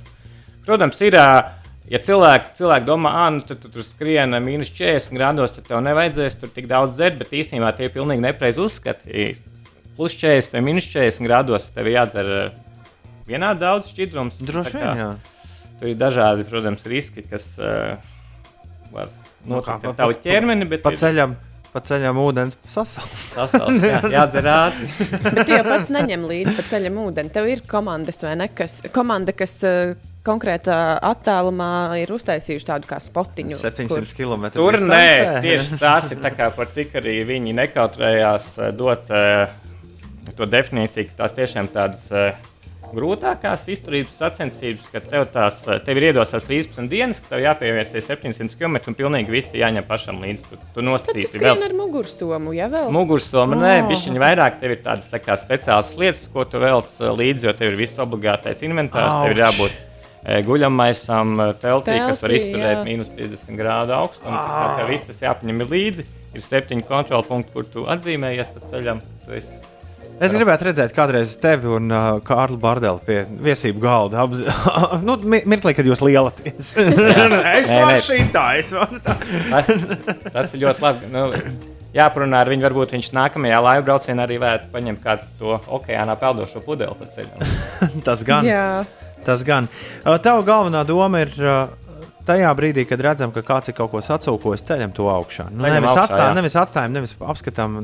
[0.65, 1.13] Protams, ir.
[1.17, 1.49] ā,
[1.87, 5.79] Ja cilvēki, cilvēki domā, ka nu, tu, tu tur skrien mīnus 40 grādos, tad tev
[5.85, 9.27] nevajadzēs tur tik daudz dzert, bet īstenībā tie ir pilnīgi nepareizi uzskati.
[9.95, 12.41] Plus 40 vai minus 40 grādos tev ir jādzer ā,
[13.29, 14.41] vienādi daudz šķidrums.
[14.43, 15.07] Droši vien, jā.
[15.79, 17.95] Tur ir dažādi, protams, riski, kas uh,
[18.91, 19.07] var
[19.47, 20.67] Nu, notikt pa- ar tavu pa- ķermeni.
[20.67, 21.37] Bet Pa ir- ceļam,
[21.77, 23.37] pa ceļam ūdens sasalst.
[23.37, 24.91] Sasalst, jā, jādzer ātri.
[25.29, 27.33] Bet tu jau pats neņem līdzi pa ceļam ūdeni.
[27.37, 28.49] Tev ir komandas vai ne?
[28.57, 29.93] Kas, komanda, kas uh,
[30.27, 31.69] konkrētā attālumā
[32.01, 33.57] ir uztaisījuši tādu kā spotiņu.
[33.59, 34.49] 700 km.
[34.55, 40.33] Tur nē, tieši tās ir tā kā par cik arī viņi nekautrējās eh, dot eh,
[40.37, 42.35] to definīciju, ka tās tiešām tādas eh,
[42.95, 48.55] grūtākās izturības sacensības, ka tev, tās, tev ir iedosās 13 dienas, ka tev jāpievienojas 700
[48.59, 50.45] km un pilnīgi visi jāņem pašam līdzi.
[50.51, 51.59] Tu, tu nosacīsi vēl.
[51.67, 52.91] ar mugursomu, ja vēl?
[52.95, 53.65] Mugursoma, oh.
[53.65, 53.89] nē, Oh.
[53.91, 54.59] bišķiņi vairāk.
[54.61, 57.79] Tev ir tādas tā kā speciālas lietas, ko tu velc eh, līdzi, jo tev ir
[57.83, 59.15] viss obligātais inventārs.
[59.23, 59.45] Tev ir Auč.
[59.45, 62.83] jābūt eh, guļamaisam, eh, teltī, kas var Teltī, izturēt jā.
[62.87, 64.35] mīnus 50 grādu augstumu.
[64.35, 66.07] Tā kā tev viss tas jāpaņem līdzi.
[66.37, 68.99] Ir septiņi kontrolpunkti, kur tu atzīmējies pa ceļam.
[69.25, 69.66] Tu esi
[70.17, 74.23] Es gribētu redzēt, kādreiz tevi un uh, Kārlu Bārdeli pie viesību galda.
[74.25, 74.41] Apz...
[75.07, 76.71] nu, mi- mirklī, kad jūs lielaties.
[76.79, 77.97] es varu nē.
[78.01, 79.17] šitā, es varu tā.
[79.51, 79.69] Tas,
[80.33, 81.11] tas ir ļoti labi.
[81.13, 81.27] Nu,
[81.97, 82.65] jāparunā ar viņu.
[82.67, 87.51] Varbūt viņš nākamajā laivu braucienā arī varētu paņemt kādu to okeānā peldošo pudeli pa ceļam.
[88.07, 88.47] Tas gan.
[88.47, 88.63] Jā.
[89.27, 89.69] Tas gan.
[90.01, 91.67] Uh, Tava galvenā doma ir uh,
[92.27, 95.49] tajā brīdī, kad redzam, ka kāds ir kaut ko sacūkojis, ceļam to augšā.
[95.51, 97.79] Nu, nevis, augšā, atstājam, nevis atstājam, nevis apskatām.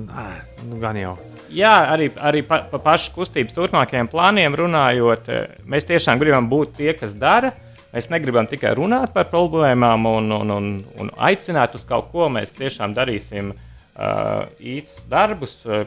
[0.65, 1.15] Nu, gan jau.
[1.53, 6.77] Jā, arī, arī par pa pašu kustības turpmākajiem plāniem runājot, eh, mēs tiešām gribam būt
[6.79, 7.51] tie, kas dara.
[7.93, 12.25] Mēs negribam tikai runāt par problēmām un, un, un, un aicināt uz kaut ko.
[12.25, 15.83] Mēs tiešām darīsim uh, īstus darbus uh,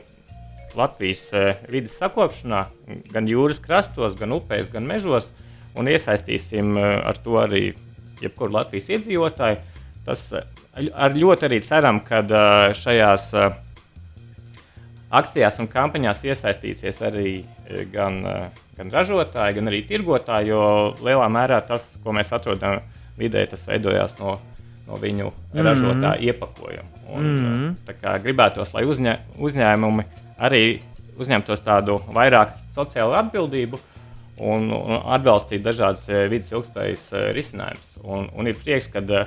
[0.79, 2.63] Latvijas uh, vidas sakopšanā,
[3.11, 5.33] gan jūras krastos, gan upēs, gan mežos,
[5.75, 7.65] un iesaistīsim uh, ar to arī
[8.23, 9.59] jebkuru Latvijas iedzīvotāju.
[10.07, 10.47] Tas uh,
[10.95, 13.51] ar ļoti arī ceram, ka uh, šajās uh,
[15.11, 17.31] akcijās un kampaņās iesaistīsies arī
[17.69, 20.61] eh, gan, eh, gan ražotāji, gan arī tirgotāji, jo
[21.03, 22.81] lielā mērā tas, ko mēs atrodam
[23.19, 24.39] vidē, tas veidojās no,
[24.87, 25.65] no viņu Mhm.
[25.67, 26.91] ražotāju iepakojuma.
[27.09, 27.77] Un, Mhm.
[27.87, 30.05] tā kā gribētos, lai uzņē, uzņēmumi
[30.41, 30.81] arī
[31.19, 33.79] uzņemtos tādu vairāk sociālu atbildību
[34.39, 37.89] un, un atbalstītu dažādas vidas ilgspējas risinājumus.
[38.05, 39.27] Un, un ir prieks, ka uh,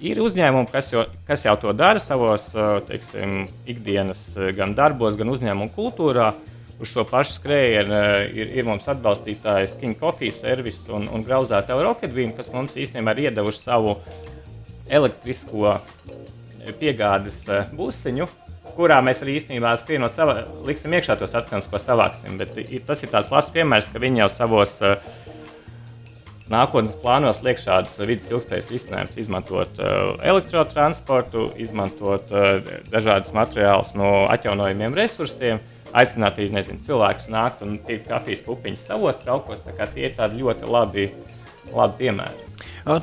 [0.00, 2.44] ir uzņēmumi, kas, jo, kas jau to dara savos
[2.88, 4.20] teiksim, ikdienas
[4.56, 6.32] gan darbos, gan uzņēmumu kultūrā.
[6.78, 11.82] Uz šo pašu skrējienu eh, ir, ir mums atbalstītājs King Coffee Service un, un grauzdētāja
[11.82, 13.96] Rocketbeam, kas mums īstenībā ir iedevuši savu
[14.88, 15.72] elektrisko
[16.78, 17.40] piegādes
[17.74, 18.28] būsiņu,
[18.76, 22.38] kurā mēs arī īstenībā skrienot sava, liksim iekšā tos atkritumus, ko savāksim.
[22.38, 24.96] Bet i- tas ir tāds labs piemērs, ka viņi jau savos uh,
[26.52, 32.60] nākotnes plānos liek šādus vidas ilgspējas risinājumus, izmantot uh, elektrotransportu, izmantot uh,
[32.92, 35.60] dažādas materiālus no atjaunojumiem resursiem.
[35.96, 39.62] Aicināt arī nezinu, cilvēkus nākt un tirkt kafijas pupiņas savos traukos.
[39.64, 41.06] Tie ir tādi ļoti labi,
[41.72, 42.44] labi piemēri.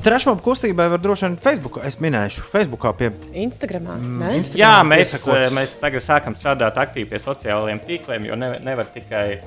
[0.06, 1.80] Trešā kustībai var droši vien Facebook.
[1.86, 3.10] Es minēšu, Facebookā pie
[3.42, 3.98] Instagramā.
[3.98, 4.30] Mm, ne?
[4.38, 5.36] Instagram- Jā, mēs, piesakot.
[5.38, 9.40] eh, mēs tagad sākam strādāt aktīvi pie sociālajiem tīkliem, jo ne, nevar tikai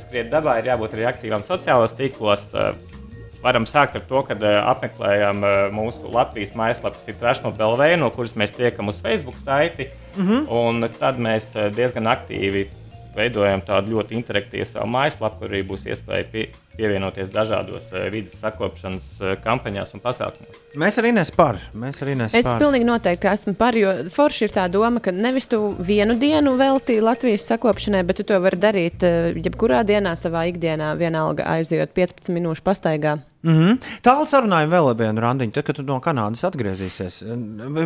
[0.00, 2.48] skriet dabā, ir jābūt arī aktīvam sociālajos tīklos.
[3.42, 8.10] Varam sākt ar to, ka eh, apmeklējam eh, mūsu Latvijas mājaslapu, kas ir Trashmobile, no
[8.14, 9.90] kuras mēs tiekam uz Facebook saiti.
[10.16, 10.46] Mhm.
[10.48, 12.66] Un tad mēs eh, diezgan aktīvi
[13.16, 18.36] veidojam tādu ļoti interaktīvu savu mājaslapu, kur arī būs iespēja pie, pievienoties dažādos eh, vidas
[18.40, 20.62] sakopšanas eh, kampaņās un pasākumos.
[20.76, 21.60] Mēs arī nespār.
[21.74, 22.58] Mēs arī Es nespār.
[22.60, 27.04] pilnīgi noteikti esmu par, jo forši ir tā doma, ka nevis tu vienu dienu veltīji
[27.04, 32.32] Latvijas sakopšanai, bet tu to vari darīt eh, jebkurā dienā, savā ikdienā, vienalga aizjot 15
[32.36, 33.16] minūšu pastaigā.
[33.46, 33.78] Mm -hmm.
[34.02, 37.22] Tālāk sarunājam vēl vienu randiņu, tad, kad tu no Kanādas atgriezīsies.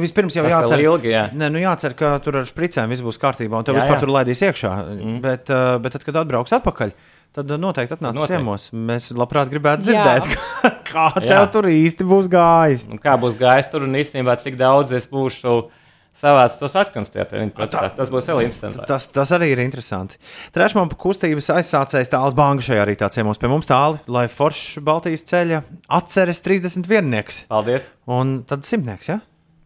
[0.00, 1.28] Vispirms jau Tas jācer, ilgi, jā.
[1.32, 4.00] Nē, nu jācer, ka tur ar spricēm viss būs kārtībā, un tev Jā, vispār jā.
[4.00, 4.72] tur laidīs iekšā.
[5.02, 5.20] Mm.
[5.20, 5.46] Bet,
[5.82, 6.90] bet tad, kad atbrauks atpakaļ,
[7.36, 8.36] tad noteikti atnāc Noteikti.
[8.36, 8.68] ciemos.
[8.74, 10.02] Mēs labprāt gribētu Jā.
[10.02, 10.38] dzirdēt,
[10.92, 11.44] kā tev Jā.
[11.52, 12.88] tur īsti būs gājis.
[12.90, 15.60] Un kā būs gājis tur un īstenībā cik daudz es būšu
[16.20, 16.74] savās tos
[17.30, 17.90] treniņu procesā.
[17.96, 18.88] Tas būs vēl interesantāk.
[18.90, 20.18] Tas, tas arī ir interesanti.
[20.54, 25.62] Trešmāpa kustības aizsācējs Tāls Banka šajā rītā ciemos pie mums tāli, lai foršs Baltijas ceļa
[26.00, 27.44] atceres 31.
[27.50, 27.90] Paldies!
[28.10, 29.20] Un tad simtnieks, ja?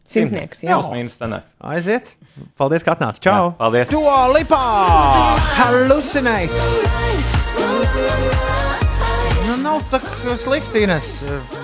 [0.05, 0.77] Simtnieks, jā.
[0.77, 1.57] Plus mīnus sanāks.
[1.65, 2.13] Aiziet!
[2.61, 3.25] Paldies, ka atnācāt!
[3.25, 3.55] Čau!
[3.55, 3.95] Jā, paldies.
[3.95, 4.05] To
[4.37, 4.61] lipā!
[5.63, 7.44] Hallucinate!
[9.45, 10.01] Nu, nav tā
[10.41, 11.11] slikti, Ines,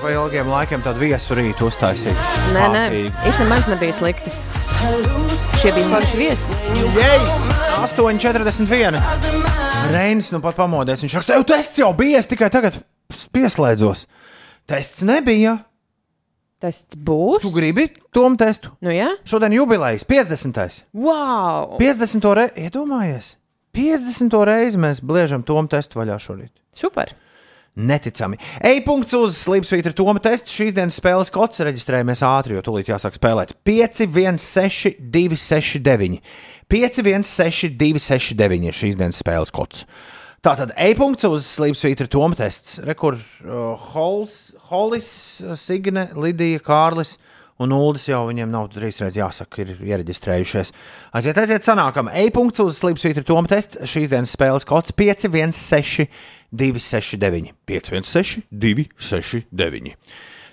[0.02, 2.28] vai ilgiem laikiem tādu viesu rītu uztaisīt.
[2.54, 2.84] Nē, nē,
[3.26, 4.32] īstenībā man nebija slikti.
[5.60, 6.58] Šie bija forši viesi.
[6.96, 7.24] Jej!
[7.80, 9.00] 8,41.
[9.92, 11.02] Reinis nu pat pamodies.
[11.04, 12.78] Viņš raksta, tev tests jau bija, es tikai tagad
[13.34, 14.06] pieslēdzos.
[14.70, 15.56] Tests nebija.
[16.60, 17.40] Tests būs.
[17.40, 18.74] Tu gribi tom testu?
[18.84, 19.14] Nu, jā.
[19.28, 20.82] Šodien jubilejas 50.
[20.92, 21.78] Wow!
[21.80, 22.32] 50.
[22.36, 23.34] reizi, iedomājies!
[23.76, 24.38] 50.
[24.48, 26.54] reizi mēs bliežam tom testu vaļā šorīt.
[26.76, 27.14] Super!
[27.80, 28.36] Neticami.
[28.66, 30.50] E-punkts uz Slimsvītra Toma testa.
[30.50, 33.54] Šīs dienas spēles kods reģistrējamies ātri, jo tūlīt jāsāk spēlēt.
[33.64, 36.18] 5, 1, 6, 2, 6, 9.
[36.70, 39.86] 5, 1, 6, 2, 6, 9 ir šīs dienas spēles kods.
[40.42, 42.80] Tātad e-punkts uz Slimsvītra Toma tests.
[42.82, 45.10] Rekur uh, Hols, Holis,
[45.60, 47.18] Signe, Lidija, Kārlis.
[47.60, 50.72] Un Uldis jau viņiem nav trīsreiz jāsaka, ir iereģistrējušies.
[51.18, 52.08] Aiziet, aiziet, sanākam.
[52.22, 53.76] E-punkts uz Slimsvītra Toma tests.
[53.84, 56.06] Šīs dienas spēles kods 5, 1, 6,
[56.56, 57.52] 2, 6, 9.
[57.68, 59.92] 5, 1, 6, 2, 6, 9.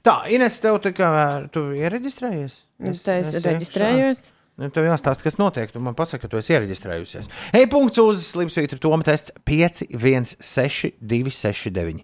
[0.03, 1.13] Tā, Ines, tev tā
[1.51, 2.59] tu iereģistrējies?
[2.91, 4.27] Es te esi reģistrējos.
[4.57, 5.71] Nu, tev jāstāsta, kas notiek.
[5.71, 7.31] Tu man pasaki, ka tu esi iereģistrējusies.
[7.55, 12.01] E-punkts uz Slimsvītra Toma tests 5, 1, 6, 2, 6, 9.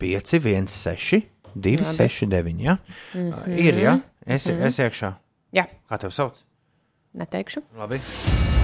[0.00, 1.90] 5, 1, 6, 2, Labi.
[1.98, 2.62] 6, 9.
[2.64, 2.78] Ja?
[3.14, 3.58] Mhm.
[3.60, 4.00] Ir, ja?
[4.26, 4.62] Es, Mhm.
[4.66, 5.14] es iekšā.
[5.54, 5.66] Jā.
[5.90, 6.34] Kā tev sauc?
[7.16, 7.62] Neteikšu.
[7.76, 7.98] Labi.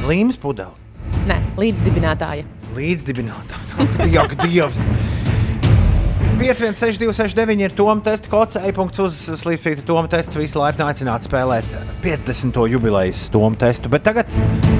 [0.06, 0.72] Līmes pudeli.
[1.26, 2.44] Nē, līdzdibinātāja.
[2.74, 4.20] Līdzdibinātāja.
[4.24, 4.84] Ak, Dievs!
[6.36, 10.36] 516, ir Toma testa kods, e-punkts uz Slimsvītra Toma tests.
[10.36, 11.70] Visi laipni aicināti spēlēt
[12.02, 12.58] 50.
[12.68, 13.88] jubilejas Toma testu.
[13.88, 14.28] Bet tagad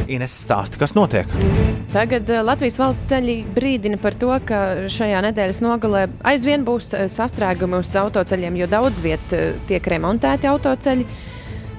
[0.06, 1.30] Ines stāsta, kas notiek.
[1.94, 4.60] Tagad eh, Latvijas valsts ceļi brīdina par to, ka
[4.92, 11.08] šajā nedēļas nogalē aizvien būs eh, sastrēgumi uz autoceļiem, jo daudz vietā tiek remontēti autoceļi.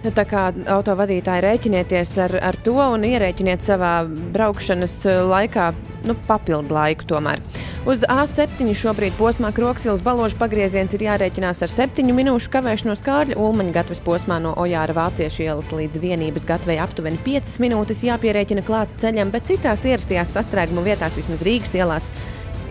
[0.06, 5.72] Tā kā autovadītāji rēķinieties ar, ar to un ierēķiniet savā braukšanas eh, laikā
[6.07, 7.07] nu, papildu laiku.
[7.10, 7.41] Tomēr.
[7.88, 13.76] Uz A7 šobrīd posmā Kroksilas baložu pagrieziens ir jārēķinās ar 7 minūšu kavēšanos Kārļa Ulmaņa
[13.80, 19.32] gatavas posmā no Ojāra Vāciešu ielas līdz vienības gatavai aptuveni 5 minūtes jāpierēķina klāt ceļam,
[19.34, 22.11] bet citās ierastajās sastrēguma vietās, vismaz Rīgas ielās,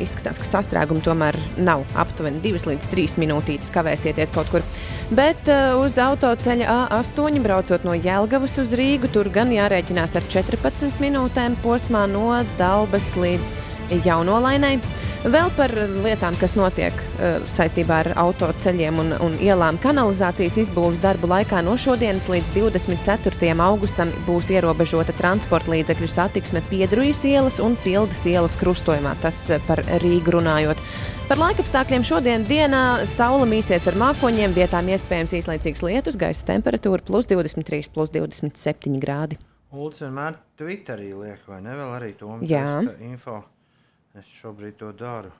[0.03, 4.67] izskatās, ka sastrēgumi tomēr nav aptuveni 2 līdz 3 minūtītes kavēsieties kaut kur.
[5.17, 11.01] Bet uh, uz autoceļa A8 braucot no Jēlgavas uz Rīgu, tur gan jārēķinās ar 14
[11.03, 12.29] minūtēm posmā no
[12.61, 13.55] Dalbas līdz
[14.05, 14.77] Jaunolainai.
[15.27, 15.73] Vēl par
[16.05, 19.81] lietām, kas notiek uh, saistībā ar autoceļiem un, un ielām.
[19.83, 23.51] Kanalizācijas izbūves darbu laikā no šodienas līdz 24.
[23.67, 29.17] augustam būs ierobežota transporta līdzekļu satiksme Piedrujas ielas un Pildas ielas krustojumā.
[29.25, 30.85] Tas uh, par Rīgu runājot.
[31.27, 37.27] Par laikapstākļiem šodien dienā saule mīsies ar mākoņiem, vietām iespējams īslaicīgs lietus, gaisa temperatūra plus
[37.33, 39.41] 23, plus 27 grādi.
[39.75, 41.75] Ulds vienmēr Twitterī liek, vai ne?
[41.75, 42.79] Vēl arī to Jā.
[43.03, 43.43] info.
[44.17, 45.31] Es šobrīd to daru.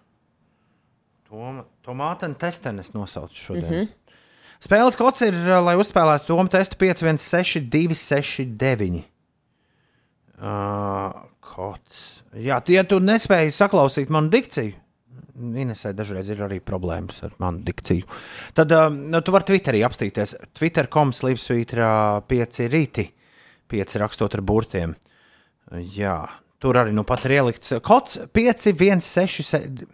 [1.27, 3.71] Toma, Tomātena testenes nosaucu šodien.
[3.71, 3.87] Mm.
[3.87, 3.89] -hmm.
[4.61, 9.05] Spēles kods ir, uh, lai uzspēlētu Tomu testu 516, 269.
[10.37, 12.23] Uh, kods.
[12.35, 14.75] Jā, tie tu nespēji saklausīt manu dikciju.
[15.37, 18.05] Inesē dažreiz ir arī problēmas ar manu dikciju.
[18.55, 20.37] Tad uh, nu, tu vari Twitterī apstīties.
[20.53, 23.11] Twitter.com slīpsvītra 5 rīti,
[23.69, 24.95] 5 rakstot ar burtiem.
[25.97, 26.29] Jā,
[26.63, 29.87] tur arī nu pat ir ielikts kods 516.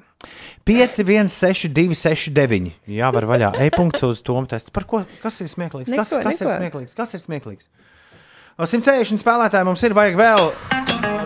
[0.63, 2.69] 516, 269.
[2.87, 3.49] Jā, var vaļā.
[3.67, 4.71] E-punkts uz Tomu testu.
[4.75, 5.01] Par ko?
[5.23, 5.91] Kas ir smieklīgs?
[5.91, 6.59] Kas, Neko, kas ir neko.
[6.61, 6.95] smieklīgs?
[6.99, 7.67] Kas ir smieklīgs?
[8.63, 10.43] 160 spēlētāji mums ir vajag vēl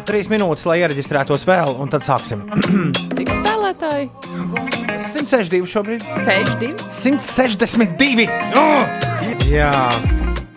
[0.08, 2.46] 3 minūtes, lai iereģistrētos vēl, un tad sāksim.
[3.18, 4.08] Cik spēlētāji?
[5.10, 6.06] 162 šobrīd.
[6.24, 6.86] 62.
[6.88, 8.28] 162!
[8.56, 8.86] Oh!
[9.50, 9.72] Jā,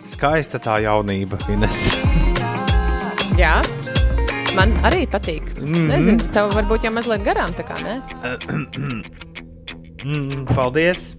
[0.08, 1.82] skaista tā jaunība, Ines.
[3.38, 3.58] Jā.
[4.56, 5.42] Man arī patīk.
[5.42, 5.74] Mm Mhm.
[5.74, 5.88] -hmm.
[5.88, 8.00] Nezinu, tev varbūt jau mazliet garām, tā kā ne?
[10.04, 11.16] Mm, Paldies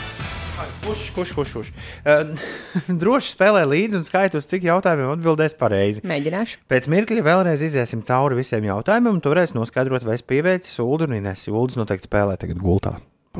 [0.86, 1.56] Kurš, kurš, kurš?
[1.56, 1.74] kurš.
[2.06, 2.46] Uh,
[3.02, 6.06] droši spēlē līdzi un skaita, uz cik jautājumiem atbildēs pareizi.
[6.06, 6.62] Mēģināšu.
[6.70, 11.10] Pēc mirkļa vēlreiz iziesim cauri visiem jautājumiem, un tu varēsi noskaidrot, vai es pieveicu sūdu
[11.10, 11.48] un Ines.
[11.50, 12.94] Jūldis noteikti spēlē tagad gultā.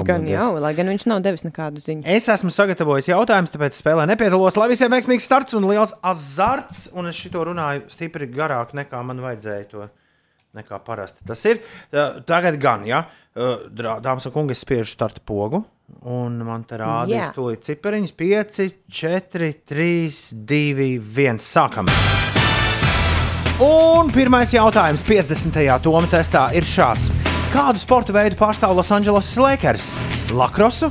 [0.04, 2.04] Gan jau, lai gan viņš nav devis nekādu ziņu.
[2.04, 4.58] Es esmu sagatavojis jautājumus, tāpēc spēlē nepiedalos.
[4.60, 9.22] Lai visiem veiksmīgs starts un liels azarts, un es šito runāju stipri garāk nekā man
[9.24, 9.86] vajadzēja to.
[10.56, 11.60] Nekā parasti tas ir.
[11.92, 13.02] Tagad gan, ja
[13.36, 15.60] dāmas un kungi, es spiežu starta pogu,
[16.08, 20.16] un man te rādīs tūlīt cipariņus 5, 4, 3,
[20.48, 21.44] 2, 1.
[21.44, 21.92] Sākam!
[23.60, 25.80] Un pirmais jautājums 50.
[25.84, 27.25] Toma testā ir šāds.
[27.52, 29.90] Kādu sporta veidu pārstāv Losandželosas Lakers?
[30.34, 30.88] Lakrosu,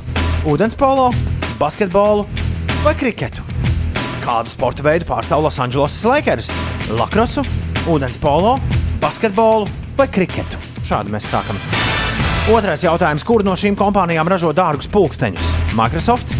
[0.48, 1.10] ūdenspolo,
[1.60, 2.24] basketbolu
[2.84, 3.44] vai kriketu?
[4.24, 6.50] Kādu sporta veidu pārstāv Losandželosas Lakers?
[6.96, 7.44] Lakrosu,
[7.92, 8.56] ūdenspolo,
[9.02, 9.68] basketbolu
[9.98, 10.58] vai kriketu?
[10.86, 11.60] Šādi mēs sākam.
[12.54, 13.24] Otrais jautājums.
[13.26, 15.52] Kur no šīm kompānijām ražo dārgus pulksteņus?
[15.76, 16.32] Microsoft,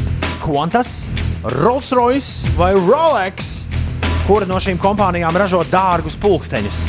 [0.45, 1.11] Qantas,
[1.59, 3.67] Rolls-Royce vai Rolex?
[4.27, 6.87] Kura no šīm kompānijām ražo dārgus pulksteņus?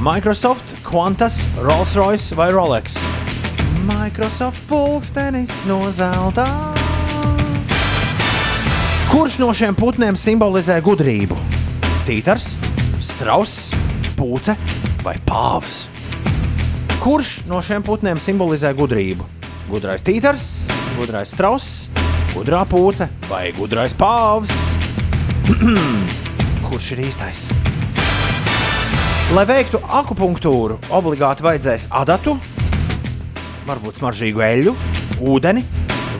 [0.00, 2.94] Microsoft, Qantas, Rolls-Royce vai Rolex?
[3.86, 6.46] Microsoft pulkstenis no zelta.
[9.10, 11.38] Kurš no šiem putniem simbolizē gudrību?
[12.06, 12.52] Tītars,
[13.00, 13.70] strauss,
[14.18, 14.56] pūce
[15.06, 15.86] vai pāvs?
[17.00, 19.24] Kurš no šiem putniem simbolizē gudrību?
[19.70, 20.66] Gudrais tītars,
[20.98, 21.86] gudrais strauss,
[22.34, 24.52] gudrā pūce vai gudrais pāvs?
[26.68, 27.46] Kurš ir īstais?
[29.34, 32.36] Lai veiktu akupunktūru, obligāti vajadzēs adatu,
[33.66, 34.74] varbūt smaržīgu eļļu,
[35.26, 35.64] ūdeni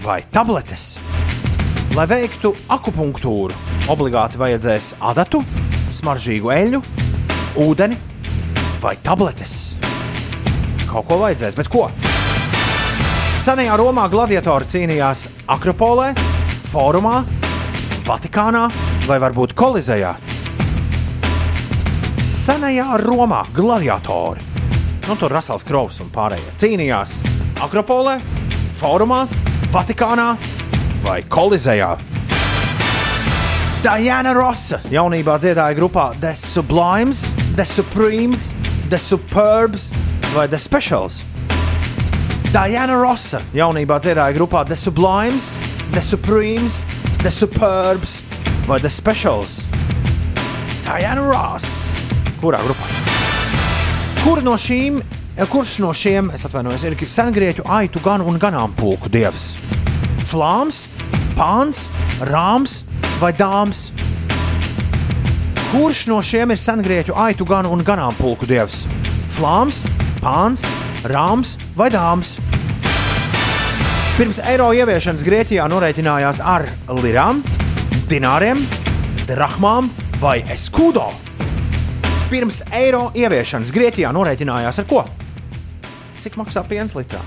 [0.02, 0.96] vai tabletes.
[1.94, 3.54] Lai veiktu akupunktūru,
[3.94, 5.44] obligāti vajadzēs adatu,
[5.94, 6.82] smaržīgu eļļu,
[7.62, 8.02] ūdeni
[8.82, 9.56] vai tabletes.
[10.90, 11.86] Kaut ko vajadzēs, bet ko?
[13.46, 16.10] Senajā Romā gladiatori cīnījās Akropolē,
[16.72, 17.20] Fórumā,
[18.02, 18.66] Vatikānā
[19.06, 20.16] vai varbūt Kolizejā?
[22.46, 24.38] Senajā Romā gladiatori,
[25.08, 27.16] nu tur Rasels Kraus un pārējie cīnījās
[27.64, 28.20] Akropolē,
[28.78, 29.24] Fórumā,
[29.74, 30.28] Vatikānā
[31.02, 31.88] vai Kolizejā.
[33.82, 37.24] Diana Rosa jaunībā dziedāja grupā The Sublimes,
[37.58, 38.52] The Supremes,
[38.92, 39.88] The Superbs
[40.36, 41.24] vai The Specials.
[42.52, 45.56] Diana Rosa jaunībā dziedāja grupā The Sublimes,
[45.90, 46.84] The Supremes,
[47.24, 48.20] The Superbs
[48.70, 49.58] vai The Specials.
[50.86, 51.85] Diana Ross.
[52.46, 52.86] Kurā grupā?
[54.22, 55.00] Kur no šīm,
[55.50, 59.48] kurš no šiem, es atvainojos, ir sengrieķu aitu gan un ganāmpulku dievs?
[60.30, 60.84] Flāms,
[61.34, 61.88] pāns,
[62.30, 62.84] rāms
[63.18, 63.88] vai dāmas?
[65.72, 68.84] Kurš no šiem ir sengrieķu aitu gan un ganāmpulku dievs?
[69.34, 69.82] Flāms,
[70.22, 70.62] pāns,
[71.02, 72.36] rāms vai dāmas?
[74.14, 76.70] Pirms eiro ieviešanas Grieķijā norēķinājās ar
[77.02, 77.42] lirām,
[78.06, 78.62] dināriem,
[79.26, 79.90] drachmām
[80.22, 81.10] vai eskudo.
[82.26, 85.04] Pirms eiro ieviešanas Grieķijā norēķinājās ar ko?
[86.24, 87.20] Cik maksā piens litrā?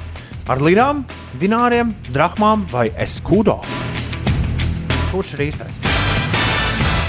[0.52, 1.06] Ar lirām,
[1.40, 3.62] dināriem, drachmām vai eskudo?
[5.14, 5.80] Kurš ir īstais?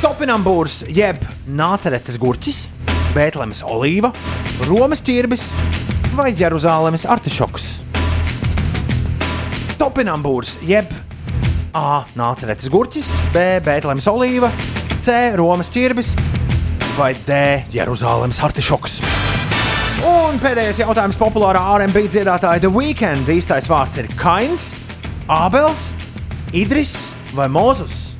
[0.04, 1.18] Topinambūrs jeb
[1.50, 2.62] nāceretes gurķis,
[3.16, 4.12] Bētlemes olīva,
[4.68, 5.48] Romas ķirbis
[6.14, 7.70] vai Jeruzālēmas artišoks?
[9.82, 10.86] Topinambūrs jeb
[11.74, 12.04] A.
[12.14, 13.58] Nāceretes gurķis, B.
[13.66, 14.54] Bētlemes olīva,
[15.02, 15.32] C.
[15.38, 16.14] Romas ķirbis
[17.00, 17.36] vai D.
[17.72, 18.98] Jeruzālēmas artišoks.
[20.04, 23.28] Un pēdējais jautājums populārā RMB dziedātāja The Weekend.
[23.32, 24.66] Īstais vārds ir Kains,
[25.32, 25.86] Ābels,
[26.52, 28.10] Idris vai Mozus.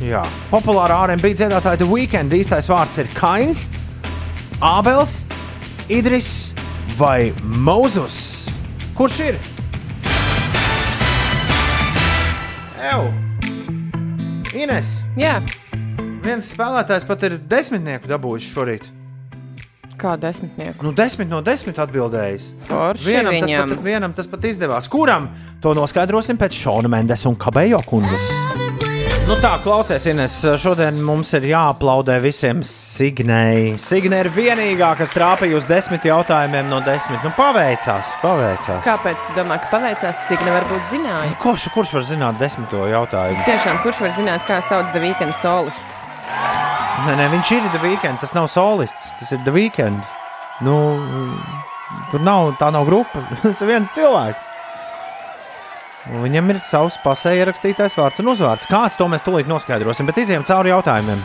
[0.00, 2.32] Jā, populārā RMB dziedātāja The Weekend.
[2.36, 3.66] Īstais vārds ir Kains,
[4.64, 5.18] Ābels,
[5.92, 6.54] Idris
[6.96, 8.48] vai Mozus.
[8.96, 9.40] Kurš ir?
[12.88, 13.12] Ew!
[14.56, 14.96] Ines!
[15.20, 15.42] Jā,
[16.26, 18.86] Viens spēlētājs pat ir desmitnieku dabūjis šorīt.
[19.96, 20.84] kā desmitnieku.
[20.84, 22.50] Nu, desmit no desmit atbildējis.
[22.68, 23.70] Forši Vienam tas, viņam.
[23.70, 24.90] pat, vienam tas pat izdevās.
[24.92, 25.30] Kuram?
[25.64, 28.26] To noskaidrosim pēc Šona Mendes un Kabejo kundzes.
[29.26, 30.04] Nu tā, klausies,
[30.62, 33.72] šodien mums ir jāaplaudē visiem Signei.
[33.80, 37.24] Signe ir vienīgā, kas trāpīja uz desmit jautājumiem no desmit.
[37.24, 38.84] Nu, paveicās, paveicās.
[38.86, 41.34] Kāpēc domā, ka paveicās Signe varbūt zināja?
[41.42, 43.42] Kurš, kurš var zināt desmito jautājumu?
[43.48, 46.04] Tiešām, kurš var zināt, kā sauc The Weekend solistu?
[47.06, 48.20] Nē, nē, viņš ir The Weekend.
[48.22, 50.02] Tas nav solists, tas ir The Weekend.
[50.64, 50.76] Nu,
[52.10, 53.22] tur nav, tā nav grupa.
[53.42, 54.52] Tas ir viens cilvēks.
[56.06, 58.68] Un viņam ir savs pasē ierakstītais vārds un uzvārds.
[58.70, 61.22] Kāds to mēs tūlīt noskaidrosim, bet iziem cauri jautājumiem.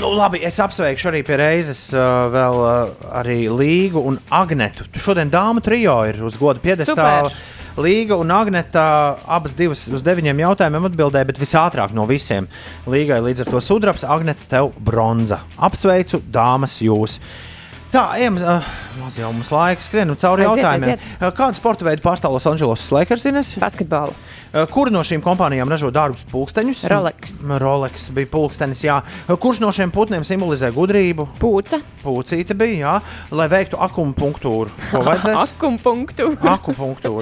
[0.00, 4.86] Nu, labi, es apsveikšu arī pie reizes uh, vēl uh, arī Līgu un Agnetu.
[4.94, 7.28] Tu Šodien dāmu trijo ir uz goda piedestāla.
[7.28, 7.59] Super.
[7.80, 8.82] Līga un Agnēta
[9.30, 12.48] abas divas uz deviņiem jautājumiem atbildēja, bet visātrāk no visiem.
[12.90, 15.40] Līgai līdz ar to sudrabs, Agnēta tev bronza.
[15.56, 17.18] Apsveicu, dāmas, jūs!
[17.90, 18.66] Tā, ejam, uh,
[19.00, 20.92] maz jau mums laiks, skrienam cauri Aiziet, jautājumiem.
[20.94, 21.32] aiziet.
[21.34, 23.26] Kādu sporta veidu pārstāv Los Angeles Lakers?
[23.58, 24.14] Basketbolu.
[24.50, 26.80] Uh, Kura no šīm kompānijām ražo dārgus pulksteņus?
[26.90, 27.36] Rolex.
[27.62, 28.96] Rolex bija pulkstenis, jā.
[29.28, 31.28] Uh, Kurš no šiem putniem simbolizē gudrību?
[31.38, 31.78] Pūca.
[32.02, 32.94] Pūcīte bija, jā,
[33.36, 34.72] lai veiktu akupunktūru.
[34.90, 35.54] Ko vajadzēs?
[35.54, 36.34] Akupunktūru.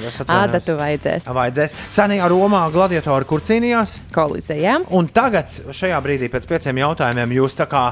[0.09, 0.49] es atvainojos.
[0.49, 1.27] Ādatu vajadzēs.
[1.37, 1.75] Vajadzēs.
[1.93, 3.99] Senajā Romā gladiatori kur cīnījās?
[4.15, 4.79] Kolizejā.
[4.97, 7.83] Un tagad, šajā brīdī, pēc pieciem jautājumiem, jūs tā kā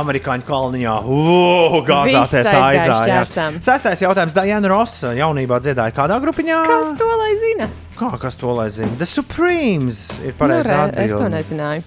[0.00, 3.22] amerikāņu kolonijā uh, gāzāties aizā.
[3.62, 6.60] Sestais jautājums Diana Rosa jaunībā dziedāja kādā grupiņā?
[6.66, 7.70] Kas to lai zina?
[8.00, 8.94] Kā kas to lai zina?
[8.96, 11.82] The Supremes ir pareizā Nu, re, es to nezināju.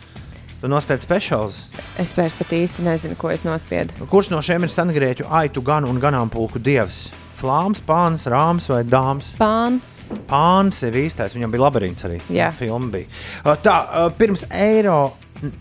[0.61, 1.64] Tu nospied speciāls.
[1.99, 4.06] Es vairs pat īsti nezinu, ko es nospiedu.
[4.11, 7.07] Kurš no šiem ir sengrieķu aitu gan un ganāmpulku dievs?
[7.41, 9.34] Flāms, pāns, rāms vai dāmas?
[9.41, 9.98] Pāns.
[10.30, 12.22] Pāns ir īstais, viņam bija labirints arī.
[12.31, 12.53] Jā.
[12.56, 13.57] Filma bija.
[13.65, 13.76] Tā,
[14.15, 15.02] pirms eiro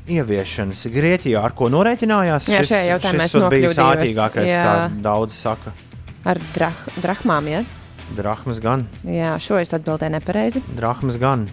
[0.07, 4.65] ieviešanas Grieķijā, ar ko norēķinājās, Jā, šis esot bija sātīgākais, Jā.
[4.69, 5.73] tā daudz saka.
[6.29, 7.65] Ar drah drahmām, ja?
[8.17, 10.63] Drahmas gan, Jā, šo es atbildēju nepareizi.
[10.77, 11.49] drahmas gan.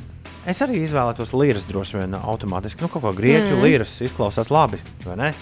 [0.48, 2.82] Es arī izvēlētos līras droši vien automātiski.
[2.82, 3.62] Nu, kaut kā grieķu Mm.
[3.62, 5.34] līras izklausās labi, vai ne?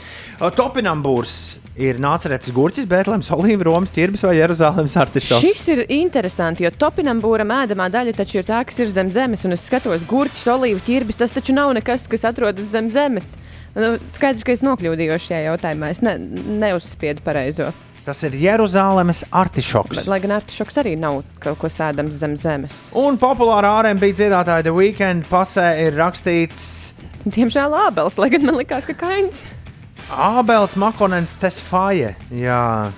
[0.57, 1.33] Topinambūrs
[1.77, 5.43] ir nācerēts gurķis, Bētlēms, Olīva, Romas, Ķirbis vai Jeruzālēmas artišoks.
[5.45, 9.45] Šis ir interesanti, jo topinam būram ēdamā daļa taču ir tā, kas ir zem zemes,
[9.45, 11.19] un es skatos gurķis, olīvu ķirbis.
[11.21, 13.29] Tas taču nav nekas, kas atrodas zem zemes.
[13.77, 15.91] Nu, skaidrs, ka es nokļūdījos šajā jautājumā.
[15.93, 17.69] Es ne, neuzspiedu pareizo.
[18.07, 19.97] Tas ir Jeruzālēmas artišoks.
[19.97, 22.77] Bet, lai gan artišoks arī nav kaut ko sēdams zem zemes.
[22.95, 26.93] Un populārā RMB dziedātāja The Weekend pasē ir rakstīts
[27.27, 29.49] Diemžēl ābels, lai gan man likās, ka kains.
[30.07, 32.13] Ābels Makonens Tesfaje.
[32.31, 32.93] Jā,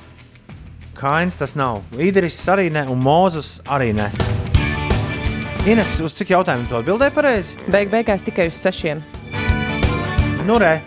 [0.99, 1.80] Kains tas nav.
[1.95, 4.10] Idris arī ne, un Mūzus arī ne.
[5.69, 7.56] Ines, uz cik jautājumu tu atbildēji pareizi?
[7.72, 8.99] Beig beigās tikai uz sešiem.
[10.45, 10.81] nu, re.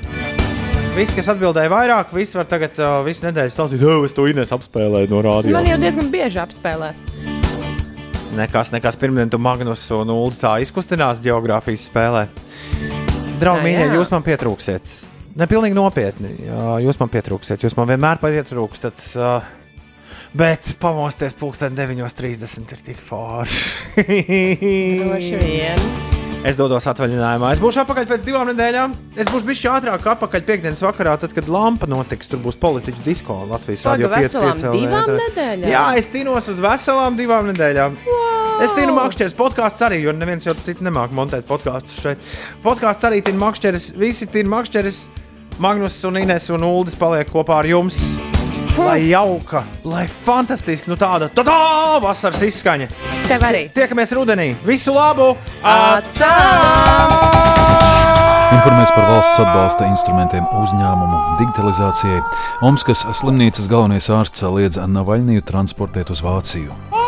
[0.93, 4.51] Visi, kas atbildēja vairāk, visi var tagad uh, visu nedēļu stāstīt, oh, es to Ines
[4.53, 5.55] apspēlēju no rādio.
[5.57, 6.91] Man jau diezgan bieži apspēlē.
[8.37, 12.27] Nekas, nekas pirmdien tu Magnus un Ulu tā izkustinās geogrāfijas spēlē.
[13.41, 14.95] Draugi, mīļie, jūs man pietrūksiet.
[15.41, 16.35] Ne pilnīgi nopietni.
[16.45, 17.65] Jā, jūs man pietrūksiet.
[17.65, 19.05] Jūs man vienmēr pietrūkstat.
[19.17, 19.53] Uh,
[20.37, 23.97] bet pamosties pulksten 9.30 ir tik forši.
[25.09, 26.21] Droši vien.
[26.43, 27.53] Es dodos atvaļinājumā.
[27.55, 28.95] Es būšu atpakaļ pēc divām nedēļām.
[29.15, 32.31] Es būšu bijis ātrāk atpakaļ piekdienas vakarā, tad, kad lampa notiks.
[32.33, 34.19] Tur būs politiķu disko Latvijas Paga, radio 5.
[34.43, 35.69] veselām divām nedēļām?
[35.71, 37.97] Jā, es tīnos uz veselām divām nedēļām.
[38.09, 38.43] Wow.
[38.67, 42.29] Es tīnu makšķeres podkāstu arī, jo neviens jau cits nemāk montēt podkāstus šeit.
[42.67, 45.07] Podkāsts arī tīnu makšķeres, visi tīnu makšķeres.
[45.63, 48.03] Magnus un Ines un Uldis paliek kopā ar jums.
[48.79, 51.57] Lai jauka, lai fantastiski, nu tāda tā tā
[52.01, 52.87] vasaras izskaņa.
[53.29, 53.67] Tev arī.
[53.75, 54.53] Tiekamies rudenī.
[54.65, 55.35] Visu labu!
[55.61, 56.33] Atā!
[58.53, 62.25] Informēs par valsts atbalsta instrumentiem uzņēmumu digitalizācijai.
[62.65, 67.02] Omskas slimnīcas galvenais ārsts liedz Navaļniju transportēt uz Vāciju.